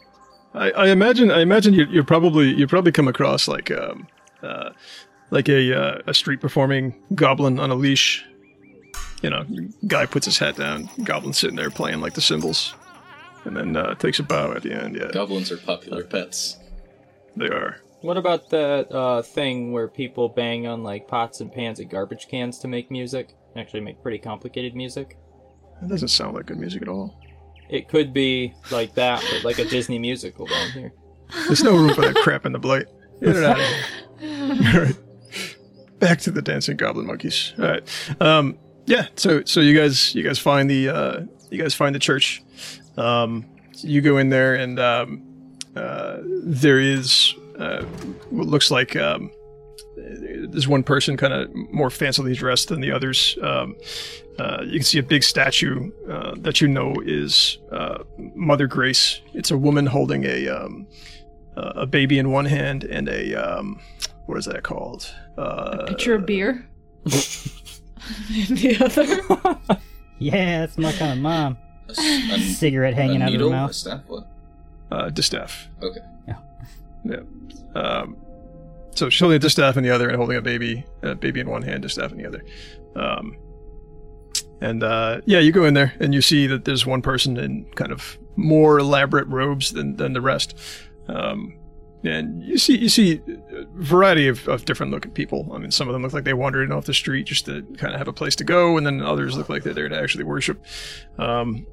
I, 0.57 0.69
I 0.71 0.87
imagine. 0.89 1.31
I 1.31 1.41
imagine 1.41 1.73
you, 1.73 1.85
you 1.85 2.03
probably 2.03 2.53
you 2.53 2.67
probably 2.67 2.91
come 2.91 3.07
across 3.07 3.47
like 3.47 3.69
um, 3.71 4.07
uh, 4.41 4.71
like 5.31 5.47
a 5.49 5.73
uh, 5.73 6.01
a 6.07 6.13
street 6.13 6.41
performing 6.41 6.95
goblin 7.15 7.59
on 7.59 7.69
a 7.71 7.75
leash. 7.75 8.25
You 9.21 9.29
know, 9.31 9.45
guy 9.87 10.05
puts 10.05 10.25
his 10.25 10.37
hat 10.37 10.57
down, 10.57 10.89
goblin 11.03 11.33
sitting 11.33 11.55
there 11.55 11.71
playing 11.71 12.01
like 12.01 12.13
the 12.13 12.21
cymbals, 12.21 12.75
and 13.45 13.55
then 13.57 13.75
uh, 13.75 13.95
takes 13.95 14.19
a 14.19 14.23
bow 14.23 14.51
at 14.53 14.61
the 14.63 14.73
end. 14.73 14.95
Yeah, 14.95 15.09
Goblins 15.11 15.51
are 15.51 15.57
popular 15.57 16.03
pets. 16.03 16.57
they 17.35 17.47
are. 17.47 17.77
What 18.01 18.17
about 18.17 18.51
that 18.51 18.91
uh, 18.91 19.23
thing 19.23 19.71
where 19.71 19.87
people 19.87 20.29
bang 20.29 20.67
on 20.67 20.83
like 20.83 21.07
pots 21.07 21.41
and 21.41 21.51
pans 21.51 21.79
and 21.79 21.89
garbage 21.89 22.27
cans 22.27 22.59
to 22.59 22.67
make 22.67 22.91
music? 22.91 23.35
Actually, 23.55 23.81
make 23.81 24.03
pretty 24.03 24.19
complicated 24.19 24.75
music. 24.75 25.17
That 25.81 25.89
doesn't 25.89 26.09
sound 26.09 26.35
like 26.35 26.45
good 26.45 26.59
music 26.59 26.83
at 26.83 26.87
all. 26.89 27.19
It 27.69 27.89
could 27.89 28.13
be 28.13 28.53
like 28.71 28.95
that, 28.95 29.23
but 29.31 29.43
like 29.43 29.59
a 29.59 29.65
Disney 29.65 29.99
musical 29.99 30.45
down 30.45 30.71
here. 30.71 30.93
There's 31.47 31.63
no 31.63 31.75
room 31.75 31.93
for 31.93 32.01
that 32.01 32.15
crap 32.15 32.45
in 32.45 32.53
the 32.53 32.59
blight. 32.59 32.87
Get 33.21 33.35
it 33.35 33.43
out 33.43 33.59
of 33.59 33.65
here. 34.19 34.73
All 34.73 34.81
right. 34.85 34.97
Back 35.99 36.19
to 36.21 36.31
the 36.31 36.41
dancing 36.41 36.77
goblin 36.77 37.07
monkeys. 37.07 37.53
All 37.59 37.65
right. 37.65 38.21
Um, 38.21 38.57
yeah. 38.85 39.07
So 39.15 39.43
so 39.43 39.59
you 39.59 39.77
guys 39.77 40.13
you 40.15 40.23
guys 40.23 40.39
find 40.39 40.69
the 40.69 40.89
uh, 40.89 41.21
you 41.49 41.61
guys 41.61 41.73
find 41.73 41.93
the 41.93 41.99
church. 41.99 42.43
Um, 42.97 43.45
you 43.77 44.01
go 44.01 44.17
in 44.17 44.29
there 44.29 44.55
and 44.55 44.79
um, 44.79 45.57
uh, 45.75 46.17
there 46.23 46.79
is 46.79 47.33
uh, 47.57 47.83
what 48.29 48.47
looks 48.47 48.71
like 48.71 48.95
um, 48.95 49.31
there's 49.97 50.67
one 50.67 50.83
person 50.83 51.17
kind 51.17 51.33
of 51.33 51.53
more 51.71 51.89
fancily 51.89 52.35
dressed 52.35 52.67
than 52.69 52.81
the 52.81 52.91
others. 52.91 53.37
Um, 53.41 53.75
uh, 54.39 54.61
you 54.63 54.73
can 54.73 54.83
see 54.83 54.99
a 54.99 55.03
big 55.03 55.23
statue 55.23 55.91
uh, 56.09 56.35
that 56.37 56.61
you 56.61 56.67
know 56.67 56.93
is 57.05 57.57
uh, 57.71 58.03
Mother 58.35 58.67
Grace. 58.67 59.21
It's 59.33 59.49
a 59.51 59.57
woman 59.57 59.85
holding 59.87 60.23
a 60.25 60.47
um, 60.49 60.87
uh, 61.55 61.73
a 61.75 61.85
baby 61.87 62.19
in 62.19 62.31
one 62.31 62.45
hand 62.45 62.83
and 62.83 63.09
a 63.09 63.33
um, 63.35 63.79
what 64.27 64.37
is 64.37 64.45
that 64.45 64.63
called? 64.63 65.11
Uh, 65.37 65.85
Picture 65.87 66.13
of 66.15 66.25
beer. 66.25 66.67
In 67.05 67.11
the 68.55 68.77
other. 68.79 69.77
Yeah, 70.19 70.61
that's 70.61 70.79
my 70.79 70.91
kind 70.93 71.11
of 71.11 71.17
mom. 71.19 71.57
A, 71.89 71.91
s- 71.91 71.99
a- 72.31 72.39
Cigarette 72.55 72.95
hanging 72.95 73.21
a 73.21 73.25
out 73.25 73.27
of 73.27 73.33
her 73.33 73.37
needle, 73.37 73.47
a 73.49 73.51
mouth. 73.51 73.75
staff, 73.75 74.01
what? 74.07 74.27
uh, 74.89 75.09
distaff. 75.11 75.67
Okay. 75.83 75.99
Yeah. 77.05 77.19
Um, 77.75 78.17
so 78.97 79.09
she's 79.09 79.19
holding 79.19 79.35
a 79.35 79.39
distaff 79.39 79.77
in 79.77 79.83
the 79.83 79.89
other 79.89 80.07
and 80.07 80.17
holding 80.17 80.37
a 80.37 80.41
baby, 80.41 80.85
a 81.03 81.15
baby 81.15 81.39
in 81.39 81.49
one 81.49 81.61
hand, 81.61 81.83
distaff 81.83 82.11
in 82.11 82.17
the 82.17 82.27
other. 82.27 82.43
Um, 82.95 83.37
and 84.61 84.83
uh, 84.83 85.21
yeah, 85.25 85.39
you 85.39 85.51
go 85.51 85.65
in 85.65 85.73
there 85.73 85.93
and 85.99 86.13
you 86.13 86.21
see 86.21 86.47
that 86.47 86.65
there's 86.65 86.85
one 86.85 87.01
person 87.01 87.37
in 87.37 87.65
kind 87.75 87.91
of 87.91 88.17
more 88.35 88.79
elaborate 88.79 89.27
robes 89.27 89.71
than, 89.71 89.95
than 89.97 90.13
the 90.13 90.21
rest. 90.21 90.57
Um, 91.07 91.57
and 92.03 92.43
you 92.43 92.57
see 92.57 92.77
you 92.77 92.89
see 92.89 93.21
a 93.51 93.65
variety 93.73 94.27
of, 94.27 94.47
of 94.47 94.65
different 94.65 94.91
looking 94.91 95.11
people. 95.11 95.49
I 95.53 95.57
mean, 95.57 95.71
some 95.71 95.87
of 95.87 95.93
them 95.93 96.03
look 96.03 96.13
like 96.13 96.23
they 96.23 96.33
wandered 96.33 96.63
in 96.63 96.71
off 96.71 96.85
the 96.85 96.93
street 96.93 97.25
just 97.25 97.45
to 97.45 97.63
kind 97.77 97.93
of 97.93 97.97
have 97.99 98.07
a 98.07 98.13
place 98.13 98.35
to 98.37 98.43
go, 98.43 98.77
and 98.77 98.85
then 98.85 99.01
others 99.01 99.35
look 99.35 99.49
like 99.49 99.63
they're 99.63 99.73
there 99.73 99.89
to 99.89 99.99
actually 99.99 100.23
worship. 100.23 100.63
Um, 101.17 101.65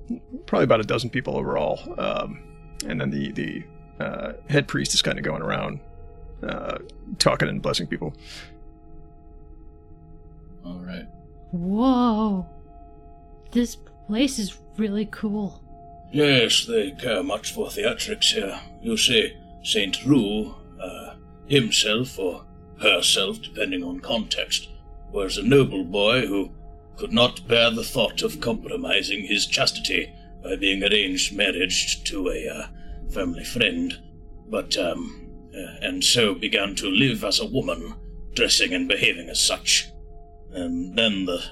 probably 0.47 0.65
about 0.65 0.81
a 0.81 0.85
dozen 0.85 1.11
people 1.11 1.37
overall. 1.37 1.79
Um, 1.99 2.43
and 2.87 3.01
then 3.01 3.11
the 3.11 3.33
the 3.33 3.65
uh, 4.01 4.33
head 4.49 4.67
priest 4.67 4.95
is 4.95 5.03
kind 5.03 5.19
of 5.19 5.25
going 5.25 5.43
around 5.43 5.81
uh, 6.45 6.79
talking 7.19 7.49
and 7.49 7.63
blessing 7.63 7.87
people. 7.87 8.15
All 10.65 10.81
right. 10.81 11.07
Whoa. 11.53 12.47
This 13.51 13.77
place 14.07 14.39
is 14.39 14.57
really 14.77 15.07
cool. 15.07 15.63
Yes, 16.13 16.67
they 16.67 16.93
care 16.93 17.23
much 17.23 17.53
for 17.53 17.69
theatrics 17.69 18.33
here. 18.33 18.61
You 18.83 18.97
see, 18.97 19.37
Saint 19.63 20.05
Rue, 20.05 20.55
uh, 20.81 21.15
himself 21.47 22.19
or 22.19 22.45
herself, 22.81 23.41
depending 23.43 23.83
on 23.83 24.01
context, 24.01 24.69
was 25.13 25.39
a 25.39 25.43
noble 25.43 25.85
boy 25.85 26.27
who 26.27 26.51
could 26.97 27.13
not 27.13 27.47
bear 27.49 27.71
the 27.71 27.85
thought 27.85 28.23
of 28.23 28.41
compromising 28.41 29.25
his 29.25 29.47
chastity 29.47 30.13
by 30.43 30.57
being 30.57 30.83
arranged 30.83 31.35
marriage 31.35 32.05
to 32.05 32.29
a 32.29 32.49
uh, 32.49 32.67
family 33.11 33.45
friend, 33.45 33.99
but 34.49 34.77
um, 34.77 35.24
and 35.81 36.03
so 36.03 36.35
began 36.35 36.75
to 36.77 36.89
live 36.89 37.25
as 37.25 37.41
a 37.41 37.47
woman, 37.47 37.95
dressing 38.35 38.73
and 38.75 38.89
behaving 38.89 39.29
as 39.29 39.45
such. 39.45 39.91
And 40.53 40.97
then 40.97 41.27
the 41.27 41.43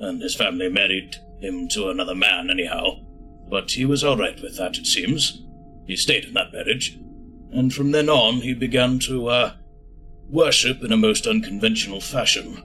and 0.00 0.22
his 0.22 0.34
family 0.34 0.68
married 0.68 1.16
him 1.40 1.68
to 1.68 1.90
another 1.90 2.14
man 2.14 2.50
anyhow. 2.50 3.00
But 3.50 3.72
he 3.72 3.84
was 3.84 4.04
all 4.04 4.16
right 4.16 4.40
with 4.40 4.56
that, 4.58 4.78
it 4.78 4.86
seems. 4.86 5.42
He 5.86 5.96
stayed 5.96 6.24
in 6.24 6.34
that 6.34 6.52
marriage, 6.52 6.98
and 7.50 7.72
from 7.72 7.92
then 7.92 8.08
on 8.08 8.42
he 8.42 8.54
began 8.54 8.98
to 9.00 9.28
uh, 9.28 9.52
worship 10.28 10.84
in 10.84 10.92
a 10.92 10.96
most 10.96 11.26
unconventional 11.26 12.00
fashion. 12.00 12.62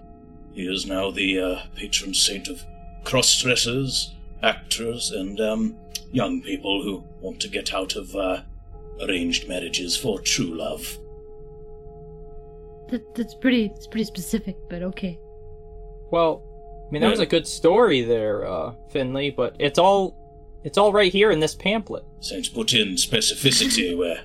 He 0.54 0.68
is 0.68 0.86
now 0.86 1.10
the 1.10 1.40
uh, 1.40 1.60
patron 1.76 2.14
saint 2.14 2.48
of 2.48 2.64
cross-dressers, 3.06 4.14
actors, 4.44 5.12
and 5.12 5.40
um, 5.40 5.76
young 6.12 6.42
people 6.42 6.84
who 6.84 7.04
want 7.22 7.40
to 7.42 7.48
get 7.48 7.74
out 7.74 7.96
of 7.96 8.16
uh, 8.16 8.42
arranged 9.02 9.48
marriages 9.48 9.96
for 9.98 10.20
true 10.20 10.58
love. 10.58 11.00
That, 12.90 13.16
that's 13.16 13.36
pretty. 13.36 13.72
It's 13.76 13.88
pretty 13.88 14.06
specific, 14.06 14.56
but 14.70 14.84
okay. 14.84 15.20
Well, 16.12 16.44
I 16.88 16.92
mean 16.92 17.02
that 17.02 17.10
was 17.10 17.20
a 17.20 17.26
good 17.26 17.48
story 17.48 18.04
there, 18.04 18.46
uh, 18.46 18.74
Finley, 18.92 19.32
but 19.32 19.56
it's 19.60 19.80
all 19.80 20.16
it's 20.64 20.78
all 20.78 20.94
right 20.94 21.12
here 21.12 21.32
in 21.32 21.40
this 21.40 21.56
pamphlet. 21.56 22.04
Since 22.20 22.50
put 22.50 22.74
in 22.74 22.90
specificity 22.90 23.98
where 23.98 24.24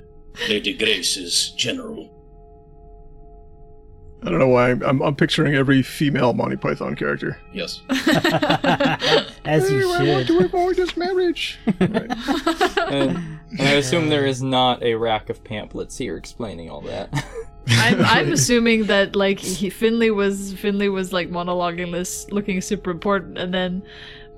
Lady 0.49 0.75
Grace 0.75 1.16
is 1.16 1.51
general. 1.57 2.18
I 4.23 4.31
don't 4.31 4.41
know 4.41 4.49
why 4.49 4.71
I'm, 4.71 5.01
I'm 5.01 5.14
picturing 5.14 5.55
every 5.55 5.83
female 5.83 6.33
Monty 6.33 6.57
Python 6.57 6.97
character. 6.97 7.39
Yes. 7.53 7.83
As 9.45 9.71
you 9.71 9.79
Hey, 9.79 9.85
I 9.85 10.14
want 10.14 10.27
should. 10.27 10.39
to 10.39 10.45
avoid 10.45 10.77
this 10.77 10.97
marriage. 10.97 11.59
Right. 11.81 12.11
And, 12.89 13.16
um, 13.16 13.41
and 13.59 13.69
I 13.69 13.73
assume 13.73 14.09
there 14.09 14.25
is 14.25 14.43
not 14.43 14.83
a 14.83 14.95
rack 14.95 15.29
of 15.29 15.45
pamphlets 15.45 15.99
here 15.99 16.16
explaining 16.16 16.71
all 16.71 16.81
that. 16.83 17.11
I'm, 17.69 18.01
I'm 18.01 18.33
assuming 18.33 18.85
that 18.85 19.14
like 19.14 19.39
he, 19.39 19.69
Finley 19.69 20.11
was 20.11 20.55
Finley 20.55 20.89
was 20.89 21.12
like 21.12 21.31
monologuing 21.31 21.93
this, 21.93 22.31
looking 22.31 22.62
super 22.62 22.91
important, 22.91 23.37
and 23.37 23.53
then 23.53 23.83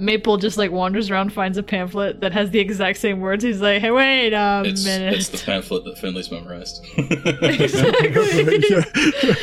Maple 0.00 0.36
just 0.38 0.56
like 0.58 0.70
wanders 0.70 1.10
around, 1.10 1.32
finds 1.32 1.58
a 1.58 1.62
pamphlet 1.62 2.20
that 2.20 2.32
has 2.32 2.50
the 2.50 2.58
exact 2.58 2.98
same 2.98 3.20
words. 3.20 3.44
He's 3.44 3.60
like, 3.60 3.80
"Hey, 3.80 3.90
wait 3.90 4.32
a 4.32 4.62
It's 4.64 4.84
minute." 4.84 5.14
it's 5.14 5.28
the 5.28 5.38
pamphlet 5.38 5.84
that 5.84 5.98
Finley's 5.98 6.30
memorized. 6.30 6.84
Exactly. 6.96 8.44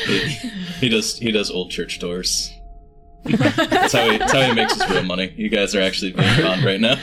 he, 0.05 0.49
he 0.79 0.89
does 0.89 1.17
he 1.17 1.31
does 1.31 1.51
old 1.51 1.69
church 1.71 1.99
doors. 1.99 2.53
That's 3.23 3.93
how 3.93 4.09
he 4.09 4.17
that's 4.17 4.31
how 4.31 4.41
he 4.41 4.53
makes 4.53 4.73
his 4.81 4.89
real 4.89 5.03
money. 5.03 5.33
You 5.35 5.49
guys 5.49 5.75
are 5.75 5.81
actually 5.81 6.13
being 6.13 6.33
conned 6.41 6.63
right 6.63 6.79
now. 6.79 6.95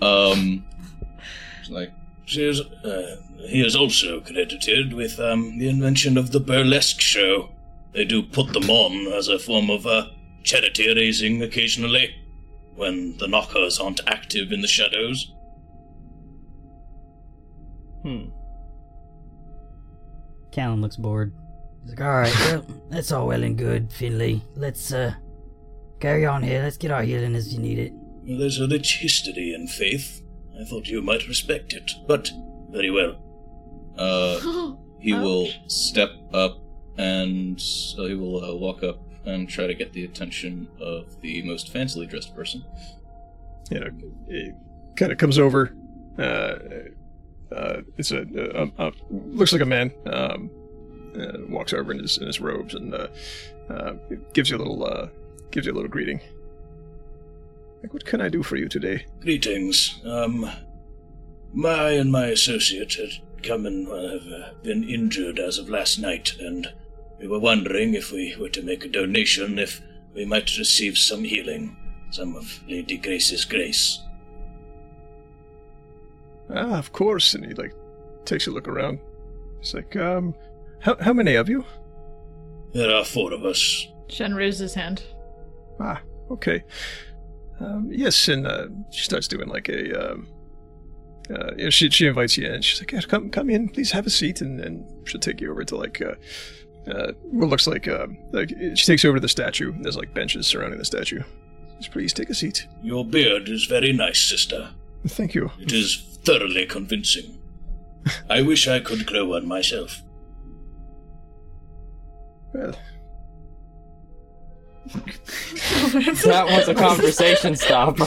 um, 0.00 0.64
like 1.70 1.90
She 2.26 2.44
is, 2.44 2.60
uh, 2.60 3.16
he 3.48 3.64
is 3.64 3.74
also 3.74 4.20
credited 4.20 4.92
with 4.92 5.18
um, 5.18 5.58
the 5.58 5.68
invention 5.68 6.16
of 6.18 6.32
the 6.32 6.40
burlesque 6.40 7.00
show. 7.00 7.50
They 7.92 8.04
do 8.04 8.22
put 8.22 8.52
them 8.52 8.68
on 8.68 9.12
as 9.12 9.28
a 9.28 9.38
form 9.38 9.70
of 9.70 9.86
uh, 9.86 10.08
charity 10.46 10.88
raising 10.94 11.42
occasionally, 11.42 12.14
when 12.74 13.16
the 13.18 13.28
knockers 13.28 13.78
aren't 13.78 14.00
active 14.06 14.52
in 14.52 14.62
the 14.62 14.68
shadows. 14.68 15.32
hmm. 18.02 18.26
Callan 20.52 20.80
looks 20.80 20.96
bored. 20.96 21.34
He's 21.82 21.90
like, 21.90 22.00
alright, 22.00 22.34
well, 22.40 22.64
that's 22.88 23.12
all 23.12 23.26
well 23.26 23.42
and 23.42 23.58
good, 23.58 23.92
Finley. 23.92 24.42
Let's, 24.54 24.92
uh, 24.92 25.14
carry 26.00 26.24
on 26.24 26.42
here. 26.42 26.62
Let's 26.62 26.76
get 26.76 26.90
our 26.90 27.02
healing 27.02 27.34
as 27.34 27.52
you 27.52 27.60
need 27.60 27.78
it. 27.78 27.92
There's 28.24 28.60
a 28.60 28.66
rich 28.66 28.98
history 28.98 29.54
in 29.54 29.66
faith. 29.68 30.22
I 30.58 30.64
thought 30.64 30.86
you 30.86 31.02
might 31.02 31.28
respect 31.28 31.74
it, 31.74 31.90
but 32.06 32.30
very 32.70 32.90
well. 32.90 33.22
Uh, 33.98 34.74
he 35.00 35.12
will 35.12 35.48
step 35.68 36.10
up 36.32 36.58
and 36.98 37.60
uh, 37.98 38.04
he 38.04 38.14
will 38.14 38.42
uh, 38.42 38.54
walk 38.54 38.82
up 38.82 38.98
and 39.26 39.48
try 39.48 39.66
to 39.66 39.74
get 39.74 39.92
the 39.92 40.04
attention 40.04 40.68
of 40.80 41.20
the 41.20 41.42
most 41.42 41.72
fancily 41.72 42.08
dressed 42.08 42.34
person. 42.34 42.64
You 43.70 43.80
know, 43.80 43.90
he 44.28 44.52
kind 44.96 45.12
of 45.12 45.18
comes 45.18 45.38
over. 45.38 45.74
Uh, 46.18 46.58
uh, 47.54 47.82
it's 47.96 48.12
a, 48.12 48.22
a, 48.78 48.86
a 48.86 48.92
looks 49.10 49.52
like 49.52 49.62
a 49.62 49.66
man. 49.66 49.92
Um, 50.06 50.50
uh, 51.18 51.38
walks 51.48 51.72
over 51.72 51.92
in 51.92 51.98
his 51.98 52.18
in 52.18 52.26
his 52.26 52.40
robes 52.40 52.74
and 52.74 52.94
uh, 52.94 53.08
uh, 53.70 53.94
gives 54.32 54.50
you 54.50 54.56
a 54.56 54.58
little 54.58 54.84
uh, 54.84 55.08
gives 55.50 55.66
you 55.66 55.72
a 55.72 55.74
little 55.74 55.88
greeting. 55.88 56.20
Like, 57.82 57.92
what 57.92 58.04
can 58.04 58.20
I 58.20 58.28
do 58.28 58.42
for 58.42 58.56
you 58.56 58.68
today? 58.68 59.06
Greetings. 59.20 60.00
Um, 60.04 60.50
my 61.52 61.90
and 61.90 62.10
my 62.10 62.26
associate 62.26 62.94
had 62.94 63.10
come 63.42 63.66
and 63.66 63.88
uh, 63.88 64.08
have 64.08 64.28
uh, 64.28 64.52
been 64.62 64.84
injured 64.84 65.38
as 65.38 65.58
of 65.58 65.68
last 65.68 65.98
night, 65.98 66.34
and 66.40 66.66
we 67.18 67.26
were 67.26 67.38
wondering 67.38 67.94
if 67.94 68.12
we 68.12 68.36
were 68.36 68.48
to 68.50 68.62
make 68.62 68.84
a 68.84 68.88
donation, 68.88 69.58
if 69.58 69.80
we 70.14 70.24
might 70.24 70.56
receive 70.58 70.98
some 70.98 71.24
healing, 71.24 71.76
some 72.10 72.36
of 72.36 72.60
Lady 72.68 72.96
Grace's 72.96 73.44
grace. 73.44 74.02
Ah, 76.50 76.78
of 76.78 76.92
course. 76.92 77.34
And 77.34 77.44
he 77.44 77.54
like 77.54 77.74
takes 78.24 78.46
a 78.46 78.50
look 78.50 78.68
around. 78.68 79.00
It's 79.60 79.74
like, 79.74 79.96
um, 79.96 80.34
how 80.80 80.96
how 81.00 81.12
many 81.12 81.34
of 81.34 81.48
you? 81.48 81.64
There 82.72 82.94
are 82.94 83.04
four 83.04 83.32
of 83.32 83.44
us. 83.44 83.86
Shen 84.08 84.34
raises 84.34 84.60
his 84.60 84.74
hand. 84.74 85.02
Ah, 85.80 86.00
okay. 86.30 86.62
Um, 87.60 87.88
yes, 87.90 88.28
and 88.28 88.46
uh, 88.46 88.66
she 88.90 89.04
starts 89.04 89.28
doing 89.28 89.48
like 89.48 89.68
a. 89.68 90.12
Um, 90.12 90.28
uh, 91.30 91.52
you 91.56 91.64
know, 91.64 91.70
she 91.70 91.90
she 91.90 92.06
invites 92.06 92.36
you 92.36 92.46
in. 92.46 92.62
She's 92.62 92.80
like, 92.80 92.92
yeah, 92.92 93.00
"Come 93.00 93.30
come 93.30 93.50
in, 93.50 93.68
please 93.68 93.90
have 93.90 94.06
a 94.06 94.10
seat," 94.10 94.40
and, 94.40 94.60
and 94.60 95.08
she'll 95.08 95.20
take 95.20 95.40
you 95.40 95.50
over 95.50 95.64
to 95.64 95.76
like 95.76 96.00
uh, 96.00 96.14
uh, 96.88 97.12
what 97.30 97.48
looks 97.48 97.66
like 97.66 97.88
uh, 97.88 98.06
like 98.32 98.50
she 98.74 98.86
takes 98.86 99.04
over 99.04 99.16
to 99.16 99.20
the 99.20 99.28
statue. 99.28 99.72
There's 99.80 99.96
like 99.96 100.12
benches 100.14 100.46
surrounding 100.46 100.78
the 100.78 100.84
statue. 100.84 101.22
Just 101.78 101.90
please 101.92 102.12
take 102.12 102.30
a 102.30 102.34
seat. 102.34 102.66
Your 102.82 103.04
beard 103.04 103.48
is 103.48 103.66
very 103.66 103.92
nice, 103.92 104.20
sister. 104.20 104.70
Thank 105.08 105.34
you. 105.34 105.50
It 105.60 105.72
is 105.72 105.96
thoroughly 106.24 106.66
convincing. 106.66 107.38
I 108.30 108.42
wish 108.42 108.66
I 108.68 108.80
could 108.80 109.04
grow 109.06 109.26
one 109.26 109.46
myself. 109.46 110.02
Well, 112.54 112.74
That 116.24 116.46
was 116.48 116.68
a 116.68 116.74
conversation 116.74 117.56
stopper. 117.56 118.06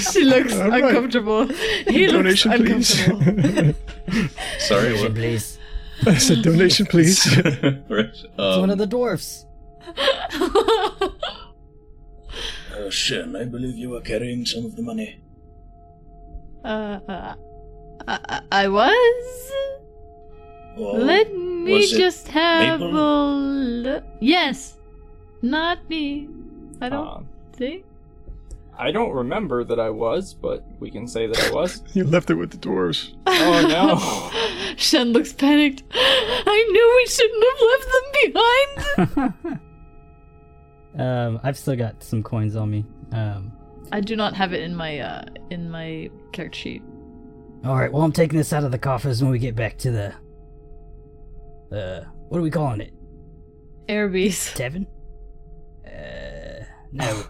she 0.00 0.24
looks 0.24 0.54
All 0.54 0.68
right. 0.68 0.84
uncomfortable. 0.84 1.46
He 1.88 2.06
looks 2.08 2.42
donation, 2.44 2.52
please. 2.52 3.08
uncomfortable. 3.08 3.74
Sorry, 4.58 4.82
Donation, 4.84 5.02
what? 5.04 5.14
please. 5.14 5.58
I 6.06 6.18
said 6.18 6.42
donation, 6.42 6.86
please. 6.86 7.24
right. 7.36 7.82
It's 7.88 8.24
Um, 8.38 8.60
one 8.60 8.70
of 8.70 8.78
the 8.78 8.86
dwarfs. 8.86 9.46
Uh, 12.72 12.88
Shen, 12.88 13.36
I 13.36 13.44
believe 13.44 13.76
you 13.76 13.90
were 13.90 14.00
carrying 14.00 14.46
some 14.46 14.64
of 14.64 14.76
the 14.76 14.82
money. 14.82 15.20
uh, 16.64 16.98
uh, 17.06 17.34
I, 18.08 18.40
I 18.50 18.68
was. 18.68 19.52
Or 20.78 20.98
Let 20.98 21.34
me 21.36 21.72
was 21.72 21.90
just 21.90 22.28
have 22.28 22.80
Maple? 22.80 22.96
a 22.96 23.34
look. 23.84 24.04
Yes, 24.20 24.78
not 25.42 25.86
me. 25.90 26.28
I 26.80 26.88
don't 26.88 27.06
Um, 27.06 27.28
think. 27.52 27.84
I 28.78 28.90
don't 28.90 29.12
remember 29.12 29.64
that 29.64 29.78
I 29.78 29.90
was, 29.90 30.34
but 30.34 30.64
we 30.80 30.90
can 30.90 31.06
say 31.06 31.26
that 31.26 31.38
I 31.38 31.50
was. 31.52 31.82
you 31.92 32.04
left 32.04 32.30
it 32.30 32.34
with 32.34 32.50
the 32.50 32.56
dwarves. 32.56 33.14
Oh 33.26 33.66
no. 33.68 34.74
Shen 34.76 35.12
looks 35.12 35.32
panicked. 35.32 35.82
I 35.92 36.68
knew 36.70 36.92
we 36.96 37.06
shouldn't 37.06 37.44
have 37.50 37.60
left 37.70 39.12
them 39.12 39.34
behind. 39.36 39.60
um, 41.00 41.40
I've 41.42 41.58
still 41.58 41.76
got 41.76 42.02
some 42.02 42.22
coins 42.22 42.56
on 42.56 42.70
me. 42.70 42.84
Um, 43.12 43.52
I 43.92 44.00
do 44.00 44.16
not 44.16 44.34
have 44.34 44.54
it 44.54 44.62
in 44.62 44.74
my 44.74 44.98
uh 45.00 45.24
in 45.50 45.70
my 45.70 46.10
character 46.32 46.58
sheet. 46.58 46.82
Alright, 47.64 47.92
well, 47.92 48.02
I'm 48.02 48.12
taking 48.12 48.38
this 48.38 48.52
out 48.52 48.64
of 48.64 48.72
the 48.72 48.78
coffers 48.78 49.22
when 49.22 49.30
we 49.30 49.38
get 49.38 49.54
back 49.54 49.78
to 49.78 49.90
the. 49.92 50.14
Uh, 51.76 52.04
what 52.28 52.38
are 52.38 52.42
we 52.42 52.50
calling 52.50 52.80
it? 52.80 52.92
Arby's. 53.88 54.48
Tevin? 54.54 54.86
Uh, 55.86 56.64
no. 56.90 57.24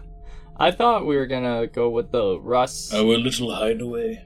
I 0.63 0.71
thought 0.71 1.05
we 1.05 1.17
were 1.17 1.27
gonna 1.27 1.67
go 1.67 1.89
with 1.89 2.09
the 2.13 2.39
Russ. 2.39 2.93
our 2.93 3.03
little 3.03 3.53
hideaway. 3.53 4.25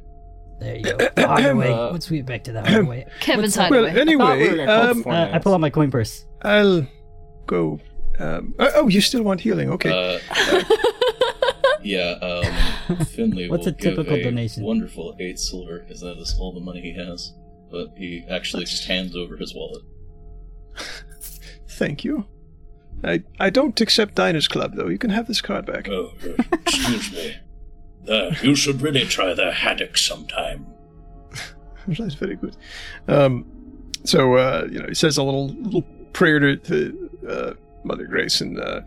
There 0.60 0.76
you 0.76 0.84
go. 0.84 0.98
The 0.98 1.28
hideaway. 1.28 1.72
Uh, 1.72 1.90
Once 1.90 2.12
we 2.12 2.18
get 2.18 2.28
back 2.28 2.44
to 2.44 2.52
the 2.52 2.62
hideaway. 2.66 3.08
Kevin's 3.22 3.58
What's 3.58 3.58
up? 3.58 3.72
Well, 3.72 3.88
hideaway. 3.90 4.24
I 4.24 4.38
we 4.38 4.50
anyway, 4.50 4.66
um, 4.66 5.04
uh, 5.08 5.30
I 5.34 5.40
pull 5.40 5.56
out 5.56 5.62
my 5.62 5.72
coin 5.72 5.90
purse. 5.90 6.28
I'll 6.44 6.86
go. 7.48 7.80
Um, 8.20 8.54
oh, 8.60 8.72
oh, 8.76 8.88
you 8.88 9.02
still 9.02 9.24
want 9.24 9.42
healing? 9.42 9.72
Okay. 9.72 9.90
Uh, 9.90 10.64
yeah, 11.82 12.12
um, 12.22 13.06
Finley 13.06 13.50
What's 13.50 13.66
will 13.66 13.74
a 13.74 13.76
typical 13.76 14.04
give 14.04 14.14
a 14.14 14.24
donation? 14.24 14.64
wonderful 14.64 15.16
eight 15.20 15.40
silver, 15.40 15.80
because 15.80 16.02
that 16.02 16.18
is 16.20 16.38
all 16.40 16.54
the 16.54 16.60
money 16.60 16.82
he 16.82 16.94
has. 16.94 17.34
But 17.72 17.88
he 17.98 18.24
actually 18.30 18.66
just 18.66 18.86
hands 18.86 19.16
over 19.16 19.38
his 19.38 19.56
wallet. 19.56 19.84
Thank 21.68 22.04
you. 22.04 22.26
I 23.04 23.24
I 23.40 23.50
don't 23.50 23.80
accept 23.80 24.16
Diners 24.16 24.48
Club 24.48 24.76
though. 24.76 24.88
You 24.88 24.98
can 24.98 25.12
have 25.12 25.28
this 25.28 25.42
card 25.42 25.66
back. 25.66 25.88
Oh, 25.90 26.14
excuse 26.52 27.12
me. 27.12 27.36
Uh, 28.08 28.34
you 28.42 28.56
should 28.56 28.82
really 28.82 29.06
try 29.06 29.34
their 29.34 29.52
haddock 29.52 29.98
sometime. 29.98 30.66
That's 31.88 32.16
very 32.16 32.36
good. 32.36 32.56
Um, 33.08 33.46
so 34.04 34.36
uh, 34.36 34.68
you 34.72 34.80
know, 34.80 34.88
he 34.88 34.94
says 34.94 35.18
a 35.18 35.24
little 35.24 35.50
little 35.50 35.84
prayer 36.14 36.40
to, 36.40 36.56
to 36.58 37.10
uh, 37.30 37.54
Mother 37.84 38.06
Grace, 38.06 38.42
and 38.42 38.60
uh, 38.60 38.82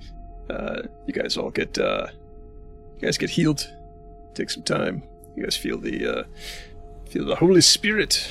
uh, 0.48 0.82
you 1.06 1.12
guys 1.12 1.36
all 1.36 1.50
get 1.50 1.78
uh, 1.78 2.06
you 2.96 3.06
guys 3.06 3.18
get 3.18 3.30
healed. 3.30 3.70
Take 4.34 4.50
some 4.50 4.62
time. 4.62 5.02
You 5.36 5.44
guys 5.44 5.56
feel 5.56 5.78
the 5.78 6.06
uh, 6.06 6.24
feel 7.08 7.24
the 7.26 7.36
Holy 7.36 7.60
Spirit. 7.60 8.30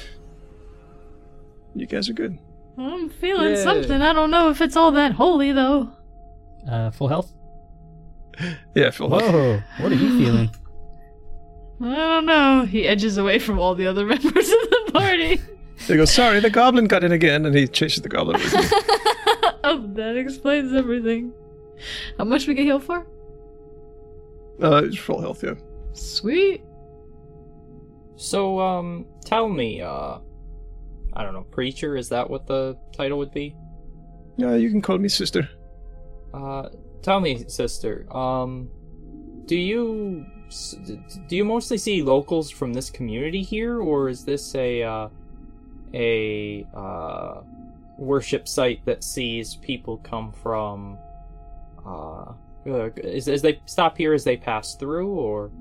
You 1.75 1.85
guys 1.85 2.09
are 2.09 2.13
good. 2.13 2.37
I'm 2.79 3.09
feeling 3.09 3.51
Yay. 3.51 3.63
something. 3.63 4.01
I 4.01 4.13
don't 4.13 4.31
know 4.31 4.49
if 4.49 4.61
it's 4.61 4.75
all 4.77 4.91
that 4.91 5.11
holy 5.11 5.51
though. 5.51 5.91
Uh, 6.69 6.91
full 6.91 7.07
health. 7.09 7.31
Yeah, 8.73 8.89
Phil. 8.91 9.09
Whoa, 9.09 9.61
what 9.79 9.91
are 9.91 9.95
you 9.95 10.17
feeling? 10.17 10.49
I 11.81 11.95
don't 11.95 12.25
know. 12.25 12.63
He 12.65 12.87
edges 12.87 13.17
away 13.17 13.37
from 13.37 13.59
all 13.59 13.75
the 13.75 13.85
other 13.85 14.05
members 14.13 14.25
of 14.49 14.59
the 14.69 14.91
party. 14.93 15.41
They 15.87 15.97
go, 15.97 16.05
sorry, 16.05 16.39
the 16.39 16.49
goblin 16.49 16.87
got 16.87 17.03
in 17.03 17.11
again, 17.11 17.45
and 17.45 17.53
he 17.53 17.67
chases 17.67 18.01
the 18.01 18.07
goblin 18.07 18.39
with 18.39 18.53
oh, 19.65 19.85
that 19.95 20.15
explains 20.15 20.73
everything. 20.73 21.33
How 22.17 22.23
much 22.23 22.47
we 22.47 22.53
get 22.53 22.63
healed 22.63 22.83
for? 22.83 23.05
uh, 24.63 24.83
it's 24.85 24.97
full 24.97 25.19
health, 25.19 25.43
yeah. 25.43 25.55
Sweet. 25.93 26.63
So, 28.15 28.59
um, 28.59 29.05
tell 29.25 29.49
me, 29.49 29.81
uh, 29.81 30.19
I 31.13 31.23
don't 31.23 31.33
know, 31.33 31.43
preacher, 31.43 31.95
is 31.95 32.09
that 32.09 32.29
what 32.29 32.47
the 32.47 32.77
title 32.95 33.17
would 33.19 33.31
be? 33.31 33.55
Yeah, 34.37 34.55
you 34.55 34.69
can 34.69 34.81
call 34.81 34.97
me 34.97 35.09
sister. 35.09 35.49
Uh, 36.33 36.69
tell 37.01 37.19
me, 37.19 37.45
sister, 37.47 38.05
um, 38.15 38.69
do 39.45 39.57
you, 39.57 40.25
do 41.27 41.35
you 41.35 41.43
mostly 41.43 41.77
see 41.77 42.01
locals 42.01 42.49
from 42.49 42.73
this 42.73 42.89
community 42.89 43.41
here, 43.41 43.81
or 43.81 44.09
is 44.09 44.23
this 44.23 44.55
a, 44.55 44.83
uh, 44.83 45.09
a, 45.93 46.65
uh, 46.73 47.41
worship 47.99 48.47
site 48.47 48.83
that 48.85 49.03
sees 49.03 49.55
people 49.55 49.97
come 49.97 50.31
from, 50.31 50.97
uh, 51.85 52.31
uh, 52.65 52.89
is, 52.97 53.27
as 53.27 53.41
they 53.41 53.59
stop 53.65 53.97
here 53.97 54.13
as 54.13 54.23
they 54.23 54.37
pass 54.37 54.75
through, 54.75 55.09
or? 55.09 55.51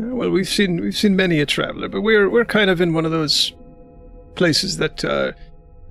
Uh, 0.00 0.14
well, 0.14 0.30
we've 0.30 0.48
seen 0.48 0.80
we've 0.80 0.96
seen 0.96 1.14
many 1.14 1.40
a 1.40 1.46
traveler, 1.46 1.88
but 1.88 2.00
we're 2.00 2.28
we're 2.30 2.44
kind 2.44 2.70
of 2.70 2.80
in 2.80 2.94
one 2.94 3.04
of 3.04 3.10
those 3.10 3.52
places 4.34 4.76
that 4.78 5.04
uh, 5.04 5.32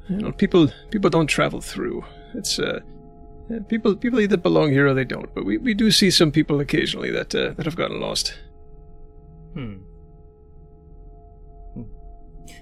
you 0.09 0.17
know 0.17 0.31
people 0.31 0.69
people 0.89 1.09
don't 1.09 1.27
travel 1.27 1.61
through. 1.61 2.03
It's 2.33 2.59
uh, 2.59 2.79
people 3.67 3.95
people 3.95 4.19
either 4.19 4.37
belong 4.37 4.71
here 4.71 4.87
or 4.87 4.93
they 4.93 5.05
don't. 5.05 5.33
But 5.33 5.45
we, 5.45 5.57
we 5.57 5.73
do 5.73 5.91
see 5.91 6.11
some 6.11 6.31
people 6.31 6.59
occasionally 6.59 7.11
that 7.11 7.35
uh, 7.35 7.51
that 7.51 7.65
have 7.65 7.75
gotten 7.75 7.99
lost. 7.99 8.39
Hmm. 9.53 9.77
Hmm. 11.73 11.83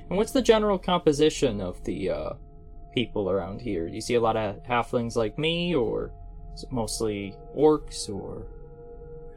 And 0.09 0.17
what's 0.17 0.32
the 0.32 0.41
general 0.41 0.80
composition 0.80 1.61
of 1.61 1.84
the 1.84 2.09
uh, 2.09 2.34
people 2.93 3.30
around 3.30 3.61
here? 3.61 3.88
Do 3.88 3.95
you 3.95 4.01
see 4.01 4.15
a 4.15 4.21
lot 4.21 4.38
of 4.38 4.63
halflings 4.63 5.15
like 5.15 5.38
me, 5.38 5.75
or 5.75 6.11
is 6.55 6.63
it 6.63 6.71
mostly 6.71 7.36
orcs, 7.55 8.09
or 8.09 8.45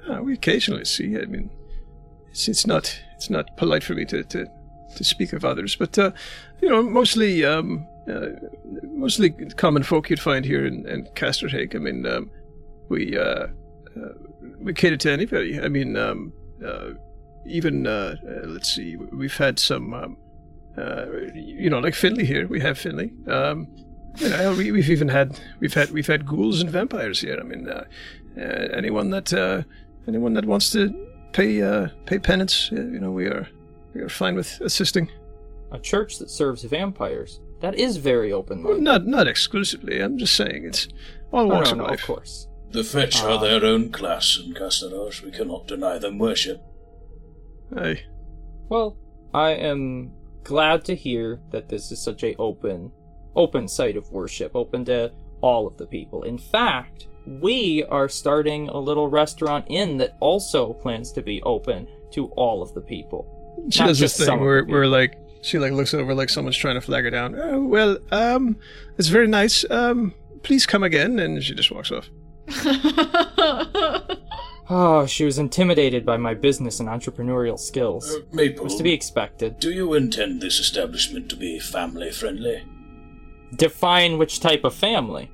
Uh, 0.09 0.23
we 0.23 0.33
occasionally 0.35 0.85
see. 0.85 1.17
I 1.17 1.27
mean, 1.27 1.51
it's 2.31 2.49
it's 2.49 2.67
not 2.67 2.99
it's 3.15 3.31
not 3.31 3.57
polite 3.57 3.85
for 3.85 3.95
me 3.95 4.05
to, 4.07 4.25
to 4.25 4.47
to 4.97 5.05
speak 5.05 5.33
of 5.33 5.45
others, 5.45 5.77
but 5.77 5.99
uh, 5.99 6.13
you 6.61 6.69
know, 6.69 6.83
mostly 6.83 7.45
um, 7.45 7.87
uh, 8.09 8.29
mostly 8.85 9.31
common 9.57 9.83
folk 9.83 10.11
you'd 10.11 10.21
find 10.21 10.45
here 10.45 10.67
in, 10.67 10.87
in 10.89 11.05
Casterhake. 11.15 11.75
I 11.75 11.79
mean, 11.79 12.07
um, 12.07 12.31
we 12.89 13.17
uh, 13.17 13.47
uh, 13.97 14.13
we 14.59 14.75
cater 14.75 14.97
to 14.97 15.13
anybody. 15.13 15.61
I 15.61 15.69
mean, 15.69 15.97
um, 15.97 16.33
uh, 16.65 16.91
even 17.47 17.87
uh, 17.87 18.17
let's 18.45 18.75
see, 18.75 18.97
we've 18.97 19.37
had 19.37 19.59
some, 19.59 19.95
um, 19.95 20.17
you 21.35 21.71
know, 21.71 21.79
like 21.79 21.95
Finley 21.95 22.25
here. 22.25 22.47
We 22.47 22.61
have 22.61 22.79
Finley. 22.79 23.13
Um, 23.29 23.69
you 24.17 24.29
know, 24.29 24.55
we, 24.55 24.73
we've 24.73 24.91
even 24.91 25.09
had 25.09 25.39
we've 25.61 25.75
had 25.75 25.91
we've 25.91 26.07
had 26.07 26.27
ghouls 26.27 26.61
and 26.61 26.71
vampires 26.71 27.21
here. 27.21 27.39
I 27.39 27.45
mean, 27.45 27.69
anyone 28.37 29.11
that 29.11 29.33
anyone 30.09 30.35
that 30.35 30.45
wants 30.45 30.71
to 30.73 30.93
pay 31.33 31.89
pay 32.07 32.19
penance, 32.19 32.71
you 32.73 33.01
know, 33.01 33.13
we 33.13 33.27
are 33.27 33.49
we 33.95 34.01
are 34.01 34.09
fine 34.09 34.35
with 34.37 34.61
assisting. 34.61 35.11
A 35.71 35.79
church 35.79 36.19
that 36.19 36.31
serves 36.31 36.65
vampires. 36.65 37.41
That 37.61 37.75
is 37.77 37.97
very 37.97 38.33
open 38.33 38.63
Well, 38.63 38.75
minded. 38.75 38.85
not 38.85 39.07
not 39.07 39.27
exclusively. 39.29 40.01
I'm 40.01 40.19
just 40.19 40.35
saying 40.35 40.65
it's 40.67 40.89
all 41.33 41.47
no, 41.47 41.55
walks 41.55 41.69
no, 41.69 41.73
of 41.73 41.79
no, 41.79 41.85
life. 41.85 42.01
of 42.01 42.07
course. 42.07 42.49
The 42.73 42.85
Fetch 42.85 43.23
Ah. 43.23 43.37
are 43.37 43.41
their 43.41 43.65
own 43.65 43.91
class 43.91 44.39
in 44.45 44.55
Castaros. 44.55 45.23
We 45.23 45.31
cannot 45.31 45.67
deny 45.69 45.99
them 45.99 46.19
worship. 46.19 46.61
Aye. 47.77 48.01
Well, 48.69 48.97
I 49.33 49.51
am 49.51 50.13
glad 50.45 50.85
to 50.87 50.95
hear 50.95 51.41
that 51.51 51.69
this 51.69 51.91
is 51.93 52.03
such 52.03 52.23
a 52.25 52.35
open, 52.37 52.91
open 53.37 53.69
site 53.69 53.97
of 53.97 54.11
worship, 54.11 54.53
open 54.55 54.85
to 54.87 55.11
all 55.41 55.67
of 55.67 55.77
the 55.77 55.87
people. 55.87 56.23
In 56.25 56.39
fact, 56.39 57.09
we 57.27 57.85
are 57.85 58.09
starting 58.09 58.69
a 58.69 58.79
little 58.79 59.09
restaurant 59.09 59.65
inn 59.69 59.97
that 59.99 60.17
also 60.21 60.73
plans 60.73 61.13
to 61.13 61.23
be 61.23 61.41
open 61.43 61.87
to 62.13 62.27
all 62.37 62.63
of 62.63 62.75
the 62.75 62.81
people. 62.81 63.39
She 63.71 63.79
does 63.85 63.99
this 63.99 64.17
thing 64.17 64.29
of 64.29 64.41
where 64.41 64.65
where 64.65 64.87
like 64.87 65.17
she 65.43 65.59
like 65.59 65.73
looks 65.73 65.95
over 65.95 66.15
like 66.15 66.29
someone's 66.31 66.57
trying 66.57 66.75
to 66.75 66.81
flag 66.81 67.05
her 67.05 67.11
down. 67.11 67.35
Oh, 67.39 67.63
well, 67.63 67.99
um, 68.11 68.57
it's 68.99 69.09
very 69.09 69.29
nice. 69.29 69.65
Um, 69.71 70.15
please 70.43 70.67
come 70.67 70.83
again, 70.83 71.19
and 71.19 71.43
she 71.43 71.55
just 71.55 71.71
walks 71.71 71.91
off. 71.93 72.09
Oh, 74.75 75.05
she 75.07 75.25
was 75.27 75.39
intimidated 75.39 76.07
by 76.07 76.17
my 76.17 76.33
business 76.35 76.81
and 76.81 76.89
entrepreneurial 76.89 77.59
skills. 77.59 78.11
Uh, 78.11 78.19
It 78.21 78.33
Maple, 78.33 78.65
was 78.65 78.77
to 78.77 78.83
be 78.83 78.93
expected. 78.93 79.59
do 79.59 79.71
you 79.71 79.93
intend 79.93 80.41
this 80.41 80.59
establishment 80.61 81.29
to 81.31 81.37
be 81.37 81.59
family 81.59 82.11
friendly? 82.11 82.63
Define 83.57 84.17
which 84.19 84.41
type 84.41 84.65
of 84.65 84.73
family. 84.75 85.31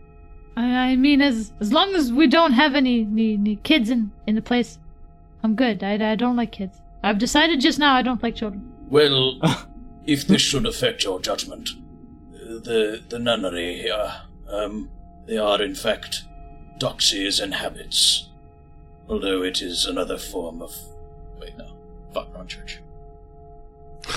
I, 0.56 0.64
I 0.92 0.96
mean, 0.96 1.20
as 1.22 1.52
as 1.60 1.72
long 1.72 1.94
as 1.94 2.10
we 2.12 2.26
don't 2.26 2.52
have 2.52 2.74
any, 2.74 3.02
any, 3.02 3.34
any 3.34 3.56
kids 3.56 3.90
in, 3.90 4.10
in 4.26 4.34
the 4.34 4.42
place, 4.42 4.78
I'm 5.44 5.54
good. 5.54 5.84
I, 5.84 6.12
I 6.12 6.16
don't 6.16 6.34
like 6.34 6.50
kids. 6.50 6.80
I've 7.02 7.18
decided 7.18 7.60
just 7.60 7.78
now 7.78 7.94
I 7.94 8.02
don't 8.02 8.22
like 8.22 8.34
children. 8.34 8.72
Well, 8.88 9.38
if 10.06 10.26
this 10.26 10.42
should 10.42 10.66
affect 10.66 11.04
your 11.04 11.20
judgment, 11.20 11.70
the 12.32 13.02
the 13.08 13.18
nunnery 13.18 13.78
here, 13.82 14.12
um, 14.48 14.90
they 15.26 15.36
are 15.38 15.62
in 15.62 15.74
fact 15.74 16.24
doxies 16.78 17.42
and 17.42 17.54
habits, 17.54 18.28
although 19.08 19.42
it 19.42 19.62
is 19.62 19.86
another 19.86 20.18
form 20.18 20.62
of. 20.62 20.74
Wait, 21.40 21.56
no. 21.56 21.68
Fuck, 22.12 22.34
wrong 22.34 22.46
church. 22.46 22.80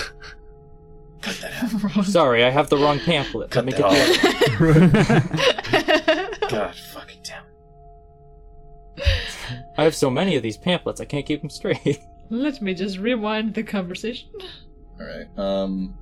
Cut 1.20 1.36
that 1.40 1.94
out. 1.94 2.04
Sorry, 2.04 2.44
I 2.44 2.50
have 2.50 2.68
the 2.68 2.76
wrong 2.76 2.98
pamphlet. 2.98 3.50
Cut 3.50 3.64
Let 3.64 3.76
me 3.76 3.82
that 3.82 3.92
get 3.92 4.58
the 4.58 6.42
off. 6.42 6.50
God 6.50 6.74
fucking 6.74 7.20
damn. 7.22 7.44
I 9.78 9.84
have 9.84 9.94
so 9.94 10.10
many 10.10 10.36
of 10.36 10.42
these 10.42 10.56
pamphlets, 10.56 11.00
I 11.00 11.04
can't 11.04 11.24
keep 11.24 11.42
them 11.42 11.50
straight. 11.50 12.00
Let 12.32 12.62
me 12.62 12.72
just 12.72 12.96
rewind 12.96 13.52
the 13.52 13.62
conversation. 13.62 14.30
Alright, 14.98 15.26
um. 15.38 15.94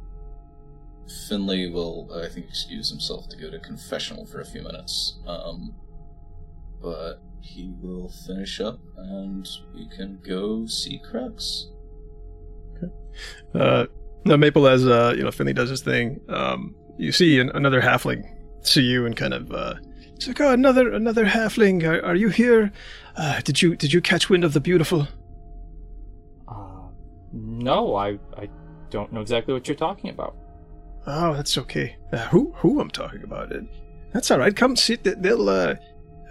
Finley 1.28 1.68
will, 1.68 2.08
I 2.14 2.28
think, 2.28 2.46
excuse 2.46 2.88
himself 2.88 3.28
to 3.30 3.36
go 3.36 3.50
to 3.50 3.58
confessional 3.58 4.26
for 4.26 4.40
a 4.40 4.44
few 4.44 4.62
minutes. 4.62 5.18
Um. 5.26 5.74
But 6.80 7.20
he 7.40 7.74
will 7.82 8.08
finish 8.26 8.60
up 8.60 8.78
and 8.96 9.48
we 9.74 9.88
can 9.88 10.20
go 10.24 10.66
see 10.66 11.00
Crux. 11.10 11.66
Uh, 13.54 13.86
no, 14.24 14.36
Maple 14.36 14.68
as 14.68 14.86
uh, 14.86 15.12
you 15.16 15.24
know, 15.24 15.32
Finley 15.32 15.52
does 15.52 15.68
his 15.68 15.82
thing. 15.82 16.20
Um, 16.28 16.76
you 16.96 17.10
see 17.10 17.40
an, 17.40 17.50
another 17.54 17.82
halfling 17.82 18.22
see 18.62 18.82
you 18.82 19.04
and 19.04 19.16
kind 19.16 19.34
of 19.34 19.50
uh, 19.50 19.74
it's 20.14 20.28
like, 20.28 20.40
oh, 20.40 20.52
another 20.52 20.92
another 20.92 21.24
halfling. 21.24 21.82
Are, 21.82 22.04
are 22.04 22.14
you 22.14 22.28
here? 22.28 22.70
Uh, 23.16 23.40
did 23.40 23.60
you 23.60 23.74
did 23.74 23.92
you 23.92 24.00
catch 24.00 24.28
wind 24.30 24.44
of 24.44 24.52
the 24.52 24.60
beautiful? 24.60 25.08
No, 27.60 27.94
I 27.94 28.18
I 28.36 28.48
don't 28.90 29.12
know 29.12 29.20
exactly 29.20 29.54
what 29.54 29.68
you're 29.68 29.76
talking 29.76 30.10
about. 30.10 30.36
Oh, 31.06 31.34
that's 31.34 31.56
okay. 31.58 31.96
Uh, 32.12 32.18
who 32.28 32.52
who 32.56 32.80
I'm 32.80 32.90
talking 32.90 33.22
about 33.22 33.52
it? 33.52 33.64
That's 34.12 34.30
all 34.30 34.38
right. 34.38 34.54
Come 34.54 34.76
sit. 34.76 35.04
They- 35.04 35.14
They'll 35.14 35.48
uh, 35.48 35.74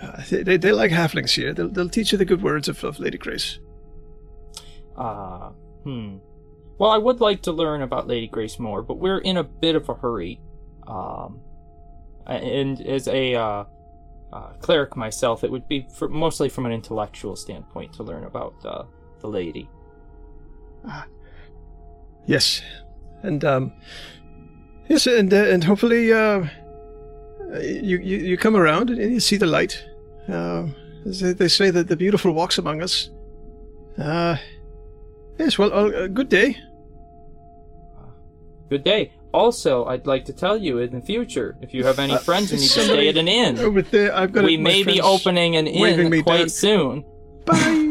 uh, 0.02 0.22
they, 0.30 0.44
they 0.44 0.58
they 0.58 0.72
like 0.72 0.92
halflings 0.92 1.32
here. 1.32 1.54
They'll 1.54 1.70
they'll 1.70 1.90
teach 1.90 2.12
you 2.12 2.18
the 2.18 2.26
good 2.26 2.42
words 2.42 2.68
of, 2.68 2.84
of 2.84 3.00
Lady 3.00 3.18
Grace. 3.18 3.60
Uh, 4.98 5.50
hmm. 5.84 6.18
Well, 6.78 6.92
I 6.92 6.98
would 6.98 7.20
like 7.20 7.42
to 7.44 7.52
learn 7.52 7.82
about 7.82 8.08
Lady 8.08 8.28
Grace 8.28 8.58
more, 8.60 8.82
but 8.82 8.96
we're 9.00 9.20
in 9.20 9.38
a 9.38 9.44
bit 9.44 9.76
of 9.76 9.88
a 9.90 9.94
hurry. 9.94 10.40
Um, 10.88 11.42
and 12.26 12.80
as 12.82 13.08
a 13.08 13.36
uh, 13.36 13.64
uh, 14.32 14.54
cleric 14.60 14.96
myself, 14.96 15.44
it 15.44 15.52
would 15.52 15.68
be 15.68 15.88
for, 15.94 16.08
mostly 16.08 16.48
from 16.50 16.66
an 16.66 16.72
intellectual 16.72 17.36
standpoint 17.36 17.94
to 17.94 18.04
learn 18.04 18.24
about 18.24 18.54
uh, 18.66 18.84
the 19.20 19.28
lady. 19.28 19.70
Yes, 22.26 22.62
and 23.24 23.44
um, 23.44 23.72
yes, 24.88 25.08
and 25.08 25.34
uh, 25.34 25.46
and 25.54 25.64
hopefully 25.64 26.14
uh, 26.14 26.46
you, 27.62 27.98
you 27.98 28.18
you 28.18 28.38
come 28.38 28.56
around 28.56 28.90
and 28.90 29.00
you 29.14 29.20
see 29.20 29.38
the 29.38 29.48
light. 29.48 29.84
Uh, 30.28 30.68
they, 31.06 31.34
they 31.34 31.48
say 31.48 31.72
that 31.72 31.88
the 31.88 31.96
beautiful 31.96 32.32
walks 32.34 32.58
among 32.60 32.82
us. 32.84 33.10
Uh, 33.98 34.38
yes. 35.40 35.58
Well, 35.58 35.74
uh, 35.74 36.08
good 36.08 36.30
day. 36.30 36.58
Good 38.70 38.84
day. 38.84 39.12
Also, 39.34 39.86
I'd 39.86 40.06
like 40.08 40.26
to 40.26 40.34
tell 40.34 40.58
you 40.58 40.80
in 40.80 40.92
the 40.92 41.02
future, 41.02 41.56
if 41.62 41.74
you 41.74 41.84
have 41.84 42.00
any 42.00 42.14
Uh, 42.14 42.18
friends 42.20 42.50
who 42.52 42.58
need 42.58 42.70
to 42.70 42.82
stay 42.82 43.10
at 43.10 43.18
an 43.18 43.28
inn, 43.28 43.60
Over 43.60 43.82
there, 43.82 44.16
I've 44.16 44.32
got. 44.32 44.44
we 44.44 44.58
may 44.58 44.84
be 44.84 45.02
opening 45.02 45.56
an 45.56 45.66
inn 45.68 46.24
quite 46.24 46.38
down. 46.40 46.50
soon. 46.50 47.06
Bye. 47.46 47.86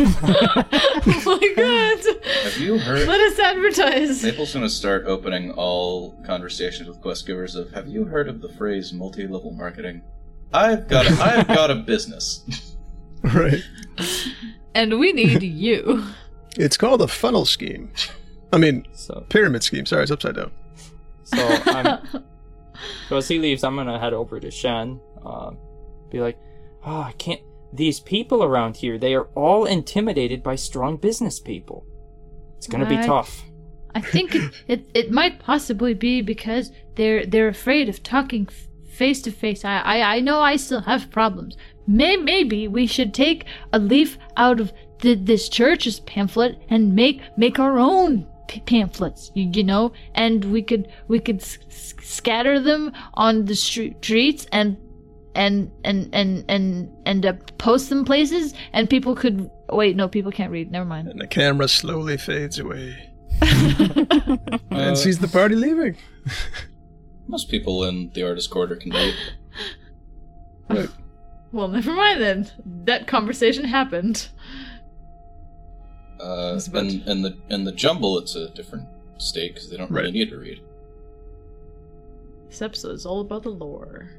oh 0.22 1.22
my 1.26 1.52
god! 1.56 2.16
Have 2.44 2.56
you 2.58 2.78
heard? 2.78 3.06
Let 3.06 3.20
us 3.20 3.38
advertise. 3.38 4.22
Maple's 4.22 4.54
gonna 4.54 4.68
start 4.70 5.04
opening 5.06 5.52
all 5.52 6.12
conversations 6.24 6.88
with 6.88 7.00
quest 7.00 7.26
givers 7.26 7.54
of 7.54 7.70
Have 7.72 7.88
you 7.88 8.04
heard 8.04 8.28
of 8.28 8.40
the 8.40 8.48
phrase 8.48 8.92
multi 8.92 9.26
level 9.26 9.50
marketing? 9.50 10.02
I've 10.52 10.88
got 10.88 11.06
a, 11.06 11.22
I've 11.22 11.46
got 11.48 11.70
a 11.70 11.74
business. 11.76 12.74
right. 13.22 13.62
And 14.74 14.98
we 14.98 15.12
need 15.12 15.42
you. 15.42 16.04
It's 16.56 16.76
called 16.76 17.02
a 17.02 17.08
funnel 17.08 17.44
scheme. 17.44 17.92
I 18.52 18.58
mean, 18.58 18.86
So, 18.92 19.24
pyramid 19.28 19.62
scheme. 19.62 19.86
Sorry, 19.86 20.02
it's 20.02 20.10
upside 20.10 20.36
down. 20.36 20.50
so 21.24 21.36
I'm 21.66 22.24
So 23.08 23.18
as 23.18 23.28
he 23.28 23.38
leaves, 23.38 23.64
I'm 23.64 23.76
gonna 23.76 23.98
head 23.98 24.14
over 24.14 24.40
to 24.40 24.50
Shen. 24.50 24.98
Uh, 25.24 25.50
be 26.10 26.20
like, 26.20 26.38
oh, 26.84 27.00
I 27.02 27.12
can't. 27.12 27.40
These 27.72 28.00
people 28.00 28.42
around 28.42 28.76
here, 28.76 28.98
they 28.98 29.14
are 29.14 29.28
all 29.34 29.64
intimidated 29.64 30.42
by 30.42 30.56
strong 30.56 30.96
business 30.96 31.38
people. 31.38 31.86
It's 32.56 32.66
gonna 32.66 32.86
be 32.86 32.96
tough. 32.96 33.44
I 33.94 34.00
think 34.00 34.34
it, 34.34 34.52
it 34.68 34.90
it 34.94 35.10
might 35.10 35.38
possibly 35.38 35.94
be 35.94 36.20
because 36.22 36.72
they're 36.96 37.24
they're 37.26 37.48
afraid 37.48 37.88
of 37.88 38.02
talking 38.02 38.48
face 38.90 39.22
to 39.22 39.30
face. 39.30 39.64
I 39.64 39.78
I 39.78 40.16
I 40.16 40.20
know 40.20 40.40
I 40.40 40.56
still 40.56 40.80
have 40.82 41.10
problems. 41.10 41.56
May 41.86 42.16
maybe 42.16 42.68
we 42.68 42.86
should 42.86 43.14
take 43.14 43.46
a 43.72 43.78
leaf 43.78 44.18
out 44.36 44.60
of 44.60 44.72
the, 45.00 45.14
this 45.14 45.48
church's 45.48 46.00
pamphlet 46.00 46.58
and 46.68 46.94
make 46.94 47.22
make 47.36 47.58
our 47.58 47.78
own 47.78 48.26
p- 48.48 48.60
pamphlets. 48.60 49.30
You, 49.34 49.50
you 49.52 49.64
know, 49.64 49.92
and 50.14 50.44
we 50.46 50.62
could 50.62 50.88
we 51.08 51.18
could 51.20 51.40
s- 51.40 51.58
s- 51.68 51.94
scatter 52.02 52.60
them 52.60 52.92
on 53.14 53.46
the 53.46 53.54
stre- 53.54 53.96
streets 54.04 54.46
and 54.52 54.76
and 55.34 55.70
and 55.84 56.08
and 56.12 56.44
and 56.48 56.90
and 57.06 57.26
uh, 57.26 57.32
post 57.58 57.88
them 57.90 58.04
places, 58.04 58.54
and 58.72 58.88
people 58.90 59.14
could 59.14 59.50
wait. 59.70 59.96
No, 59.96 60.08
people 60.08 60.32
can't 60.32 60.50
read. 60.50 60.70
Never 60.70 60.84
mind. 60.84 61.08
And 61.08 61.20
the 61.20 61.26
camera 61.26 61.68
slowly 61.68 62.16
fades 62.16 62.58
away 62.58 62.96
Uh, 63.42 64.36
and 64.70 64.98
sees 64.98 65.18
the 65.18 65.28
party 65.28 65.54
leaving. 65.54 65.96
most 67.28 67.48
people 67.48 67.84
in 67.84 68.10
the 68.14 68.22
artist 68.24 68.50
quarter 68.50 68.76
can 68.76 68.90
read. 68.92 69.14
Right. 70.68 70.88
Well, 71.52 71.68
never 71.68 71.92
mind 71.92 72.20
then. 72.20 72.50
That 72.84 73.06
conversation 73.06 73.64
happened. 73.64 74.28
Uh, 76.20 76.52
That's 76.52 76.66
about- 76.68 76.84
and 76.84 77.06
in 77.08 77.22
the 77.22 77.36
in 77.48 77.64
the 77.64 77.72
jumble, 77.72 78.18
it's 78.18 78.34
a 78.36 78.50
different 78.50 78.86
state 79.18 79.54
because 79.54 79.70
they 79.70 79.76
don't 79.76 79.90
really 79.90 80.12
need 80.12 80.30
to 80.30 80.36
read. 80.38 80.60
This 82.48 82.62
episode 82.62 82.92
is 82.94 83.06
all 83.06 83.20
about 83.20 83.42
the 83.44 83.50
lore. 83.50 84.10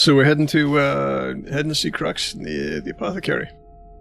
So 0.00 0.16
we're 0.16 0.24
heading 0.24 0.46
to 0.46 0.78
uh 0.78 1.34
heading 1.52 1.68
to 1.68 1.74
see 1.74 1.90
Crux 1.90 2.32
in 2.32 2.42
the 2.42 2.80
the 2.80 2.92
apothecary. 2.92 3.50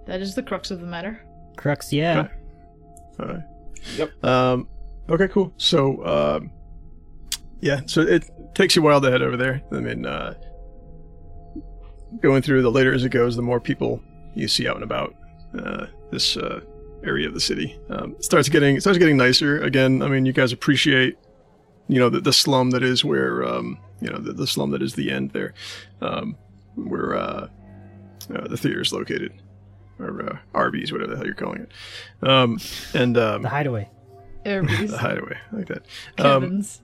That 0.07 0.21
is 0.21 0.33
the 0.33 0.41
crux 0.41 0.71
of 0.71 0.79
the 0.79 0.87
matter. 0.87 1.21
Crux, 1.57 1.91
yeah. 1.91 2.19
Okay. 2.21 2.33
All 3.19 3.25
right. 3.25 3.43
Yep. 3.97 4.23
Um, 4.23 4.67
okay, 5.09 5.27
cool. 5.27 5.53
So, 5.57 6.05
um, 6.05 6.51
yeah, 7.59 7.81
so 7.85 7.99
it 7.99 8.31
takes 8.55 8.77
you 8.77 8.81
a 8.81 8.85
while 8.85 9.01
to 9.01 9.11
head 9.11 9.21
over 9.21 9.35
there. 9.35 9.61
I 9.73 9.79
mean, 9.81 10.05
uh, 10.05 10.35
going 12.21 12.43
through 12.43 12.61
the 12.61 12.71
later 12.71 12.93
as 12.93 13.03
it 13.03 13.09
goes, 13.09 13.35
the 13.35 13.41
more 13.41 13.59
people 13.59 14.01
you 14.35 14.47
see 14.47 14.69
out 14.69 14.75
and 14.75 14.85
about 14.85 15.13
uh, 15.61 15.87
this 16.11 16.37
uh, 16.37 16.61
area 17.03 17.27
of 17.27 17.33
the 17.33 17.41
city. 17.41 17.77
Um, 17.89 18.15
starts 18.21 18.47
getting 18.47 18.77
it 18.77 18.81
starts 18.81 18.99
getting 18.99 19.17
nicer 19.17 19.61
again. 19.61 20.01
I 20.01 20.07
mean, 20.07 20.25
you 20.25 20.31
guys 20.31 20.53
appreciate, 20.53 21.17
you 21.89 21.99
know, 21.99 22.09
the, 22.09 22.21
the 22.21 22.33
slum 22.33 22.71
that 22.71 22.83
is 22.83 23.03
where, 23.03 23.43
um, 23.43 23.77
you 24.01 24.09
know, 24.09 24.17
the, 24.17 24.33
the 24.33 24.47
slum 24.47 24.71
that 24.71 24.81
is 24.81 24.93
the 24.95 25.11
end 25.11 25.31
there, 25.31 25.53
um, 26.01 26.35
where 26.75 27.15
uh, 27.15 27.47
uh, 28.33 28.47
the 28.47 28.57
theater 28.57 28.81
is 28.81 28.93
located, 28.93 29.33
or 29.99 30.29
uh, 30.29 30.37
Arby's, 30.53 30.91
whatever 30.91 31.11
the 31.11 31.17
hell 31.17 31.25
you're 31.25 31.35
calling 31.35 31.61
it, 31.61 32.27
um, 32.27 32.59
and 32.93 33.17
um, 33.17 33.41
The 33.41 33.49
hideaway. 33.49 33.89
Arby's. 34.45 34.91
the 34.91 34.97
hideaway 34.97 35.37
like 35.51 35.67
that. 35.67 35.85
Um, 36.17 36.41
Kevin's. 36.41 36.81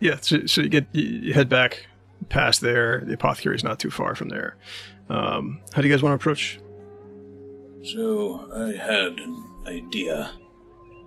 yeah, 0.00 0.16
so, 0.20 0.46
so 0.46 0.60
you 0.62 0.68
get 0.68 0.86
you, 0.92 1.02
you 1.04 1.32
head 1.34 1.48
back 1.48 1.86
past 2.28 2.60
there. 2.60 3.00
The 3.04 3.14
apothecary 3.14 3.54
is 3.56 3.64
not 3.64 3.78
too 3.78 3.90
far 3.90 4.14
from 4.14 4.28
there. 4.28 4.56
Um, 5.08 5.60
how 5.72 5.82
do 5.82 5.88
you 5.88 5.94
guys 5.94 6.02
want 6.02 6.12
to 6.12 6.16
approach? 6.16 6.58
So, 7.82 8.48
I 8.54 8.72
had 8.76 9.18
an 9.20 9.44
idea. 9.66 10.32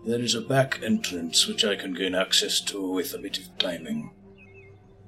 There 0.06 0.20
is 0.20 0.36
a 0.36 0.42
back 0.42 0.82
entrance 0.84 1.48
which 1.48 1.64
I 1.64 1.76
can 1.76 1.94
gain 1.94 2.16
access 2.16 2.60
to 2.62 2.82
with 2.92 3.14
a 3.14 3.18
bit 3.20 3.38
of 3.38 3.58
timing. 3.58 4.12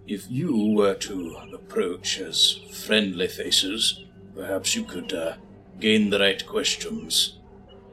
If 0.07 0.29
you 0.29 0.75
were 0.75 0.93
to 0.93 1.37
approach 1.53 2.19
as 2.19 2.59
friendly 2.71 3.27
faces, 3.27 4.03
perhaps 4.35 4.75
you 4.75 4.83
could 4.83 5.13
uh, 5.13 5.35
gain 5.79 6.09
the 6.09 6.19
right 6.19 6.45
questions. 6.45 7.39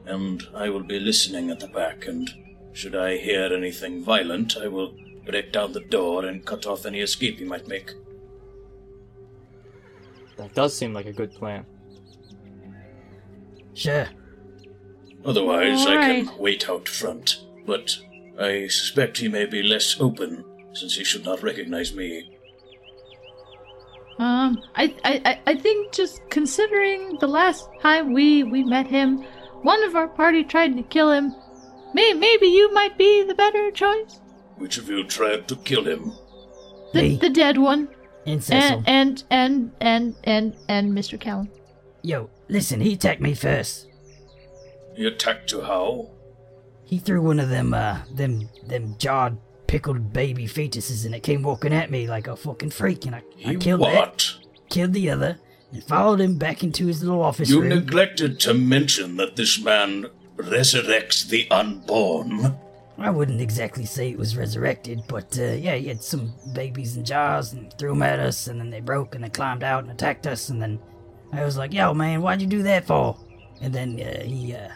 And 0.05 0.43
I 0.53 0.69
will 0.69 0.83
be 0.83 0.99
listening 0.99 1.49
at 1.49 1.59
the 1.59 1.67
back, 1.67 2.07
and 2.07 2.29
should 2.73 2.95
I 2.95 3.17
hear 3.17 3.51
anything 3.51 4.03
violent, 4.03 4.57
I 4.57 4.67
will 4.67 4.93
break 5.25 5.51
down 5.51 5.71
the 5.71 5.79
door 5.79 6.25
and 6.25 6.45
cut 6.45 6.65
off 6.65 6.85
any 6.85 6.99
escape 6.99 7.39
he 7.39 7.45
might 7.45 7.67
make. 7.67 7.91
That 10.37 10.53
does 10.53 10.75
seem 10.75 10.93
like 10.93 11.05
a 11.05 11.13
good 11.13 11.31
plan. 11.33 11.65
Sure. 13.73 14.07
Otherwise, 15.25 15.85
I 15.87 15.95
can 15.95 16.37
wait 16.37 16.69
out 16.69 16.87
front. 16.87 17.45
But 17.65 17.97
I 18.39 18.67
suspect 18.67 19.17
he 19.17 19.29
may 19.29 19.45
be 19.45 19.63
less 19.63 19.99
open, 19.99 20.43
since 20.73 20.95
he 20.95 21.03
should 21.03 21.25
not 21.25 21.43
recognize 21.43 21.93
me. 21.93 22.37
Um, 24.19 24.61
I, 24.75 24.95
I, 25.03 25.21
I- 25.25 25.39
I 25.47 25.55
think 25.55 25.91
just 25.91 26.21
considering 26.29 27.17
the 27.19 27.27
last 27.27 27.67
time 27.81 28.13
we 28.13 28.43
we 28.43 28.63
met 28.63 28.87
him, 28.87 29.23
one 29.63 29.83
of 29.83 29.95
our 29.95 30.07
party 30.07 30.43
tried 30.43 30.75
to 30.77 30.83
kill 30.83 31.11
him. 31.11 31.33
May, 31.93 32.13
maybe 32.13 32.47
you 32.47 32.71
might 32.73 32.97
be 32.97 33.23
the 33.23 33.35
better 33.35 33.69
choice. 33.71 34.19
Which 34.57 34.77
of 34.77 34.89
you 34.89 35.03
tried 35.03 35.47
to 35.47 35.55
kill 35.57 35.83
him? 35.85 36.13
The, 36.93 37.01
Me. 37.01 37.15
the 37.17 37.29
dead 37.29 37.57
one. 37.57 37.89
And 38.25 38.43
Cecil. 38.43 38.83
And, 38.87 39.23
and, 39.29 39.71
and, 39.81 40.15
and, 40.15 40.15
and, 40.23 40.55
and 40.69 40.91
Mr. 40.93 41.19
Callum. 41.19 41.49
Yo, 42.01 42.29
listen, 42.49 42.79
he 42.81 42.93
attacked 42.93 43.21
me 43.21 43.33
first. 43.33 43.87
He 44.95 45.05
attacked 45.05 45.51
you 45.51 45.61
how? 45.61 46.09
He 46.83 46.99
threw 46.99 47.21
one 47.21 47.39
of 47.39 47.49
them, 47.49 47.73
uh, 47.73 47.99
them, 48.13 48.49
them 48.65 48.95
jarred, 48.97 49.37
pickled 49.73 50.13
baby 50.13 50.45
fetuses 50.45 51.03
and 51.03 51.15
it 51.15 51.23
came 51.23 51.41
walking 51.41 51.73
at 51.73 51.89
me 51.89 52.05
like 52.07 52.27
a 52.27 52.35
fucking 52.35 52.69
freak 52.69 53.07
and 53.07 53.15
I, 53.15 53.23
I 53.43 53.55
killed 53.55 53.81
that, 53.81 53.95
what? 53.95 54.35
killed 54.69 54.93
the 54.93 55.09
other, 55.09 55.39
and 55.71 55.83
followed 55.85 56.21
him 56.21 56.37
back 56.37 56.63
into 56.63 56.85
his 56.85 57.01
little 57.03 57.23
office 57.23 57.49
You 57.49 57.61
room. 57.61 57.69
neglected 57.69 58.39
to 58.41 58.53
mention 58.53 59.17
that 59.17 59.35
this 59.35 59.59
man 59.59 60.05
resurrects 60.37 61.27
the 61.27 61.49
unborn. 61.49 62.55
I 62.99 63.09
wouldn't 63.09 63.41
exactly 63.41 63.85
say 63.85 64.11
it 64.11 64.17
was 64.19 64.37
resurrected, 64.37 65.05
but 65.07 65.35
uh, 65.39 65.53
yeah, 65.53 65.73
he 65.73 65.87
had 65.87 66.03
some 66.03 66.31
babies 66.53 66.95
in 66.95 67.03
jars 67.03 67.53
and 67.53 67.73
threw 67.79 67.93
them 67.93 68.03
at 68.03 68.19
us, 68.19 68.45
and 68.45 68.59
then 68.59 68.69
they 68.69 68.79
broke 68.79 69.15
and 69.15 69.23
they 69.23 69.29
climbed 69.29 69.63
out 69.63 69.81
and 69.81 69.91
attacked 69.91 70.27
us, 70.27 70.49
and 70.49 70.61
then 70.61 70.79
I 71.31 71.43
was 71.43 71.57
like, 71.57 71.73
"Yo, 71.73 71.95
man, 71.95 72.21
why'd 72.21 72.41
you 72.41 72.47
do 72.47 72.61
that 72.61 72.85
for?" 72.85 73.17
And 73.59 73.73
then 73.73 73.99
uh, 73.99 74.21
he 74.23 74.53
uh, 74.55 74.69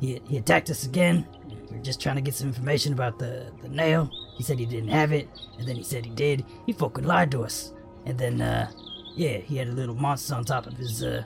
he 0.00 0.20
he 0.28 0.36
attacked 0.36 0.68
us 0.68 0.84
again. 0.84 1.26
We 1.70 1.78
were 1.78 1.82
just 1.82 1.98
trying 2.02 2.16
to 2.16 2.20
get 2.22 2.34
some 2.34 2.48
information 2.48 2.92
about 2.92 3.18
the 3.18 3.50
the 3.62 3.70
nail. 3.70 4.10
He 4.36 4.42
said 4.42 4.58
he 4.58 4.66
didn't 4.66 4.90
have 4.90 5.12
it, 5.12 5.28
and 5.58 5.66
then 5.66 5.76
he 5.76 5.82
said 5.82 6.04
he 6.04 6.10
did. 6.10 6.44
He 6.66 6.72
fucking 6.72 7.04
lied 7.04 7.30
to 7.32 7.42
us. 7.42 7.72
And 8.06 8.18
then 8.18 8.40
uh, 8.40 8.70
yeah, 9.14 9.38
he 9.38 9.56
had 9.56 9.68
a 9.68 9.72
little 9.72 9.94
monster 9.94 10.34
on 10.34 10.44
top 10.44 10.66
of 10.66 10.76
his 10.76 11.02
uh, 11.02 11.24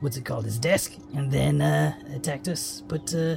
what's 0.00 0.16
it 0.16 0.24
called, 0.24 0.44
his 0.44 0.58
desk, 0.58 0.94
and 1.14 1.30
then 1.30 1.60
uh, 1.60 1.94
attacked 2.14 2.48
us. 2.48 2.82
But 2.86 3.14
uh, 3.14 3.36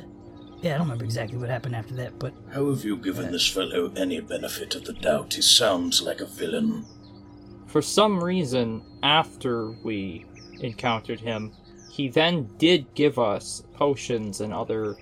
yeah, 0.62 0.76
I 0.76 0.78
don't 0.78 0.88
remember 0.88 1.06
exactly 1.06 1.38
what 1.38 1.50
happened 1.50 1.76
after 1.76 1.94
that, 1.96 2.18
but. 2.20 2.34
How 2.54 2.70
have 2.70 2.84
you 2.84 2.98
given 2.98 3.32
this 3.32 3.48
fellow 3.48 3.92
any 3.96 4.20
benefit 4.22 4.76
of 4.76 4.86
the 4.86 4.94
doubt? 4.94 5.34
He 5.34 5.42
sounds 5.42 6.02
like 6.02 6.22
a 6.22 6.26
villain. 6.26 6.86
For 7.68 7.82
some 7.82 8.24
reason, 8.24 8.84
after 9.04 9.72
we 9.72 10.26
encountered 10.62 11.20
him, 11.20 11.52
he 11.90 12.08
then 12.08 12.50
did 12.58 12.94
give 12.96 13.20
us 13.20 13.64
potions 13.74 14.42
and 14.42 14.54
other 14.54 14.96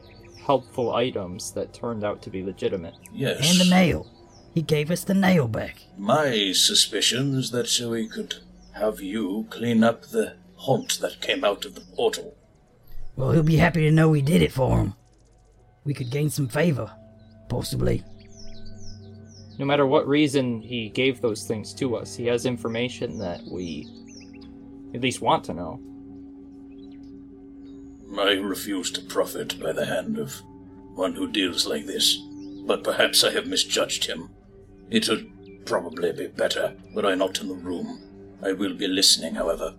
helpful 0.52 0.94
items 0.94 1.54
that 1.54 1.74
turned 1.74 2.04
out 2.04 2.22
to 2.22 2.30
be 2.30 2.44
legitimate. 2.44 2.94
Yes. 3.14 3.50
And 3.50 3.58
the 3.62 3.74
nail. 3.74 4.06
He 4.54 4.62
gave 4.62 4.92
us 4.92 5.06
the 5.06 5.14
nail 5.14 5.48
back. 5.48 5.78
My 5.98 6.52
suspicion 6.52 7.36
is 7.36 7.52
that 7.52 7.70
so 7.70 7.94
he 7.94 8.06
could 8.06 8.36
have 8.74 9.00
you 9.00 9.48
clean 9.50 9.82
up 9.82 10.08
the 10.08 10.34
haunt 10.58 11.00
that 11.00 11.22
came 11.22 11.46
out 11.46 11.64
of 11.64 11.76
the 11.76 11.86
portal. 11.96 12.36
Well, 13.16 13.32
he'll 13.32 13.44
be 13.44 13.56
happy 13.56 13.84
to 13.84 13.92
know 13.92 14.10
we 14.10 14.22
did 14.22 14.42
it 14.42 14.52
for 14.52 14.78
him. 14.78 14.94
We 15.86 15.94
could 15.94 16.12
gain 16.12 16.30
some 16.30 16.50
favor. 16.50 16.92
Possibly. 17.48 18.04
No 19.58 19.64
matter 19.64 19.86
what 19.86 20.06
reason 20.06 20.60
he 20.60 20.90
gave 20.90 21.22
those 21.22 21.48
things 21.48 21.74
to 21.76 21.96
us, 21.96 22.14
he 22.14 22.26
has 22.26 22.46
information 22.46 23.18
that 23.20 23.40
we 23.50 23.88
at 24.94 25.00
least 25.00 25.22
want 25.22 25.46
to 25.46 25.54
know. 25.54 25.80
I 28.20 28.34
refuse 28.34 28.92
to 28.92 29.02
profit 29.02 29.60
by 29.60 29.72
the 29.72 29.86
hand 29.86 30.18
of 30.18 30.42
one 30.96 31.14
who 31.16 31.32
deals 31.32 31.66
like 31.66 31.86
this, 31.86 32.18
but 32.66 32.84
perhaps 32.84 33.24
I 33.24 33.32
have 33.32 33.48
misjudged 33.48 34.06
him. 34.06 34.30
It 34.90 35.08
would 35.08 35.66
probably 35.66 36.12
be 36.12 36.28
better 36.28 36.76
were 36.94 37.06
I 37.06 37.16
not 37.16 37.40
in 37.40 37.48
the 37.48 37.56
room. 37.56 38.02
I 38.44 38.52
will 38.52 38.74
be 38.74 38.88
listening, 38.88 39.36
however. 39.36 39.76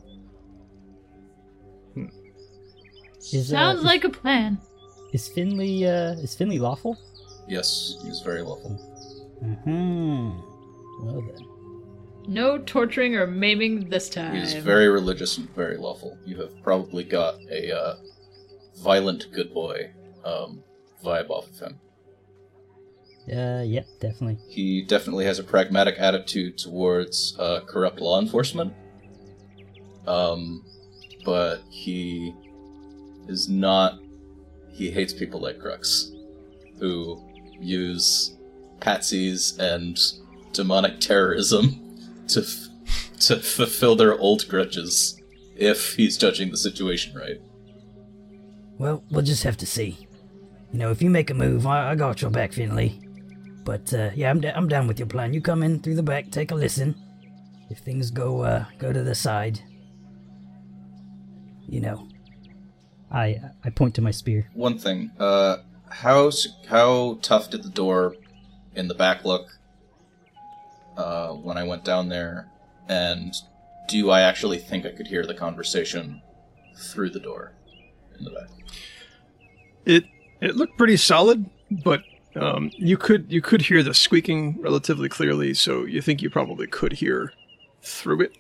Is, 3.33 3.53
uh, 3.53 3.57
Sounds 3.57 3.79
is- 3.81 3.85
like 3.85 4.05
a 4.05 4.09
plan. 4.09 4.59
Is 5.13 5.29
Finley, 5.29 5.87
uh, 5.87 6.13
is 6.15 6.35
Finley 6.35 6.59
lawful? 6.59 6.99
Yes, 7.49 7.99
he's 8.05 8.21
very 8.21 8.43
lawful. 8.43 8.71
Hmm. 9.65 10.31
Well 11.05 11.21
then. 11.23 11.47
No 12.29 12.59
torturing 12.59 13.17
or 13.17 13.27
maiming 13.27 13.89
this 13.91 14.09
time. 14.09 14.35
He's 14.37 14.55
very 14.55 14.89
religious 14.89 15.39
and 15.39 15.49
very 15.55 15.77
lawful. 15.77 16.17
You 16.25 16.41
have 16.41 16.63
probably 16.63 17.05
got 17.05 17.35
a 17.51 17.77
uh, 17.77 17.97
violent 18.83 19.31
good 19.33 19.55
boy 19.55 19.91
um, 20.25 20.63
vibe 21.05 21.31
off 21.31 21.49
of 21.49 21.59
him. 21.59 21.81
Uh, 23.31 23.63
yep, 23.63 23.87
definitely. 24.01 24.39
He 24.49 24.83
definitely 24.83 25.25
has 25.27 25.39
a 25.39 25.45
pragmatic 25.45 25.95
attitude 25.99 26.59
towards 26.59 27.37
uh, 27.39 27.61
corrupt 27.67 28.01
law 28.01 28.21
enforcement. 28.21 28.73
Um, 30.07 30.65
but 31.25 31.63
he 31.71 32.35
is 33.29 33.49
not. 33.49 34.01
He 34.73 34.91
hates 34.91 35.13
people 35.13 35.41
like 35.41 35.61
Crux, 35.61 36.11
who 36.81 37.23
use 37.61 38.37
patsies 38.81 39.57
and 39.61 39.97
demonic 40.53 40.99
terrorism 40.99 41.99
to 42.29 42.41
f- 42.41 42.69
to 43.21 43.37
fulfill 43.37 43.95
their 43.95 44.19
old 44.19 44.49
grudges. 44.49 45.21
If 45.55 45.95
he's 45.95 46.19
judging 46.19 46.51
the 46.51 46.57
situation 46.57 47.15
right. 47.15 47.41
Well, 48.79 49.03
we'll 49.11 49.23
just 49.25 49.45
have 49.45 49.57
to 49.59 49.67
see. 49.67 50.07
You 50.73 50.79
know, 50.79 50.91
if 50.91 51.03
you 51.03 51.11
make 51.11 51.31
a 51.31 51.35
move, 51.35 51.67
I, 51.67 51.91
I 51.91 51.95
got 51.95 52.23
your 52.23 52.31
back, 52.31 52.53
Finley. 52.53 53.01
But 53.65 53.93
uh, 53.95 54.11
yeah, 54.15 54.31
I'm, 54.31 54.41
d- 54.41 54.49
I'm 54.49 54.69
down 54.69 54.89
with 54.89 54.99
your 54.99 55.09
plan. 55.09 55.35
You 55.35 55.41
come 55.41 55.63
in 55.63 55.81
through 55.81 55.95
the 55.97 56.03
back, 56.03 56.31
take 56.31 56.51
a 56.51 56.55
listen. 56.55 56.95
If 57.71 57.79
things 57.79 58.11
go 58.11 58.43
uh, 58.43 58.65
go 58.79 58.93
to 58.93 59.03
the 59.03 59.15
side, 59.15 59.61
you 61.69 61.81
know, 61.81 62.09
I 63.11 63.41
I 63.65 63.71
point 63.71 63.95
to 63.95 64.03
my 64.03 64.11
spear. 64.11 64.51
One 64.53 64.79
thing, 64.79 65.11
uh, 65.19 65.59
how 65.89 66.31
how 66.69 67.19
tough 67.23 67.51
did 67.51 67.63
the 67.63 67.71
door 67.71 68.17
in 68.75 68.89
the 68.89 68.95
back 68.95 69.25
look 69.25 69.47
uh, 70.97 71.29
when 71.29 71.57
I 71.57 71.65
went 71.65 71.85
down 71.85 72.09
there? 72.09 72.49
And 72.89 73.35
do 73.89 74.11
I 74.11 74.23
actually 74.23 74.59
think 74.59 74.85
I 74.85 74.91
could 74.91 75.07
hear 75.07 75.25
the 75.25 75.35
conversation 75.35 76.21
through 76.77 77.11
the 77.11 77.21
door? 77.21 77.53
It 79.85 80.05
it 80.41 80.57
looked 80.57 80.77
pretty 80.79 80.97
solid, 80.97 81.49
but 81.71 82.03
um, 82.37 82.71
you 82.77 82.97
could 82.97 83.31
you 83.31 83.41
could 83.41 83.63
hear 83.63 83.83
the 83.83 83.95
squeaking 83.95 84.61
relatively 84.61 85.09
clearly, 85.09 85.55
so 85.55 85.85
you 85.85 86.01
think 86.01 86.23
you 86.23 86.31
probably 86.31 86.67
could 86.67 86.93
hear 86.93 87.33
through 87.83 88.23
it. 88.23 88.33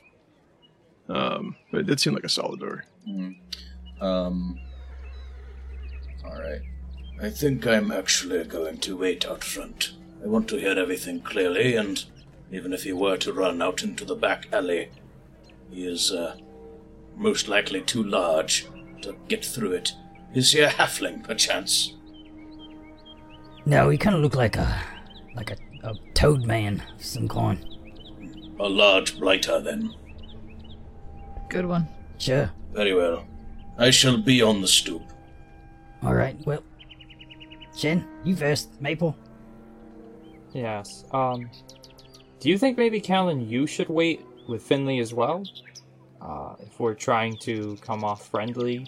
Um, 1.09 1.57
but 1.70 1.80
it 1.80 1.87
did 1.87 2.01
seem 2.01 2.14
like 2.14 2.24
a 2.24 2.28
solid 2.28 2.61
door. 2.61 2.85
Um, 4.01 4.59
all 6.24 6.33
right. 6.33 6.62
I 7.20 7.30
think 7.30 7.66
I'm 7.66 7.93
actually 7.93 8.43
going 8.45 8.78
to 8.78 8.97
wait 8.97 9.26
out 9.26 9.45
front. 9.45 9.93
I 10.24 10.26
want 10.26 10.49
to 10.49 10.57
hear 10.57 10.78
everything 10.78 11.20
clearly, 11.20 11.76
and 11.76 12.05
even 12.51 12.72
if 12.72 12.85
he 12.85 12.93
were 12.93 13.16
to 13.18 13.33
run 13.33 13.61
out 13.62 13.83
into 13.83 14.05
the 14.05 14.14
back 14.14 14.49
alley, 14.53 14.91
he 15.70 15.87
is 15.87 16.11
uh, 16.12 16.37
most 17.16 17.49
likely 17.49 17.80
too 17.80 18.03
large 18.03 18.66
to 19.03 19.17
get 19.29 19.45
through 19.45 19.73
it. 19.73 19.93
Is 20.35 20.53
he 20.53 20.61
a 20.61 20.69
halfling, 20.69 21.23
perchance? 21.23 21.95
No, 23.67 23.89
he 23.91 23.99
kind 23.99 24.17
of 24.17 24.23
looked 24.23 24.37
like 24.37 24.57
a 24.57 24.83
like 25.37 25.51
a, 25.51 25.57
a 25.83 25.95
toad 26.15 26.45
man 26.45 26.83
of 26.95 27.05
some 27.05 27.29
kind. 27.29 27.65
A 28.59 28.69
large 28.69 29.19
blighter, 29.19 29.61
then. 29.61 29.95
Good 31.49 31.67
one. 31.67 31.89
Sure. 32.19 32.51
Very 32.73 32.95
well. 32.95 33.25
I 33.79 33.91
shall 33.91 34.19
be 34.19 34.43
on 34.43 34.61
the 34.61 34.69
stoop. 34.69 35.03
All 36.03 36.15
right. 36.15 36.37
Well, 36.47 36.63
Shen, 37.77 38.07
you 38.25 38.37
first. 38.37 38.81
Maple. 38.81 39.17
Yes. 40.53 41.05
Um, 41.13 41.51
do 42.41 42.49
you 42.49 42.59
think 42.59 42.77
maybe 42.77 43.01
Callan, 43.01 43.49
you 43.49 43.67
should 43.67 43.89
wait 43.89 44.25
with 44.49 44.63
Finley 44.63 44.99
as 44.99 45.15
well? 45.15 45.45
Uh, 46.23 46.55
if 46.61 46.79
we're 46.79 46.95
trying 46.95 47.37
to 47.39 47.77
come 47.81 48.05
off 48.05 48.29
friendly. 48.29 48.87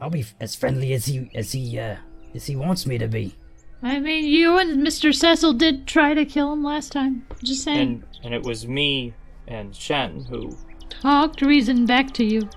I'll 0.00 0.10
be 0.10 0.24
as 0.40 0.54
friendly 0.54 0.92
as 0.94 1.04
he 1.06 1.30
as 1.34 1.52
he 1.52 1.78
uh 1.78 1.96
as 2.34 2.46
he 2.46 2.56
wants 2.56 2.86
me 2.86 2.96
to 2.98 3.08
be. 3.08 3.34
I 3.82 3.98
mean, 4.00 4.24
you 4.24 4.58
and 4.58 4.84
Mr. 4.86 5.14
Cecil 5.14 5.52
did 5.52 5.86
try 5.86 6.14
to 6.14 6.24
kill 6.24 6.52
him 6.52 6.64
last 6.64 6.92
time. 6.92 7.26
Just 7.42 7.62
saying. 7.64 7.80
And 7.80 8.04
and 8.24 8.34
it 8.34 8.42
was 8.42 8.66
me 8.66 9.12
and 9.48 9.74
Shen 9.76 10.24
who 10.24 10.56
Talked 10.88 11.42
reason 11.42 11.84
back 11.86 12.12
to 12.14 12.24
you. 12.24 12.48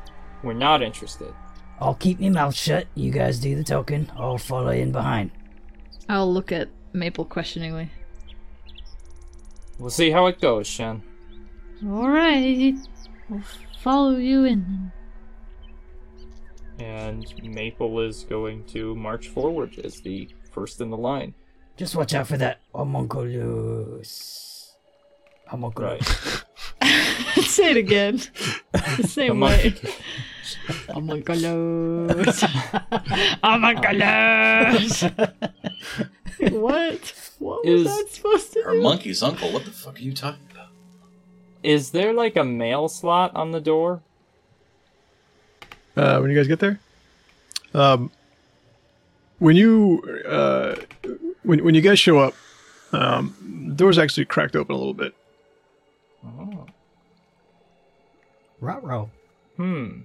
were 0.44 0.54
not 0.54 0.82
interested. 0.82 1.34
I'll 1.82 1.96
keep 1.96 2.20
my 2.20 2.30
mouth 2.30 2.56
shut. 2.56 2.88
You 2.96 3.12
guys 3.12 3.40
do 3.40 3.56
the 3.56 3.64
talking. 3.64 4.10
I'll 4.18 4.38
follow 4.38 4.70
in 4.70 4.92
behind. 4.92 5.32
I'll 6.08 6.32
look 6.32 6.52
at 6.52 6.70
Maple 6.94 7.26
questioningly. 7.26 7.90
We'll 9.78 9.90
see 9.90 10.10
how 10.12 10.26
it 10.28 10.42
goes, 10.42 10.68
Shen. 10.68 11.02
Alright. 11.86 12.76
I'll 13.32 13.42
follow 13.82 14.16
you 14.18 14.46
in. 14.46 14.92
And 16.80 17.26
Maple 17.44 18.00
is 18.02 18.24
going 18.24 18.64
to 18.68 18.96
march 18.96 19.28
forward 19.28 19.78
as 19.84 20.00
the 20.02 20.30
first 20.52 20.80
in 20.82 20.90
the 20.90 20.98
line. 20.98 21.34
Just 21.78 21.96
watch 21.96 22.14
out 22.14 22.28
for 22.28 22.38
that 22.38 22.60
homunculus. 22.74 24.76
Homunculus. 25.48 26.44
Right. 26.82 26.90
Say 27.44 27.72
it 27.72 27.78
again. 27.78 28.22
The 28.72 29.04
same 29.08 29.30
Come 29.30 29.40
way. 29.42 29.74
on. 30.90 30.96
Homunculus. 30.96 32.42
Homunculus. 33.44 35.04
what? 36.40 37.14
What 37.40 37.66
was 37.66 37.82
Is- 37.82 37.88
that 37.88 38.08
supposed 38.10 38.54
to 38.54 38.62
Her 38.64 38.74
do? 38.74 38.82
monkey's 38.82 39.24
uncle. 39.24 39.52
What 39.52 39.66
the 39.66 39.72
fuck 39.72 39.98
are 39.98 40.02
you 40.02 40.14
talking 40.14 40.42
about? 40.44 40.49
Is 41.64 41.92
there 41.92 42.14
like 42.14 42.36
a 42.36 42.44
mail 42.44 42.88
slot 42.88 43.36
on 43.36 43.52
the 43.52 43.62
door? 43.62 44.02
uh, 46.00 46.20
when 46.20 46.30
you 46.30 46.36
guys 46.36 46.48
get 46.48 46.60
there. 46.60 46.80
Um, 47.74 48.12
when 49.40 49.56
you 49.56 50.02
uh, 50.28 50.76
when 51.44 51.64
when 51.64 51.76
you 51.76 51.82
guys 51.82 52.00
show 52.00 52.20
up, 52.20 52.34
um, 52.92 53.36
the 53.68 53.76
door's 53.76 53.98
actually 53.98 54.26
cracked 54.26 54.56
open 54.56 54.76
a 54.76 54.78
little 54.78 54.94
bit. 54.94 55.14
Oh. 56.26 56.66
Ruh-roh. 58.60 59.10
Hmm. 59.56 60.02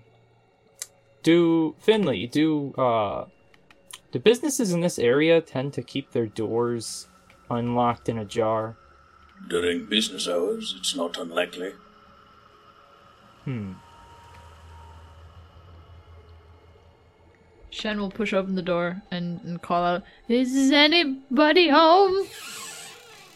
Do 1.22 1.74
Finley, 1.78 2.26
do 2.26 2.74
uh 2.74 3.26
do 4.12 4.18
businesses 4.18 4.72
in 4.72 4.80
this 4.80 4.98
area 4.98 5.40
tend 5.40 5.72
to 5.74 5.82
keep 5.82 6.12
their 6.12 6.26
doors 6.26 7.08
unlocked 7.50 8.08
and 8.08 8.18
ajar? 8.18 8.76
During 9.48 9.86
business 9.86 10.28
hours, 10.28 10.74
it's 10.78 10.96
not 10.96 11.18
unlikely. 11.18 11.72
Hmm. 13.44 13.72
Shen 17.70 17.98
will 17.98 18.10
push 18.10 18.32
open 18.32 18.54
the 18.54 18.62
door 18.62 19.02
and, 19.10 19.40
and 19.42 19.60
call 19.60 19.82
out, 19.82 20.02
Is 20.28 20.70
anybody 20.70 21.68
home? 21.68 22.26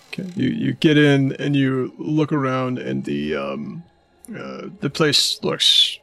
Okay. 0.08 0.30
You 0.36 0.48
you 0.48 0.72
get 0.74 0.96
in 0.96 1.32
and 1.34 1.54
you 1.54 1.92
look 1.98 2.32
around, 2.32 2.78
and 2.78 3.04
the 3.04 3.36
um, 3.36 3.82
uh, 4.36 4.68
the 4.80 4.90
place 4.90 5.42
looks 5.42 5.98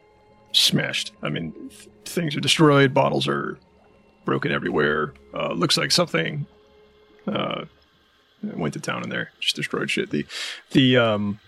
smashed. 0.51 1.13
I 1.21 1.29
mean, 1.29 1.53
th- 1.69 1.89
things 2.05 2.35
are 2.35 2.39
destroyed. 2.41 2.93
Bottles 2.93 3.27
are 3.27 3.57
broken 4.25 4.51
everywhere. 4.51 5.13
Uh, 5.33 5.53
looks 5.53 5.77
like 5.77 5.91
something 5.91 6.45
uh, 7.27 7.65
went 8.55 8.73
to 8.75 8.79
town 8.79 9.03
in 9.03 9.09
there. 9.09 9.31
Just 9.39 9.55
destroyed 9.55 9.89
shit. 9.89 10.09
The 10.11 10.25
the 10.71 10.97
um, 10.97 11.39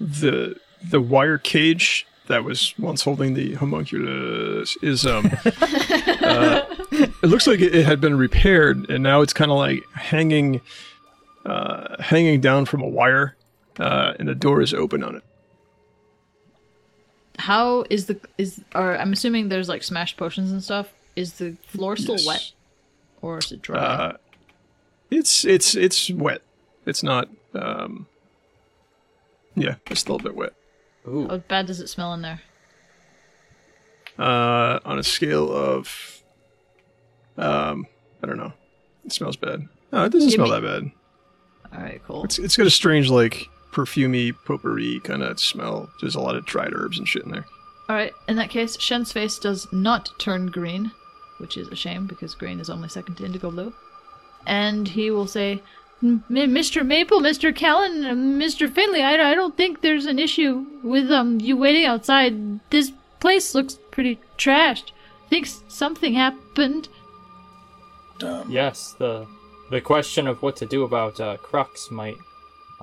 the 0.00 0.58
the 0.82 1.00
wire 1.00 1.38
cage 1.38 2.06
that 2.26 2.44
was 2.44 2.74
once 2.78 3.02
holding 3.02 3.34
the 3.34 3.54
homunculus 3.54 4.76
is 4.82 5.06
um 5.06 5.26
uh, 5.46 6.62
it 6.90 7.22
looks 7.22 7.46
like 7.46 7.60
it, 7.60 7.84
had 7.84 8.00
been 8.00 8.18
repaired 8.18 8.90
and 8.90 9.00
now 9.02 9.20
it's 9.20 9.32
kind 9.32 9.50
of 9.52 9.56
like 9.58 9.80
hanging 9.94 10.60
uh, 11.44 12.02
hanging 12.02 12.40
down 12.40 12.66
from 12.66 12.82
a 12.82 12.88
wire, 12.88 13.36
uh, 13.78 14.14
and 14.18 14.28
the 14.28 14.34
door 14.34 14.60
is 14.60 14.74
open 14.74 15.04
on 15.04 15.14
it. 15.14 15.22
How 17.38 17.84
is 17.90 18.06
the 18.06 18.18
is 18.38 18.60
or 18.74 18.96
I'm 18.96 19.12
assuming 19.12 19.48
there's 19.48 19.68
like 19.68 19.82
smashed 19.82 20.16
potions 20.16 20.50
and 20.50 20.62
stuff. 20.62 20.92
Is 21.14 21.34
the 21.34 21.54
floor 21.68 21.96
still 21.96 22.16
Yes. 22.16 22.26
wet? 22.26 22.52
Or 23.22 23.38
is 23.38 23.52
it 23.52 23.62
dry? 23.62 23.78
Uh, 23.78 24.16
it's 25.10 25.44
it's 25.44 25.74
it's 25.74 26.10
wet. 26.10 26.42
It's 26.86 27.02
not. 27.02 27.28
Um, 27.54 28.06
yeah, 29.54 29.76
it's 29.90 30.00
still 30.00 30.16
a 30.16 30.22
bit 30.22 30.34
wet. 30.34 30.52
Ooh. 31.08 31.28
How 31.28 31.38
bad 31.38 31.66
does 31.66 31.80
it 31.80 31.88
smell 31.88 32.12
in 32.14 32.22
there? 32.22 32.40
Uh, 34.18 34.78
on 34.84 34.98
a 34.98 35.02
scale 35.02 35.50
of, 35.52 36.22
um, 37.36 37.86
I 38.22 38.26
don't 38.26 38.38
know. 38.38 38.52
It 39.04 39.12
smells 39.12 39.36
bad. 39.36 39.68
No, 39.92 40.04
it 40.04 40.12
doesn't 40.12 40.30
Give 40.30 40.36
smell 40.36 40.48
me- 40.60 40.66
that 40.66 40.82
bad. 40.82 40.92
Alright, 41.78 42.02
cool. 42.06 42.24
It's 42.24 42.38
it's 42.38 42.56
got 42.56 42.66
a 42.66 42.70
strange 42.70 43.10
like 43.10 43.46
perfumey 43.72 44.32
potpourri 44.46 45.00
kind 45.00 45.22
of 45.22 45.38
smell. 45.38 45.90
There's 46.00 46.14
a 46.14 46.20
lot 46.20 46.36
of 46.36 46.46
dried 46.46 46.72
herbs 46.72 46.98
and 46.98 47.06
shit 47.06 47.24
in 47.24 47.30
there. 47.32 47.44
Alright, 47.90 48.12
in 48.28 48.36
that 48.36 48.50
case, 48.50 48.78
Shen's 48.80 49.12
face 49.12 49.38
does 49.38 49.66
not 49.72 50.08
turn 50.18 50.46
green, 50.46 50.92
which 51.38 51.56
is 51.56 51.68
a 51.68 51.76
shame 51.76 52.06
because 52.06 52.34
green 52.34 52.58
is 52.60 52.70
only 52.70 52.88
second 52.88 53.16
to 53.16 53.24
indigo 53.26 53.50
blue. 53.50 53.74
And 54.46 54.88
he 54.88 55.10
will 55.10 55.26
say, 55.26 55.62
M- 56.02 56.24
Mr. 56.30 56.84
Maple, 56.84 57.20
Mr. 57.20 57.54
Callan, 57.54 58.02
Mr. 58.38 58.70
Finley, 58.70 59.02
I, 59.02 59.30
I 59.32 59.34
don't 59.34 59.56
think 59.56 59.80
there's 59.80 60.06
an 60.06 60.18
issue 60.18 60.66
with 60.82 61.10
um 61.10 61.40
you 61.40 61.56
waiting 61.56 61.86
outside. 61.86 62.60
This 62.70 62.92
place 63.20 63.54
looks 63.54 63.78
pretty 63.90 64.18
trashed. 64.38 64.92
Think 65.30 65.46
something 65.68 66.14
happened. 66.14 66.88
Um, 68.22 68.50
Yes, 68.50 68.94
the 68.98 69.26
the 69.70 69.80
question 69.80 70.26
of 70.28 70.42
what 70.42 70.56
to 70.56 70.66
do 70.66 70.84
about 70.84 71.18
uh, 71.20 71.36
Crux 71.38 71.90
might 71.90 72.16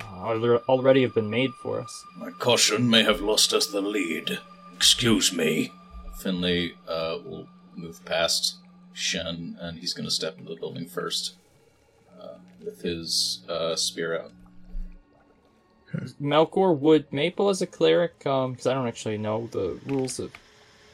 uh, 0.02 0.58
already 0.68 1.02
have 1.02 1.14
been 1.14 1.30
made 1.30 1.50
for 1.62 1.80
us. 1.80 2.04
My 2.18 2.30
caution 2.30 2.90
may 2.90 3.02
have 3.04 3.20
lost 3.20 3.54
us 3.54 3.66
the 3.68 3.80
lead. 3.80 4.38
Excuse 4.76 5.32
me. 5.32 5.72
Finley 6.18 6.74
uh, 6.88 7.18
will 7.24 7.46
move 7.76 8.04
past 8.04 8.56
Shen, 8.92 9.56
and 9.60 9.78
he's 9.78 9.94
going 9.94 10.04
to 10.04 10.10
step 10.10 10.36
into 10.38 10.50
the 10.54 10.60
building 10.60 10.86
first 10.86 11.34
with 12.64 12.82
his 12.82 13.44
uh, 13.48 13.76
spear 13.76 14.20
out. 14.20 14.32
Melkor, 16.20 16.76
would 16.76 17.12
Maple 17.12 17.48
as 17.48 17.62
a 17.62 17.66
cleric, 17.66 18.18
because 18.18 18.66
I 18.66 18.74
don't 18.74 18.88
actually 18.88 19.18
know 19.18 19.48
the 19.52 19.78
rules 19.86 20.18
of 20.18 20.32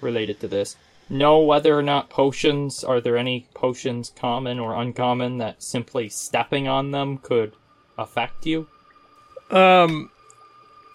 related 0.01 0.41
to 0.41 0.49
this, 0.49 0.77
know 1.09 1.41
whether 1.41 1.77
or 1.77 1.83
not 1.83 2.11
potions 2.11 2.85
are 2.85 3.01
there 3.01 3.17
any 3.17 3.47
potions 3.55 4.13
common 4.15 4.59
or 4.59 4.75
uncommon 4.75 5.39
that 5.39 5.63
simply 5.63 6.09
stepping 6.09 6.69
on 6.69 6.91
them 6.91 7.19
could 7.19 7.55
affect 7.99 8.47
you? 8.47 8.69
Um, 9.51 10.11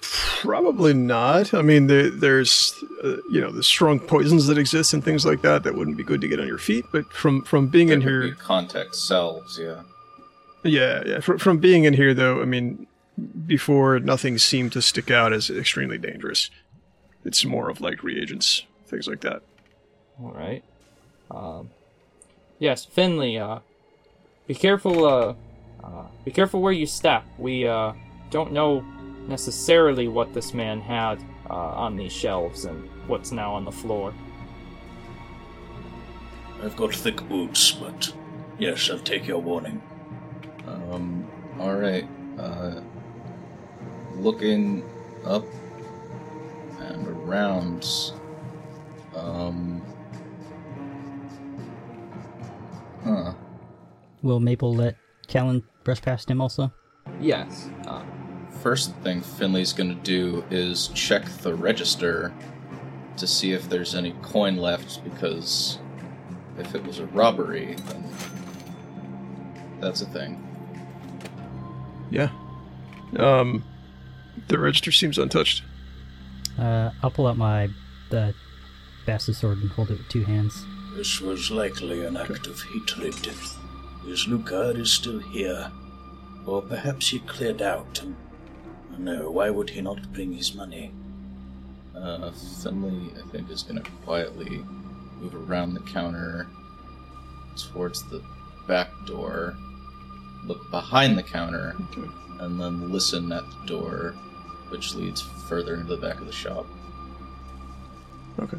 probably 0.02 0.94
not. 0.94 1.54
I 1.54 1.62
mean, 1.62 1.88
there, 1.88 2.10
there's 2.10 2.74
uh, 3.04 3.18
you 3.30 3.42
know 3.42 3.52
the 3.52 3.64
strong 3.64 4.00
poisons 4.00 4.48
that 4.48 4.58
exist 4.58 4.94
and 4.94 5.04
things 5.04 5.26
like 5.26 5.42
that 5.42 5.64
that 5.64 5.76
wouldn't 5.76 5.98
be 5.98 6.04
good 6.04 6.22
to 6.22 6.28
get 6.28 6.40
on 6.40 6.48
your 6.48 6.58
feet. 6.58 6.86
But 6.92 7.12
from 7.12 7.42
from 7.44 7.68
being 7.68 7.90
in 7.90 8.00
There 8.00 8.20
would 8.20 8.26
here, 8.26 8.36
be 8.36 8.40
context 8.40 9.08
selves, 9.08 9.60
yeah. 9.60 9.82
Yeah, 10.66 11.03
yeah, 11.05 11.20
from, 11.20 11.38
from 11.38 11.57
being 11.59 11.84
in 11.84 11.93
here 11.93 12.13
though, 12.13 12.41
I 12.41 12.45
mean, 12.45 12.88
before 13.45 13.99
nothing 13.99 14.38
seemed 14.38 14.74
to 14.74 14.82
stick 14.82 15.09
out 15.09 15.34
as 15.34 15.49
extremely 15.49 15.97
dangerous. 15.97 16.49
It's 17.24 17.45
more 17.45 17.70
of 17.70 17.82
like 17.82 18.03
reagents, 18.03 18.66
things 18.88 19.07
like 19.07 19.22
that. 19.22 19.41
All 20.22 20.32
right. 20.32 20.63
Um, 21.32 21.70
yes, 22.59 22.86
Finley. 22.86 23.38
Uh, 23.38 23.59
be 24.47 24.53
careful. 24.53 25.05
Uh, 25.05 25.36
uh, 25.84 26.07
be 26.24 26.32
careful 26.32 26.61
where 26.61 26.74
you 26.74 26.86
step. 26.86 27.24
We 27.38 27.68
uh, 27.68 27.93
don't 28.30 28.51
know 28.51 28.82
necessarily 29.28 30.07
what 30.07 30.34
this 30.34 30.53
man 30.53 30.82
had 30.82 31.24
uh, 31.49 31.53
on 31.53 31.95
these 31.95 32.13
shelves 32.13 32.66
and 32.66 32.89
what's 33.07 33.32
now 33.32 33.53
on 33.53 33.66
the 33.66 33.72
floor. 33.72 34.13
I've 36.61 36.76
got 36.76 36.93
thick 36.93 37.28
boots, 37.28 37.72
but 37.72 38.13
Yes, 38.57 38.89
I'll 38.89 38.99
take 38.99 39.28
your 39.28 39.39
warning. 39.39 39.82
Um, 40.68 41.28
alright. 41.59 42.07
Uh, 42.38 42.82
looking 44.16 44.84
up 45.26 45.45
and 46.80 47.07
around. 47.07 47.88
Um. 49.16 49.82
Huh. 53.03 53.34
Will 54.24 54.39
Maple 54.39 54.74
let 54.74 54.97
Callan 55.28 55.63
brush 55.84 56.01
past 56.01 56.30
him 56.30 56.41
also? 56.41 56.72
Yes. 57.20 57.70
Uh, 57.86 58.03
First 58.61 58.95
thing 59.03 59.22
Finley's 59.22 59.74
gonna 59.74 59.93
do 59.93 60.43
is 60.49 60.88
check 60.95 61.26
the 61.43 61.53
register 61.53 62.34
to 63.16 63.28
see 63.28 63.51
if 63.51 63.70
there's 63.70 63.93
any 63.93 64.13
coin 64.24 64.57
left, 64.57 65.03
because 65.03 65.78
if 66.57 66.74
it 66.74 66.84
was 66.84 66.97
a 66.97 67.05
robbery, 67.07 67.76
then 67.76 68.03
that's 69.80 70.01
a 70.01 70.07
thing. 70.07 70.41
Yeah. 72.10 72.30
Um, 73.18 73.64
the 74.47 74.60
register 74.60 74.91
seems 74.91 75.18
untouched. 75.18 75.64
Uh, 76.58 76.91
I'll 77.03 77.12
pull 77.12 77.28
out 77.28 77.38
my 77.38 77.70
the 78.10 78.34
bastard 79.06 79.36
sword 79.36 79.58
and 79.60 79.72
hold 79.72 79.91
it 79.91 79.97
with 79.97 80.10
two 80.10 80.24
hands. 80.24 80.66
This 80.95 81.20
was 81.20 81.51
likely 81.51 82.06
an 82.06 82.18
act 82.18 82.47
of 82.47 82.62
hatred. 82.62 83.28
Is 84.08 84.28
Lucard 84.28 84.78
is 84.78 84.91
still 84.91 85.20
here? 85.20 85.72
Or 86.45 86.62
perhaps 86.62 87.10
he 87.10 87.20
cleared 87.20 87.62
out 87.62 88.01
and... 88.01 88.16
No, 88.97 89.30
why 89.30 89.49
would 89.49 89.72
he 89.72 89.82
not 89.82 90.14
bring 90.14 90.32
his 90.34 90.56
money? 90.56 90.91
Uh, 91.95 92.32
Finley, 92.32 93.12
I 93.18 93.30
think, 93.30 93.49
is 93.49 93.64
gonna 93.64 93.84
quietly 94.06 94.64
move 95.20 95.36
around 95.36 95.74
the 95.74 95.82
counter 95.82 96.47
towards 97.58 98.03
the 98.10 98.22
back 98.68 98.89
door, 99.06 99.56
look 100.46 100.70
behind 100.72 101.18
the 101.18 101.24
counter, 101.24 101.76
Okay. 101.91 102.08
and 102.39 102.60
then 102.60 102.91
listen 102.91 103.32
at 103.32 103.43
the 103.50 103.68
door, 103.68 104.12
which 104.70 104.93
leads 104.96 105.22
further 105.50 105.76
into 105.76 105.96
the 105.96 105.98
back 106.02 106.20
of 106.20 106.26
the 106.26 106.32
shop. 106.34 106.66
Okay. 108.39 108.58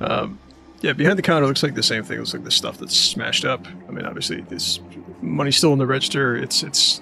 Um, 0.00 0.38
yeah, 0.80 0.92
behind 0.92 1.16
the 1.18 1.22
counter 1.22 1.46
looks 1.46 1.62
like 1.62 1.74
the 1.74 1.82
same 1.82 2.02
thing. 2.02 2.16
It 2.16 2.20
looks 2.20 2.34
like 2.34 2.44
the 2.44 2.50
stuff 2.50 2.78
that's 2.78 2.96
smashed 2.96 3.44
up. 3.44 3.66
I 3.88 3.92
mean, 3.92 4.04
obviously, 4.04 4.40
this 4.42 4.80
money's 5.20 5.56
still 5.56 5.72
in 5.72 5.78
the 5.78 5.86
register. 5.86 6.36
It's 6.36 6.62
it's 6.62 7.00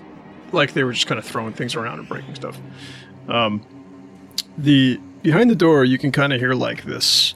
like 0.52 0.72
they 0.74 0.84
were 0.84 0.92
just 0.92 1.06
kind 1.06 1.18
of 1.18 1.24
throwing 1.24 1.52
things 1.52 1.74
around 1.74 1.98
and 1.98 2.08
breaking 2.08 2.34
stuff. 2.34 2.58
Um, 3.28 3.62
the 4.58 5.00
behind 5.22 5.48
the 5.50 5.54
door, 5.54 5.84
you 5.84 5.96
can 5.98 6.12
kind 6.12 6.32
of 6.32 6.40
hear 6.40 6.52
like 6.52 6.84
this 6.84 7.34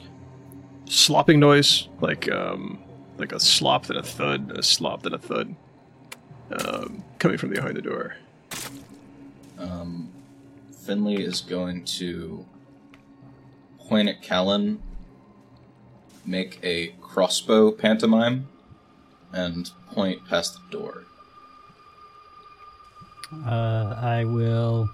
slopping 0.85 1.39
noise, 1.39 1.87
like 1.99 2.31
um, 2.31 2.79
like 3.17 3.31
a 3.31 3.39
slop 3.39 3.87
then 3.87 3.97
a 3.97 4.03
thud, 4.03 4.51
a 4.55 4.61
slop 4.61 5.01
then 5.01 5.13
a 5.13 5.17
thud, 5.17 5.55
um, 6.51 7.03
coming 7.19 7.37
from 7.37 7.49
behind 7.49 7.75
the 7.75 7.81
door. 7.81 8.15
Um, 9.57 10.11
Finley 10.85 11.23
is 11.23 11.41
going 11.41 11.85
to 11.85 12.45
point 13.79 14.09
at 14.09 14.21
Callan, 14.21 14.81
make 16.25 16.59
a 16.63 16.93
crossbow 17.01 17.71
pantomime, 17.71 18.47
and 19.31 19.71
point 19.91 20.25
past 20.27 20.55
the 20.55 20.77
door. 20.77 21.03
Uh, 23.45 23.95
I 24.01 24.23
will 24.25 24.89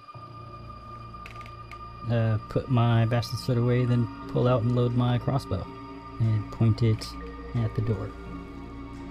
uh, 2.09 2.37
put 2.49 2.69
my 2.69 3.05
bastard 3.05 3.39
sword 3.39 3.57
away, 3.57 3.85
then 3.85 4.07
pull 4.29 4.47
out 4.47 4.61
and 4.63 4.75
load 4.75 4.95
my 4.95 5.17
crossbow 5.17 5.65
and 6.19 6.51
point 6.51 6.83
it 6.83 7.05
at 7.55 7.73
the 7.75 7.81
door. 7.81 8.09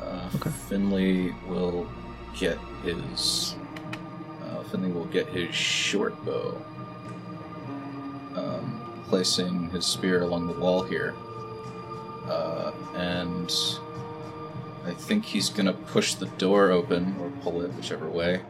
Uh, 0.01 0.29
Finley 0.69 1.35
will 1.49 1.87
get 2.39 2.59
his. 2.83 3.55
Uh, 4.43 4.63
Finley 4.65 4.91
will 4.93 5.07
get 5.07 5.27
his 5.29 5.55
short 5.55 6.15
bow, 6.25 6.61
um, 8.37 8.81
placing 9.09 9.71
his 9.71 9.87
spear 9.87 10.23
along 10.23 10.47
the 10.47 10.59
wall 10.59 10.83
here, 10.83 11.15
uh, 12.27 12.73
and 12.97 13.53
I 14.85 14.93
think 14.93 15.25
he's 15.25 15.49
gonna 15.51 15.73
push 15.73 16.15
the 16.15 16.27
door 16.27 16.71
open 16.71 17.17
or 17.21 17.31
pull 17.43 17.63
it, 17.63 17.73
whichever 17.75 18.09
way, 18.09 18.41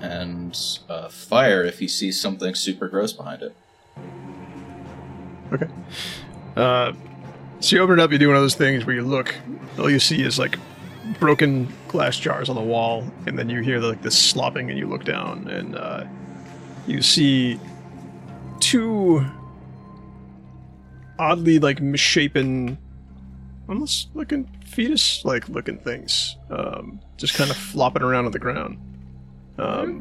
and 0.00 0.56
uh, 0.88 1.08
fire 1.08 1.64
if 1.64 1.78
he 1.78 1.88
sees 1.88 2.20
something 2.20 2.54
super 2.54 2.88
gross 2.88 3.12
behind 3.12 3.42
it. 3.42 3.54
Okay. 5.52 5.68
Uh, 6.56 6.92
so 7.60 7.76
you 7.76 7.82
open 7.82 7.98
it 7.98 8.02
up, 8.02 8.12
you 8.12 8.18
do 8.18 8.28
one 8.28 8.36
of 8.36 8.42
those 8.42 8.54
things 8.54 8.86
where 8.86 8.94
you 8.94 9.02
look, 9.02 9.34
all 9.78 9.90
you 9.90 9.98
see 9.98 10.22
is 10.22 10.38
like 10.38 10.58
broken 11.18 11.72
glass 11.88 12.18
jars 12.18 12.48
on 12.48 12.56
the 12.56 12.62
wall, 12.62 13.04
and 13.26 13.38
then 13.38 13.48
you 13.48 13.60
hear 13.60 13.78
like 13.78 14.02
this 14.02 14.18
slopping, 14.18 14.70
and 14.70 14.78
you 14.78 14.86
look 14.86 15.04
down, 15.04 15.48
and 15.48 15.76
uh, 15.76 16.04
you 16.86 17.02
see 17.02 17.58
two 18.60 19.24
oddly 21.18 21.58
like 21.58 21.80
misshapen, 21.80 22.78
almost 23.68 24.08
looking 24.14 24.48
fetus 24.64 25.24
like 25.24 25.48
looking 25.48 25.78
things, 25.78 26.36
um, 26.50 27.00
just 27.16 27.34
kind 27.34 27.50
of 27.50 27.56
flopping 27.56 28.02
around 28.02 28.26
on 28.26 28.32
the 28.32 28.38
ground. 28.38 28.78
Um, 29.58 30.00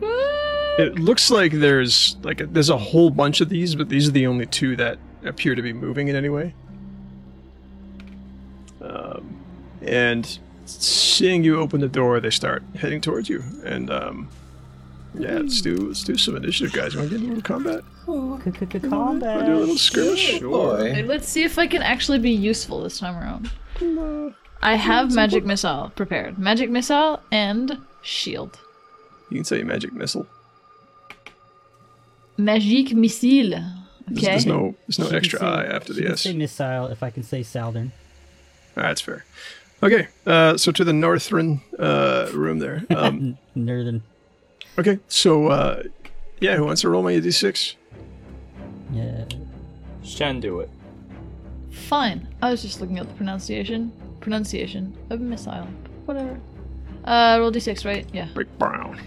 it 0.77 0.99
looks 0.99 1.31
like 1.31 1.51
there's 1.51 2.17
like 2.21 2.41
a, 2.41 2.45
there's 2.45 2.69
a 2.69 2.77
whole 2.77 3.09
bunch 3.09 3.41
of 3.41 3.49
these, 3.49 3.73
but 3.75 3.89
these 3.89 4.07
are 4.07 4.11
the 4.11 4.27
only 4.27 4.45
two 4.45 4.75
that 4.75 4.99
appear 5.25 5.55
to 5.55 5.61
be 5.61 5.73
moving 5.73 6.07
in 6.07 6.15
any 6.15 6.29
way. 6.29 6.53
Um, 8.81 9.43
and 9.81 10.39
seeing 10.69 11.43
you 11.43 11.59
open 11.59 11.81
the 11.81 11.87
door, 11.87 12.19
they 12.19 12.29
start 12.29 12.63
heading 12.75 13.01
towards 13.01 13.29
you. 13.29 13.43
And 13.65 13.89
um, 13.89 14.27
yeah, 15.15 15.39
let's 15.39 15.61
do 15.61 15.75
let's 15.75 16.03
do 16.03 16.17
some 16.17 16.35
initiative, 16.35 16.73
guys. 16.73 16.93
You 16.93 16.99
want 16.99 17.11
to 17.11 17.17
get 17.17 17.23
into 17.23 17.33
a 17.33 17.35
little 17.35 17.55
combat? 17.55 17.83
Want 18.05 18.43
to 18.43 19.45
do 19.45 19.53
a 19.53 19.59
little 19.59 19.77
skirmish? 19.77 20.39
Boy. 20.39 20.89
Okay, 20.91 21.03
let's 21.03 21.27
see 21.27 21.43
if 21.43 21.57
I 21.59 21.67
can 21.67 21.81
actually 21.81 22.19
be 22.19 22.31
useful 22.31 22.83
this 22.83 22.99
time 22.99 23.15
around. 23.17 23.51
I 24.61 24.75
have 24.75 25.13
magic 25.13 25.45
missile 25.45 25.91
prepared. 25.95 26.37
Magic 26.39 26.69
missile 26.69 27.21
and 27.31 27.77
shield. 28.01 28.59
You 29.29 29.37
can 29.37 29.45
say 29.45 29.61
magic 29.63 29.93
missile. 29.93 30.25
Magic 32.37 32.93
missile. 32.95 33.49
There's, 34.07 34.17
Okay. 34.19 34.27
there's 34.27 34.45
no 34.45 34.75
there's 34.87 34.99
no 34.99 35.09
She 35.09 35.15
extra 35.17 35.39
say- 35.39 35.45
I 35.45 35.63
after 35.65 35.93
she 35.93 35.99
the 35.99 36.03
can 36.05 36.11
S. 36.13 36.21
say 36.21 36.33
missile 36.33 36.87
if 36.87 37.03
I 37.03 37.09
can 37.09 37.23
say 37.23 37.43
southern. 37.43 37.91
That's 38.73 39.01
fair. 39.01 39.25
Okay, 39.83 40.07
uh, 40.25 40.57
so 40.57 40.71
to 40.71 40.83
the 40.83 40.93
northern 40.93 41.61
uh, 41.77 42.29
room 42.33 42.59
there. 42.59 42.83
Um, 42.95 43.37
Northern. 43.55 44.01
okay, 44.79 44.99
so 45.07 45.47
uh, 45.47 45.83
yeah, 46.39 46.55
who 46.55 46.65
wants 46.65 46.81
to 46.81 46.89
roll 46.89 47.03
my 47.03 47.13
d6? 47.13 47.75
Yeah. 48.91 49.25
Shen 50.03 50.39
do 50.39 50.61
it. 50.61 50.69
Fine. 51.71 52.27
I 52.41 52.49
was 52.49 52.61
just 52.61 52.81
looking 52.81 52.97
at 52.97 53.07
the 53.07 53.13
pronunciation. 53.15 53.91
Pronunciation 54.19 54.95
of 55.11 55.19
missile. 55.21 55.67
Whatever. 56.05 56.39
Uh, 57.05 57.37
roll 57.39 57.51
d6, 57.51 57.85
right? 57.85 58.05
Yeah. 58.13 58.29
Break 58.33 58.47
brown. 58.57 58.99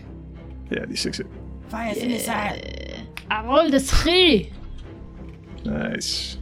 Yeah, 0.71 0.85
d6 0.85 1.21
it. 1.21 1.27
Fire 1.68 1.95
the 1.95 2.07
missile. 2.07 3.07
I 3.31 3.45
rolled 3.45 3.75
a 3.75 3.81
three. 3.81 4.53
Nice. 5.64 6.37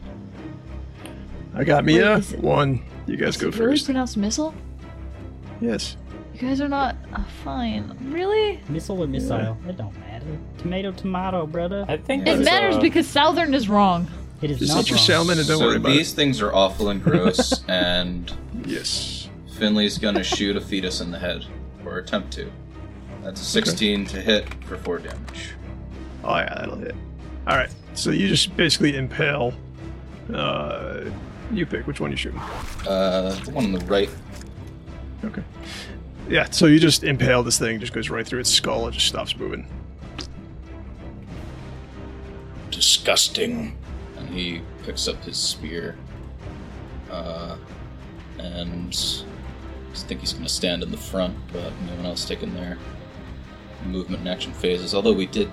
I 1.54 1.64
got 1.64 1.84
me 1.84 1.98
a 1.98 2.16
is 2.16 2.32
it- 2.34 2.40
one. 2.40 2.82
You 3.08 3.16
guys 3.16 3.36
go 3.36 3.48
Is 3.48 3.54
it 3.56 3.58
really 3.58 3.72
first. 3.72 3.84
pronounced 3.86 4.16
missile? 4.16 4.54
Yes. 5.60 5.96
You 6.34 6.40
guys 6.40 6.60
are 6.60 6.68
not. 6.68 6.94
Uh, 7.12 7.22
fine. 7.42 7.96
Really? 8.12 8.60
Missile 8.68 9.02
or 9.02 9.06
missile? 9.06 9.56
It 9.66 9.76
don't 9.76 9.98
matter. 10.00 10.26
Tomato, 10.58 10.92
tomato, 10.92 11.46
brother. 11.46 11.84
I 11.88 11.96
think 11.96 12.26
It 12.28 12.40
matters 12.40 12.76
uh, 12.76 12.80
because 12.80 13.08
Southern 13.08 13.54
is 13.54 13.68
wrong. 13.68 14.06
It 14.42 14.50
is 14.52 14.58
Just 14.60 14.74
not 14.74 14.82
eat 14.84 14.90
your 14.90 14.98
salmon 14.98 15.38
and 15.38 15.48
don't 15.48 15.58
worry 15.60 15.72
so 15.72 15.76
about 15.78 15.88
these 15.88 16.12
things 16.12 16.40
are 16.40 16.52
awful 16.54 16.90
and 16.90 17.02
gross, 17.02 17.64
and. 17.68 18.32
Yes. 18.66 19.28
Finley's 19.58 19.98
gonna 19.98 20.22
shoot 20.22 20.56
a 20.56 20.60
fetus 20.60 21.00
in 21.00 21.10
the 21.10 21.18
head, 21.18 21.44
or 21.84 21.98
attempt 21.98 22.32
to. 22.34 22.52
That's 23.22 23.40
a 23.40 23.44
16 23.44 24.06
to 24.06 24.20
hit 24.20 24.46
for 24.64 24.76
4 24.76 24.98
damage. 25.00 25.54
Oh 26.22 26.36
yeah, 26.36 26.54
that'll 26.54 26.76
hit. 26.76 26.94
All 27.48 27.56
right. 27.56 27.70
So 27.94 28.10
you 28.10 28.28
just 28.28 28.56
basically 28.56 28.96
impale. 28.96 29.52
Uh, 30.32 31.00
you 31.52 31.66
pick 31.66 31.86
which 31.86 32.00
one 32.00 32.10
you 32.10 32.16
shoot. 32.16 32.34
Uh, 32.86 33.30
the 33.44 33.50
one 33.50 33.64
on 33.66 33.72
the 33.72 33.84
right. 33.86 34.10
Okay. 35.24 35.42
Yeah. 36.28 36.48
So 36.50 36.66
you 36.66 36.78
just 36.78 37.04
impale 37.04 37.42
this 37.42 37.58
thing. 37.58 37.80
Just 37.80 37.92
goes 37.92 38.10
right 38.10 38.26
through 38.26 38.40
its 38.40 38.50
skull. 38.50 38.86
It 38.88 38.92
just 38.92 39.06
stops 39.06 39.36
moving. 39.36 39.66
Disgusting. 42.70 43.76
and 44.16 44.28
he 44.28 44.60
picks 44.84 45.08
up 45.08 45.22
his 45.24 45.36
spear. 45.36 45.96
Uh, 47.10 47.56
and 48.38 49.24
I 49.92 49.96
think 49.96 50.20
he's 50.20 50.32
going 50.32 50.44
to 50.44 50.52
stand 50.52 50.82
in 50.82 50.90
the 50.90 50.96
front, 50.96 51.34
but 51.52 51.72
no 51.86 51.96
one 51.96 52.06
else 52.06 52.24
taking 52.24 52.54
their 52.54 52.78
movement 53.86 54.20
and 54.20 54.28
action 54.28 54.52
phases. 54.52 54.94
Although 54.94 55.14
we 55.14 55.26
did 55.26 55.50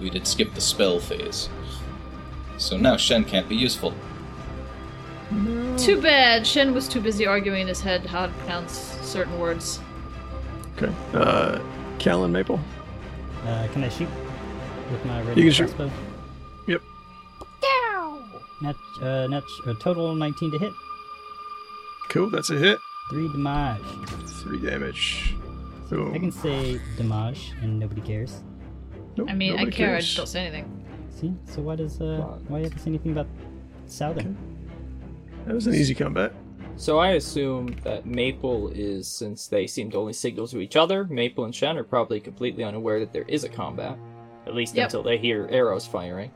we 0.00 0.08
did 0.10 0.26
skip 0.26 0.54
the 0.54 0.60
spell 0.60 0.98
phase, 0.98 1.48
so 2.56 2.76
now 2.76 2.96
Shen 2.96 3.24
can't 3.24 3.48
be 3.48 3.56
useful. 3.56 3.92
Too 5.76 6.00
bad. 6.00 6.46
Shen 6.46 6.72
was 6.72 6.88
too 6.88 7.00
busy 7.00 7.26
arguing 7.26 7.62
in 7.62 7.68
his 7.68 7.80
head 7.80 8.06
how 8.06 8.26
to 8.26 8.32
pronounce 8.34 8.72
certain 9.02 9.38
words. 9.38 9.80
Okay. 10.76 10.92
Uh, 11.14 11.58
Callan 11.98 12.30
Maple. 12.32 12.60
Uh, 13.44 13.66
can 13.72 13.82
I 13.84 13.88
shoot 13.88 14.08
with 14.90 15.04
my 15.04 15.22
ready 15.22 15.40
You 15.40 15.46
can 15.46 15.52
shoot. 15.52 15.76
crossbow? 15.76 15.90
Yep. 16.68 16.82
Nat, 18.62 18.76
uh, 19.02 19.26
nat, 19.26 19.42
a 19.66 19.74
total 19.74 20.14
19 20.14 20.52
to 20.52 20.58
hit. 20.58 20.72
Cool. 22.08 22.30
That's 22.30 22.50
a 22.50 22.56
hit. 22.56 22.78
Three 23.10 23.28
damage. 23.28 23.80
Three 24.42 24.60
damage. 24.60 25.34
Boom. 25.90 26.14
I 26.14 26.18
can 26.18 26.32
say 26.32 26.80
damage 26.96 27.52
and 27.62 27.78
nobody 27.78 28.00
cares. 28.00 28.42
Nope, 29.16 29.28
I 29.30 29.34
mean, 29.34 29.52
I 29.52 29.56
nobody 29.56 29.76
care, 29.76 29.96
I 29.96 30.00
just 30.00 30.16
don't 30.16 30.26
say 30.26 30.40
anything. 30.46 30.84
See? 31.10 31.34
So 31.46 31.62
why 31.62 31.76
does, 31.76 32.00
uh, 32.00 32.38
why 32.48 32.58
you 32.58 32.64
have 32.64 32.74
to 32.74 32.78
say 32.78 32.90
anything 32.90 33.12
about 33.12 33.26
Southern? 33.86 34.36
That 35.46 35.54
was 35.54 35.66
an 35.66 35.74
easy 35.74 35.94
combat. 35.94 36.32
So 36.76 36.98
I 36.98 37.12
assume 37.12 37.74
that 37.84 38.04
Maple 38.04 38.68
is, 38.68 39.08
since 39.08 39.46
they 39.46 39.66
seem 39.66 39.90
to 39.92 39.96
only 39.96 40.12
signal 40.12 40.46
to 40.48 40.60
each 40.60 40.76
other, 40.76 41.04
Maple 41.04 41.44
and 41.44 41.54
Shen 41.54 41.78
are 41.78 41.84
probably 41.84 42.20
completely 42.20 42.64
unaware 42.64 43.00
that 43.00 43.12
there 43.12 43.24
is 43.28 43.44
a 43.44 43.48
combat, 43.48 43.96
at 44.46 44.54
least 44.54 44.74
Yep. 44.74 44.84
until 44.86 45.02
they 45.02 45.16
hear 45.16 45.48
arrows 45.50 45.86
firing. 45.86 46.30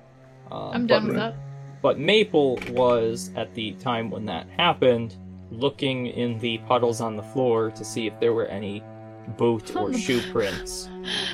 Um, 0.51 0.71
I'm 0.73 0.87
done 0.87 1.07
with 1.09 1.17
that. 1.17 1.35
But 1.83 1.99
Maple 1.99 2.59
was, 2.71 3.31
at 3.37 3.53
the 3.55 3.73
time 3.73 4.11
when 4.11 4.25
that 4.27 4.47
happened, 4.57 5.17
looking 5.51 6.07
in 6.07 6.39
the 6.39 6.59
puddles 6.59 7.01
on 7.01 7.17
the 7.17 7.23
floor 7.23 7.71
to 7.73 7.85
see 7.85 8.07
if 8.07 8.19
there 8.21 8.33
were 8.33 8.47
any 8.47 8.83
boot 9.37 9.77
or 9.77 9.93
shoe 9.93 10.21
prints 10.33 10.89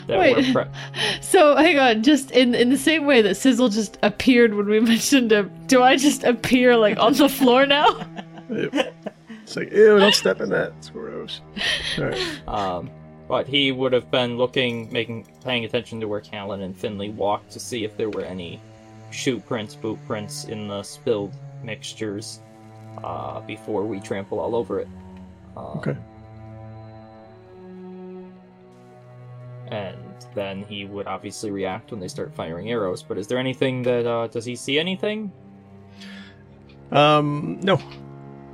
that 0.07 0.19
Wait. 0.19 0.37
were 0.37 0.65
pre- 0.65 0.73
So 1.29 1.57
hang 1.57 1.77
on, 1.79 2.03
just 2.05 2.31
in 2.31 2.55
in 2.55 2.71
the 2.71 2.79
same 2.79 3.05
way 3.05 3.21
that 3.23 3.37
Sizzle 3.37 3.69
just 3.69 3.99
appeared 4.03 4.55
when 4.55 4.67
we 4.67 4.79
mentioned 4.95 5.33
him, 5.33 5.51
do 5.67 5.83
I 5.83 5.97
just 5.97 6.23
appear 6.23 6.77
like 6.77 6.99
on 6.99 7.15
the 7.15 7.29
floor 7.29 7.67
now? 7.67 8.01
It's 8.49 9.57
like, 9.57 9.73
ew, 9.73 9.99
don't 9.99 10.15
step 10.15 10.41
in 10.41 10.51
that. 10.51 10.73
It's 10.79 10.91
gross. 10.91 11.41
All 11.99 12.05
right. 12.05 12.49
Um, 12.49 12.91
but 13.29 13.49
he 13.49 13.73
would 13.73 13.93
have 13.93 14.09
been 14.11 14.37
looking, 14.39 14.93
making, 14.93 15.27
paying 15.45 15.65
attention 15.65 16.01
to 16.01 16.07
where 16.09 16.21
Callan 16.21 16.63
and 16.63 16.77
Finley 16.77 17.11
walked 17.11 17.51
to 17.53 17.61
see 17.61 17.85
if 17.85 17.97
there 17.97 18.09
were 18.11 18.23
any 18.23 18.61
shoe 19.11 19.41
prints, 19.41 19.75
boot 19.75 19.99
prints 20.07 20.45
in 20.45 20.69
the 20.69 20.83
spilled 20.85 21.33
mixtures 21.65 22.41
uh, 23.03 23.41
before 23.41 23.85
we 23.85 23.99
trample 23.99 24.39
all 24.39 24.55
over 24.55 24.79
it. 24.81 24.89
Um, 25.57 25.79
Okay. 25.79 25.97
And 29.69 29.97
then 30.35 30.63
he 30.65 30.85
would 30.85 31.07
obviously 31.07 31.51
react 31.51 31.91
when 31.91 32.01
they 32.01 32.09
start 32.09 32.35
firing 32.35 32.71
arrows. 32.71 33.03
But 33.03 33.19
is 33.19 33.27
there 33.27 33.39
anything 33.39 33.83
that 33.83 34.07
uh, 34.07 34.27
does 34.29 34.45
he 34.45 34.57
see 34.57 34.79
anything? 34.79 35.33
Um, 36.93 37.59
no. 37.63 37.81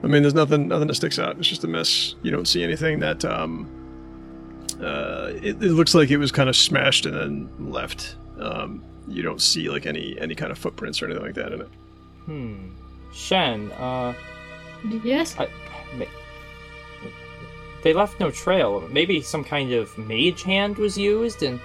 I 0.03 0.07
mean, 0.09 0.23
there's 0.23 0.35
nothing, 0.35 0.69
nothing 0.69 0.89
that 0.89 0.95
sticks 0.95 1.19
out. 1.19 1.39
It's 1.39 1.49
just 1.49 1.65
a 1.65 1.69
mess. 1.69 2.15
You 2.23 2.31
don't 2.31 2.47
see 2.49 2.65
anything 2.65 2.99
that, 3.01 3.25
um, 3.25 3.69
uh, 4.81 5.31
it, 5.35 5.63
it 5.63 5.73
looks 5.73 5.95
like 5.95 6.11
it 6.11 6.17
was 6.17 6.33
kind 6.33 6.49
of 6.49 6.57
smashed 6.57 7.07
and 7.07 7.15
then 7.15 7.71
left. 7.71 8.17
Um, 8.41 8.83
you 9.07 9.23
don't 9.23 9.41
see 9.41 9.69
like 9.69 9.87
any 9.87 10.17
any 10.21 10.35
kind 10.35 10.51
of 10.51 10.59
footprints 10.59 11.03
or 11.03 11.07
anything 11.07 11.25
like 11.25 11.35
that 11.35 11.53
in 11.53 11.61
it. 11.61 11.69
Hmm. 12.25 12.69
Shen, 13.13 13.71
uh, 13.73 14.15
Yes? 15.05 15.37
I, 15.39 15.49
ma- 15.97 16.05
they 17.83 17.93
left 17.93 18.21
no 18.21 18.31
trail. 18.31 18.87
Maybe 18.91 19.21
some 19.21 19.45
kind 19.45 19.73
of 19.73 19.97
mage 19.99 20.43
hand 20.43 20.77
was 20.77 20.97
used, 20.97 21.43
and 21.43 21.61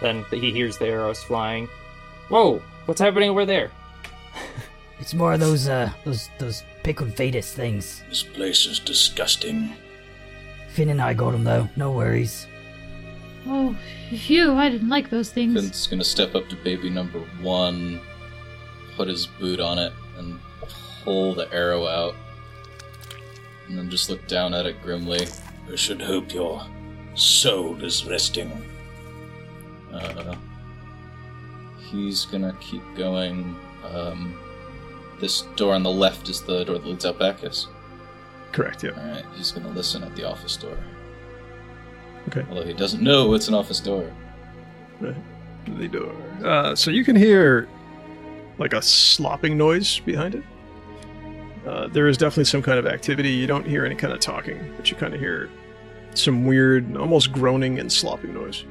then 0.00 0.24
he 0.30 0.50
hears 0.50 0.78
the 0.78 0.86
arrows 0.86 1.22
flying. 1.22 1.68
Whoa! 2.28 2.62
What's 2.86 3.00
happening 3.00 3.30
over 3.30 3.44
there? 3.44 3.70
It's 4.98 5.12
more 5.12 5.34
of 5.34 5.40
those, 5.40 5.68
uh, 5.68 5.92
those, 6.04 6.30
those 6.38 6.64
pickled 6.82 7.14
fetus 7.14 7.52
things. 7.52 8.02
This 8.08 8.22
place 8.22 8.64
is 8.64 8.78
disgusting. 8.78 9.74
Finn 10.70 10.88
and 10.88 11.02
I 11.02 11.12
got 11.14 11.32
them 11.32 11.44
though, 11.44 11.68
no 11.76 11.92
worries. 11.92 12.46
Oh, 13.46 13.76
phew, 14.10 14.54
I 14.54 14.68
didn't 14.68 14.88
like 14.88 15.10
those 15.10 15.30
things. 15.30 15.54
Finn's 15.54 15.86
gonna 15.86 16.04
step 16.04 16.34
up 16.34 16.48
to 16.48 16.56
baby 16.56 16.90
number 16.90 17.20
one, 17.40 18.00
put 18.96 19.08
his 19.08 19.26
boot 19.26 19.60
on 19.60 19.78
it, 19.78 19.92
and 20.18 20.40
pull 21.04 21.34
the 21.34 21.52
arrow 21.52 21.86
out. 21.86 22.14
And 23.68 23.78
then 23.78 23.90
just 23.90 24.08
look 24.08 24.26
down 24.26 24.54
at 24.54 24.66
it 24.66 24.82
grimly. 24.82 25.26
I 25.70 25.76
should 25.76 26.00
hope 26.00 26.32
your 26.32 26.64
soul 27.14 27.82
is 27.82 28.04
resting. 28.06 28.50
Uh, 29.92 30.36
he's 31.90 32.24
gonna 32.24 32.56
keep 32.60 32.82
going. 32.96 33.56
Um, 33.84 34.38
this 35.20 35.42
door 35.56 35.74
on 35.74 35.82
the 35.82 35.90
left 35.90 36.28
is 36.28 36.42
the 36.42 36.64
door 36.64 36.78
that 36.78 36.86
leads 36.86 37.06
out 37.06 37.18
back, 37.18 37.42
yes? 37.42 37.66
Correct. 38.52 38.82
Yeah. 38.82 38.90
Alright, 38.90 39.24
he's 39.34 39.52
gonna 39.52 39.70
listen 39.70 40.02
at 40.02 40.14
the 40.14 40.24
office 40.24 40.56
door. 40.56 40.78
Okay. 42.28 42.44
Although 42.48 42.64
he 42.64 42.72
doesn't 42.72 43.02
know 43.02 43.34
it's 43.34 43.48
an 43.48 43.54
office 43.54 43.80
door. 43.80 44.12
Right. 45.00 45.14
The 45.78 45.88
door. 45.88 46.14
Uh, 46.44 46.74
so 46.74 46.90
you 46.90 47.04
can 47.04 47.16
hear 47.16 47.68
like 48.58 48.72
a 48.72 48.82
slopping 48.82 49.56
noise 49.56 49.98
behind 50.00 50.34
it. 50.34 50.44
Uh, 51.66 51.88
there 51.88 52.06
is 52.06 52.16
definitely 52.16 52.44
some 52.44 52.62
kind 52.62 52.78
of 52.78 52.86
activity. 52.86 53.30
You 53.30 53.48
don't 53.48 53.66
hear 53.66 53.84
any 53.84 53.96
kind 53.96 54.12
of 54.12 54.20
talking, 54.20 54.72
but 54.76 54.90
you 54.90 54.96
kind 54.96 55.12
of 55.12 55.20
hear 55.20 55.50
some 56.14 56.46
weird, 56.46 56.96
almost 56.96 57.32
groaning 57.32 57.80
and 57.80 57.92
slopping 57.92 58.32
noise. 58.34 58.64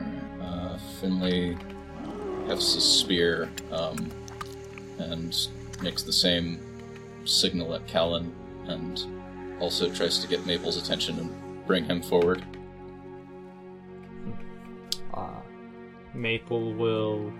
Alright, 0.00 0.40
uh, 0.40 0.78
Finley 1.00 1.56
has 2.46 2.74
his 2.74 2.84
spear, 2.84 3.50
um, 3.72 4.08
and 4.98 5.48
makes 5.82 6.04
the 6.04 6.12
same 6.12 6.60
signal 7.24 7.74
at 7.74 7.86
Callan, 7.88 8.32
and 8.66 9.04
also 9.60 9.90
tries 9.90 10.20
to 10.20 10.28
get 10.28 10.46
Maple's 10.46 10.80
attention 10.80 11.18
and 11.18 11.66
bring 11.66 11.84
him 11.84 12.00
forward. 12.00 12.44
Uh, 15.12 15.40
Maple 16.14 16.72
will. 16.74 17.32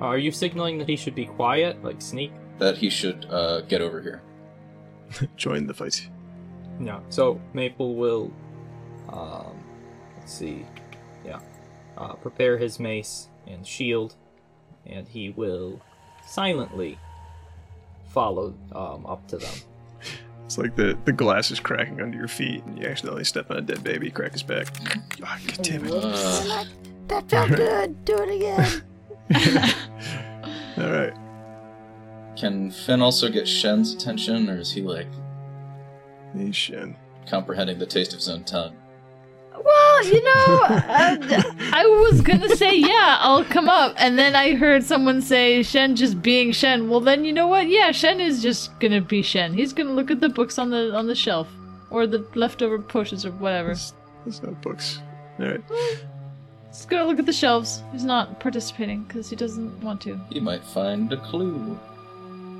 Are 0.00 0.18
you 0.18 0.32
signaling 0.32 0.78
that 0.78 0.88
he 0.88 0.96
should 0.96 1.14
be 1.14 1.26
quiet, 1.26 1.84
like 1.84 2.02
sneak? 2.02 2.32
That 2.58 2.78
he 2.78 2.90
should, 2.90 3.26
uh, 3.30 3.62
get 3.62 3.80
over 3.80 4.00
here. 4.00 4.22
Join 5.36 5.66
the 5.66 5.74
fight. 5.74 6.08
Yeah. 6.80 7.00
So 7.08 7.40
Maple 7.52 7.94
will. 7.96 8.32
Um, 9.08 9.62
let's 10.18 10.32
see. 10.32 10.64
Yeah. 11.24 11.40
Uh, 11.96 12.14
prepare 12.14 12.56
his 12.56 12.78
mace 12.80 13.28
and 13.46 13.66
shield, 13.66 14.14
and 14.86 15.06
he 15.06 15.30
will 15.30 15.80
silently 16.26 16.98
follow 18.08 18.54
um, 18.74 19.04
up 19.06 19.26
to 19.28 19.36
them. 19.38 19.54
It's 20.44 20.58
like 20.58 20.76
the, 20.76 20.98
the 21.04 21.12
glass 21.12 21.50
is 21.50 21.60
cracking 21.60 22.00
under 22.00 22.16
your 22.18 22.28
feet, 22.28 22.62
and 22.64 22.78
you 22.78 22.86
accidentally 22.86 23.24
step 23.24 23.50
on 23.50 23.56
a 23.58 23.60
dead 23.62 23.82
baby, 23.84 24.10
crack 24.10 24.32
his 24.32 24.42
back. 24.42 24.68
Ah, 25.22 25.38
God 25.46 25.58
damn 25.62 25.84
it. 25.86 25.92
Uh, 25.92 26.64
That 27.08 27.28
felt 27.28 27.48
good. 27.54 28.04
Do 28.04 28.16
it 28.18 28.30
again. 28.36 28.82
All 30.78 30.90
right. 30.90 31.14
Can 32.42 32.72
Finn 32.72 33.00
also 33.00 33.28
get 33.30 33.46
Shen's 33.46 33.94
attention, 33.94 34.50
or 34.50 34.58
is 34.58 34.72
he, 34.72 34.82
like, 34.82 35.06
Hey, 36.34 36.50
Shen. 36.50 36.96
comprehending 37.28 37.78
the 37.78 37.86
taste 37.86 38.12
of 38.12 38.18
his 38.18 38.28
own 38.28 38.42
tongue? 38.42 38.74
Well, 39.64 40.04
you 40.06 40.24
know, 40.24 40.62
uh, 40.64 41.42
I 41.72 41.84
was 41.86 42.20
gonna 42.20 42.56
say 42.56 42.74
yeah, 42.74 43.18
I'll 43.20 43.44
come 43.44 43.68
up, 43.68 43.94
and 43.96 44.18
then 44.18 44.34
I 44.34 44.56
heard 44.56 44.82
someone 44.82 45.22
say 45.22 45.62
Shen 45.62 45.94
just 45.94 46.20
being 46.20 46.50
Shen. 46.50 46.88
Well, 46.88 46.98
then 46.98 47.24
you 47.24 47.32
know 47.32 47.46
what? 47.46 47.68
Yeah, 47.68 47.92
Shen 47.92 48.18
is 48.18 48.42
just 48.42 48.76
gonna 48.80 49.00
be 49.00 49.22
Shen. 49.22 49.54
He's 49.54 49.72
gonna 49.72 49.92
look 49.92 50.10
at 50.10 50.18
the 50.20 50.28
books 50.28 50.58
on 50.58 50.70
the 50.70 50.92
on 50.96 51.06
the 51.06 51.14
shelf 51.14 51.46
or 51.90 52.08
the 52.08 52.26
leftover 52.34 52.80
pushes 52.80 53.24
or 53.24 53.30
whatever. 53.32 53.68
There's, 53.68 53.92
there's 54.24 54.42
no 54.42 54.50
books. 54.62 54.98
All 55.38 55.46
right. 55.46 55.62
He's 56.68 56.86
gonna 56.86 57.04
look 57.04 57.20
at 57.20 57.26
the 57.26 57.32
shelves. 57.32 57.84
He's 57.92 58.04
not 58.04 58.40
participating 58.40 59.04
because 59.04 59.30
he 59.30 59.36
doesn't 59.36 59.80
want 59.80 60.00
to. 60.00 60.18
He 60.32 60.40
might 60.40 60.64
find 60.64 61.12
a 61.12 61.18
clue. 61.18 61.78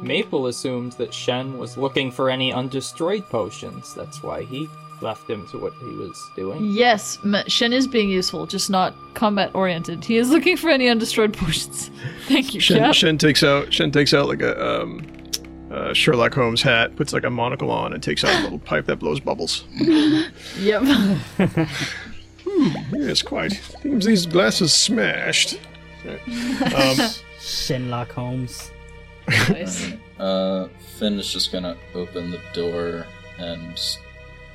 Maple 0.03 0.49
assumed 0.49 0.93
that 0.93 1.15
Shen 1.15 1.59
was 1.59 1.77
looking 1.79 2.11
for 2.11 2.29
any 2.29 2.53
undestroyed 2.53 3.25
potions. 3.29 3.95
That's 3.95 4.23
why 4.23 4.43
he 4.43 4.69
left 5.01 5.29
him 5.29 5.47
to 5.49 5.59
what 5.59 5.73
he 5.75 5.87
was 5.97 6.31
doing. 6.37 6.65
Yes, 6.73 7.19
M- 7.25 7.37
Shen 7.49 7.73
is 7.73 7.87
being 7.89 8.09
useful, 8.09 8.47
just 8.47 8.71
not 8.71 8.95
combat 9.15 9.51
oriented. 9.55 10.05
He 10.05 10.17
is 10.17 10.31
looking 10.35 10.57
for 10.57 10.71
any 10.71 10.87
undestroyed 10.87 11.33
potions. 11.33 11.91
Thank 12.27 12.55
you, 12.55 12.61
Shen, 12.61 12.79
Cap. 12.79 12.95
Shen 12.95 13.19
takes 13.19 13.43
out 13.43 13.73
Shen 13.73 13.91
takes 13.93 14.13
out 14.15 14.27
like 14.29 14.43
a 14.43 14.83
um, 14.83 15.07
uh, 15.71 15.93
Sherlock 15.95 16.35
Holmes 16.35 16.63
hat, 16.63 16.95
puts 16.97 17.13
like 17.13 17.25
a 17.25 17.31
monocle 17.31 17.71
on, 17.71 17.93
and 17.93 18.03
takes 18.03 18.25
out 18.25 18.39
a 18.41 18.43
little 18.43 18.59
pipe 18.71 18.87
that 18.87 18.97
blows 18.97 19.21
bubbles. 19.21 19.65
Yep. 20.59 20.83
Yes, 22.93 23.23
quite. 23.23 23.53
Seems 23.83 24.05
these 24.05 24.27
glasses 24.27 24.73
smashed. 24.73 25.59
Um, 26.05 27.11
Shenlock 27.41 28.11
Holmes. 28.11 28.72
Nice. 29.49 29.93
Uh, 30.19 30.69
Finn 30.99 31.19
is 31.19 31.33
just 31.33 31.51
gonna 31.51 31.77
open 31.97 32.31
the 32.31 32.39
door 32.53 33.09
and 33.39 33.99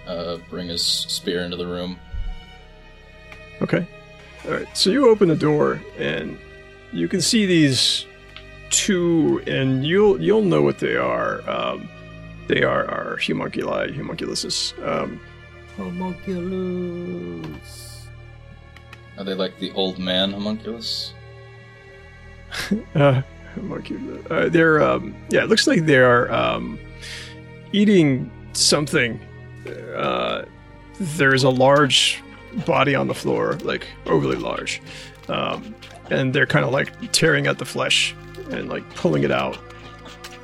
uh, 0.07 0.37
bring 0.49 0.69
his 0.69 0.81
spear 0.81 1.41
into 1.41 1.57
the 1.57 1.67
room. 1.67 1.99
Okay. 3.61 3.85
All 4.45 4.51
right. 4.51 4.77
So 4.77 4.91
you 4.91 5.09
open 5.09 5.27
the 5.27 5.35
door 5.35 5.81
and 5.97 6.37
you 6.93 7.09
can 7.09 7.19
see 7.19 7.45
these 7.45 8.05
two, 8.69 9.41
and 9.47 9.85
you'll 9.85 10.21
you'll 10.21 10.43
know 10.43 10.61
what 10.61 10.79
they 10.79 10.95
are. 10.95 11.41
Um, 11.49 11.89
they 12.47 12.63
are 12.63 12.85
are 12.89 13.17
homunculi, 13.17 13.91
homunculuses. 13.91 14.73
Um, 14.85 15.19
Homunculus. 15.75 17.47
Are 19.17 19.23
they 19.23 19.33
like 19.33 19.59
the 19.59 19.71
old 19.73 19.99
man 19.99 20.31
homunculus? 20.31 21.13
uh, 22.95 23.21
homunculi- 23.59 24.31
uh, 24.31 24.49
they're 24.49 24.81
um, 24.81 25.15
yeah, 25.29 25.43
it 25.43 25.49
looks 25.49 25.67
like 25.67 25.85
they 25.85 25.97
are 25.97 26.31
um, 26.31 26.79
eating 27.73 28.31
something. 28.53 29.19
Uh, 29.95 30.45
there's 30.99 31.43
a 31.43 31.49
large 31.49 32.21
body 32.65 32.95
on 32.95 33.07
the 33.07 33.13
floor, 33.13 33.53
like 33.63 33.87
overly 34.05 34.37
large, 34.37 34.81
um, 35.29 35.75
and 36.09 36.33
they're 36.33 36.47
kind 36.47 36.65
of 36.65 36.71
like 36.71 37.11
tearing 37.11 37.47
at 37.47 37.57
the 37.57 37.65
flesh 37.65 38.15
and 38.51 38.69
like 38.69 38.87
pulling 38.95 39.23
it 39.23 39.31
out. 39.31 39.57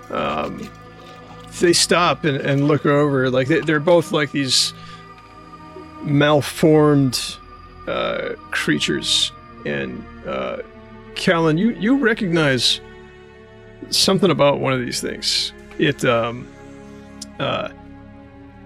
Um, 0.10 0.70
they 1.60 1.74
stop 1.74 2.24
and, 2.24 2.38
and 2.38 2.68
look 2.68 2.86
over, 2.86 3.30
like 3.30 3.48
they, 3.48 3.60
they're 3.62 3.80
both 3.80 4.12
like 4.12 4.32
these 4.32 4.74
malformed 6.02 7.38
uh, 7.88 8.34
creatures, 8.52 9.32
and 9.66 10.06
uh, 10.28 10.58
Callan, 11.16 11.58
you 11.58 11.72
you 11.72 11.98
recognize 11.98 12.82
something 13.90 14.32
about 14.32 14.60
one 14.60 14.74
of 14.74 14.80
these 14.80 15.02
things. 15.02 15.54
It 15.78 16.04
um 16.06 16.48
uh 17.40 17.70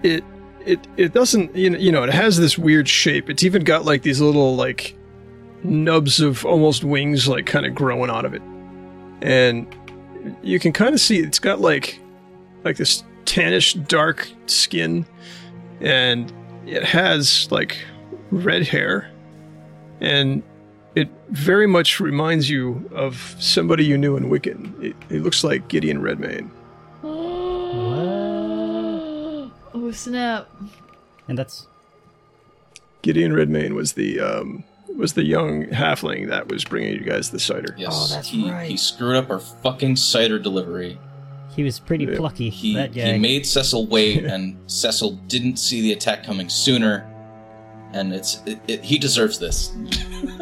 it 0.02 0.24
it 0.66 0.86
it 0.96 1.12
doesn't 1.12 1.54
you 1.56 1.70
know, 1.70 1.78
you 1.78 1.92
know 1.92 2.02
it 2.02 2.12
has 2.12 2.38
this 2.38 2.58
weird 2.58 2.88
shape. 2.88 3.30
It's 3.30 3.42
even 3.42 3.64
got 3.64 3.84
like 3.84 4.02
these 4.02 4.20
little 4.20 4.56
like 4.56 4.96
nubs 5.62 6.20
of 6.20 6.44
almost 6.44 6.84
wings 6.84 7.28
like 7.28 7.46
kind 7.46 7.66
of 7.66 7.74
growing 7.74 8.10
out 8.10 8.24
of 8.24 8.34
it. 8.34 8.42
And 9.22 9.74
you 10.42 10.58
can 10.58 10.72
kind 10.72 10.94
of 10.94 11.00
see 11.00 11.18
it's 11.18 11.38
got 11.38 11.60
like 11.60 12.00
like 12.64 12.76
this 12.76 13.04
tannish 13.24 13.86
dark 13.88 14.30
skin 14.46 15.06
and 15.80 16.32
it 16.66 16.84
has 16.84 17.50
like 17.50 17.78
red 18.30 18.66
hair 18.66 19.10
and 20.00 20.42
it 20.98 21.08
very 21.30 21.66
much 21.68 22.00
reminds 22.00 22.50
you 22.50 22.88
of 22.92 23.36
somebody 23.38 23.84
you 23.84 23.96
knew 23.96 24.16
in 24.16 24.24
Wiccan. 24.30 24.82
It, 24.82 24.96
it 25.08 25.22
looks 25.22 25.44
like 25.44 25.68
Gideon 25.68 26.02
Redmayne. 26.02 26.50
Oh 29.74 29.90
snap! 29.92 30.48
And 31.28 31.38
that's 31.38 31.66
Gideon 33.02 33.32
Redmayne 33.32 33.74
was 33.74 33.92
the 33.92 34.20
um, 34.20 34.64
was 34.96 35.12
the 35.14 35.24
young 35.24 35.66
halfling 35.66 36.28
that 36.28 36.48
was 36.48 36.64
bringing 36.64 36.94
you 36.94 37.00
guys 37.00 37.30
the 37.30 37.38
cider. 37.38 37.74
Yes. 37.78 37.90
Oh, 37.92 38.08
that's 38.14 38.28
he, 38.28 38.50
right. 38.50 38.68
He 38.68 38.76
screwed 38.76 39.16
up 39.16 39.30
our 39.30 39.38
fucking 39.38 39.96
cider 39.96 40.38
delivery. 40.38 40.98
he 41.54 41.62
was 41.62 41.78
pretty 41.78 42.04
Yeah. 42.06 42.16
plucky. 42.16 42.50
He 42.50 42.74
that 42.74 42.92
guy. 42.92 43.12
he 43.12 43.18
made 43.18 43.46
Cecil 43.46 43.86
wait, 43.86 44.24
and 44.34 44.56
Cecil 44.66 45.12
didn't 45.28 45.58
see 45.58 45.80
the 45.80 45.92
attack 45.92 46.24
coming 46.24 46.48
sooner. 46.48 47.07
And 47.92 48.12
it's 48.12 48.42
it, 48.46 48.58
it, 48.68 48.84
he 48.84 48.98
deserves 48.98 49.38
this. 49.38 49.72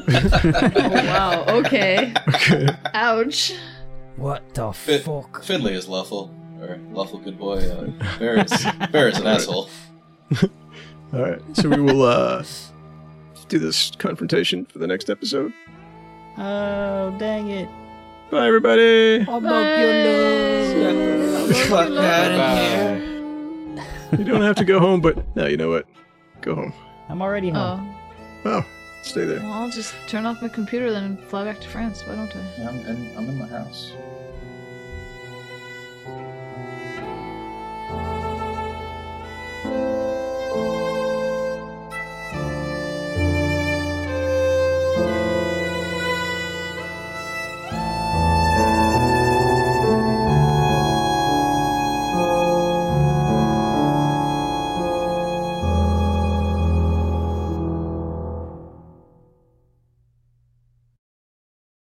Oh 0.09 0.89
wow. 0.91 1.45
Okay. 1.49 2.13
Okay. 2.29 2.69
Ouch. 2.95 3.53
What 4.17 4.55
the 4.55 4.73
Fit- 4.73 5.03
fuck? 5.03 5.43
Finley 5.45 5.75
is 5.75 5.89
lawful, 5.89 6.35
or 6.61 6.79
lawful 6.93 7.19
good 7.21 7.39
boy. 7.39 7.59
Uh, 7.59 7.91
Bear 8.19 8.45
is 8.45 8.67
Bear 8.91 9.09
is 9.09 9.19
an 9.19 9.27
asshole. 9.27 9.69
All 11.13 11.21
right. 11.23 11.41
So 11.55 11.69
we 11.69 11.81
will 11.81 12.03
uh, 12.03 12.43
do 13.49 13.59
this 13.59 13.91
confrontation 13.99 14.65
for 14.67 14.79
the 14.79 14.87
next 14.87 15.09
episode. 15.11 15.53
oh, 16.39 17.15
dang 17.19 17.49
it. 17.51 17.69
Bye, 18.31 18.47
everybody. 18.49 19.25
Bye. 19.25 19.37
You 24.19 24.25
don't 24.25 24.43
have 24.43 24.57
to 24.57 24.65
go 24.65 24.79
home, 24.81 25.01
but 25.01 25.17
now 25.37 25.47
you 25.47 25.57
know 25.57 25.71
what. 25.71 25.87
Go 26.41 26.55
home. 26.55 26.73
I'm 27.09 27.23
already 27.23 27.51
home. 27.51 27.95
Oh. 28.45 28.51
Oh, 28.59 28.67
stay 29.03 29.25
there. 29.25 29.41
Well, 29.41 29.53
I'll 29.53 29.71
just 29.71 29.95
turn 30.09 30.27
off 30.27 30.43
my 30.43 30.49
computer 30.49 30.91
then 30.93 31.05
and 31.05 31.21
fly 31.21 31.45
back 31.45 31.61
to 31.61 31.69
France. 31.69 32.07
Why 32.07 32.15
don't 32.15 32.35
I? 32.35 32.63
I'm 32.63 32.79
in, 32.87 33.17
I'm 33.17 33.29
in 33.29 33.39
my 33.39 33.47
house. 33.47 33.93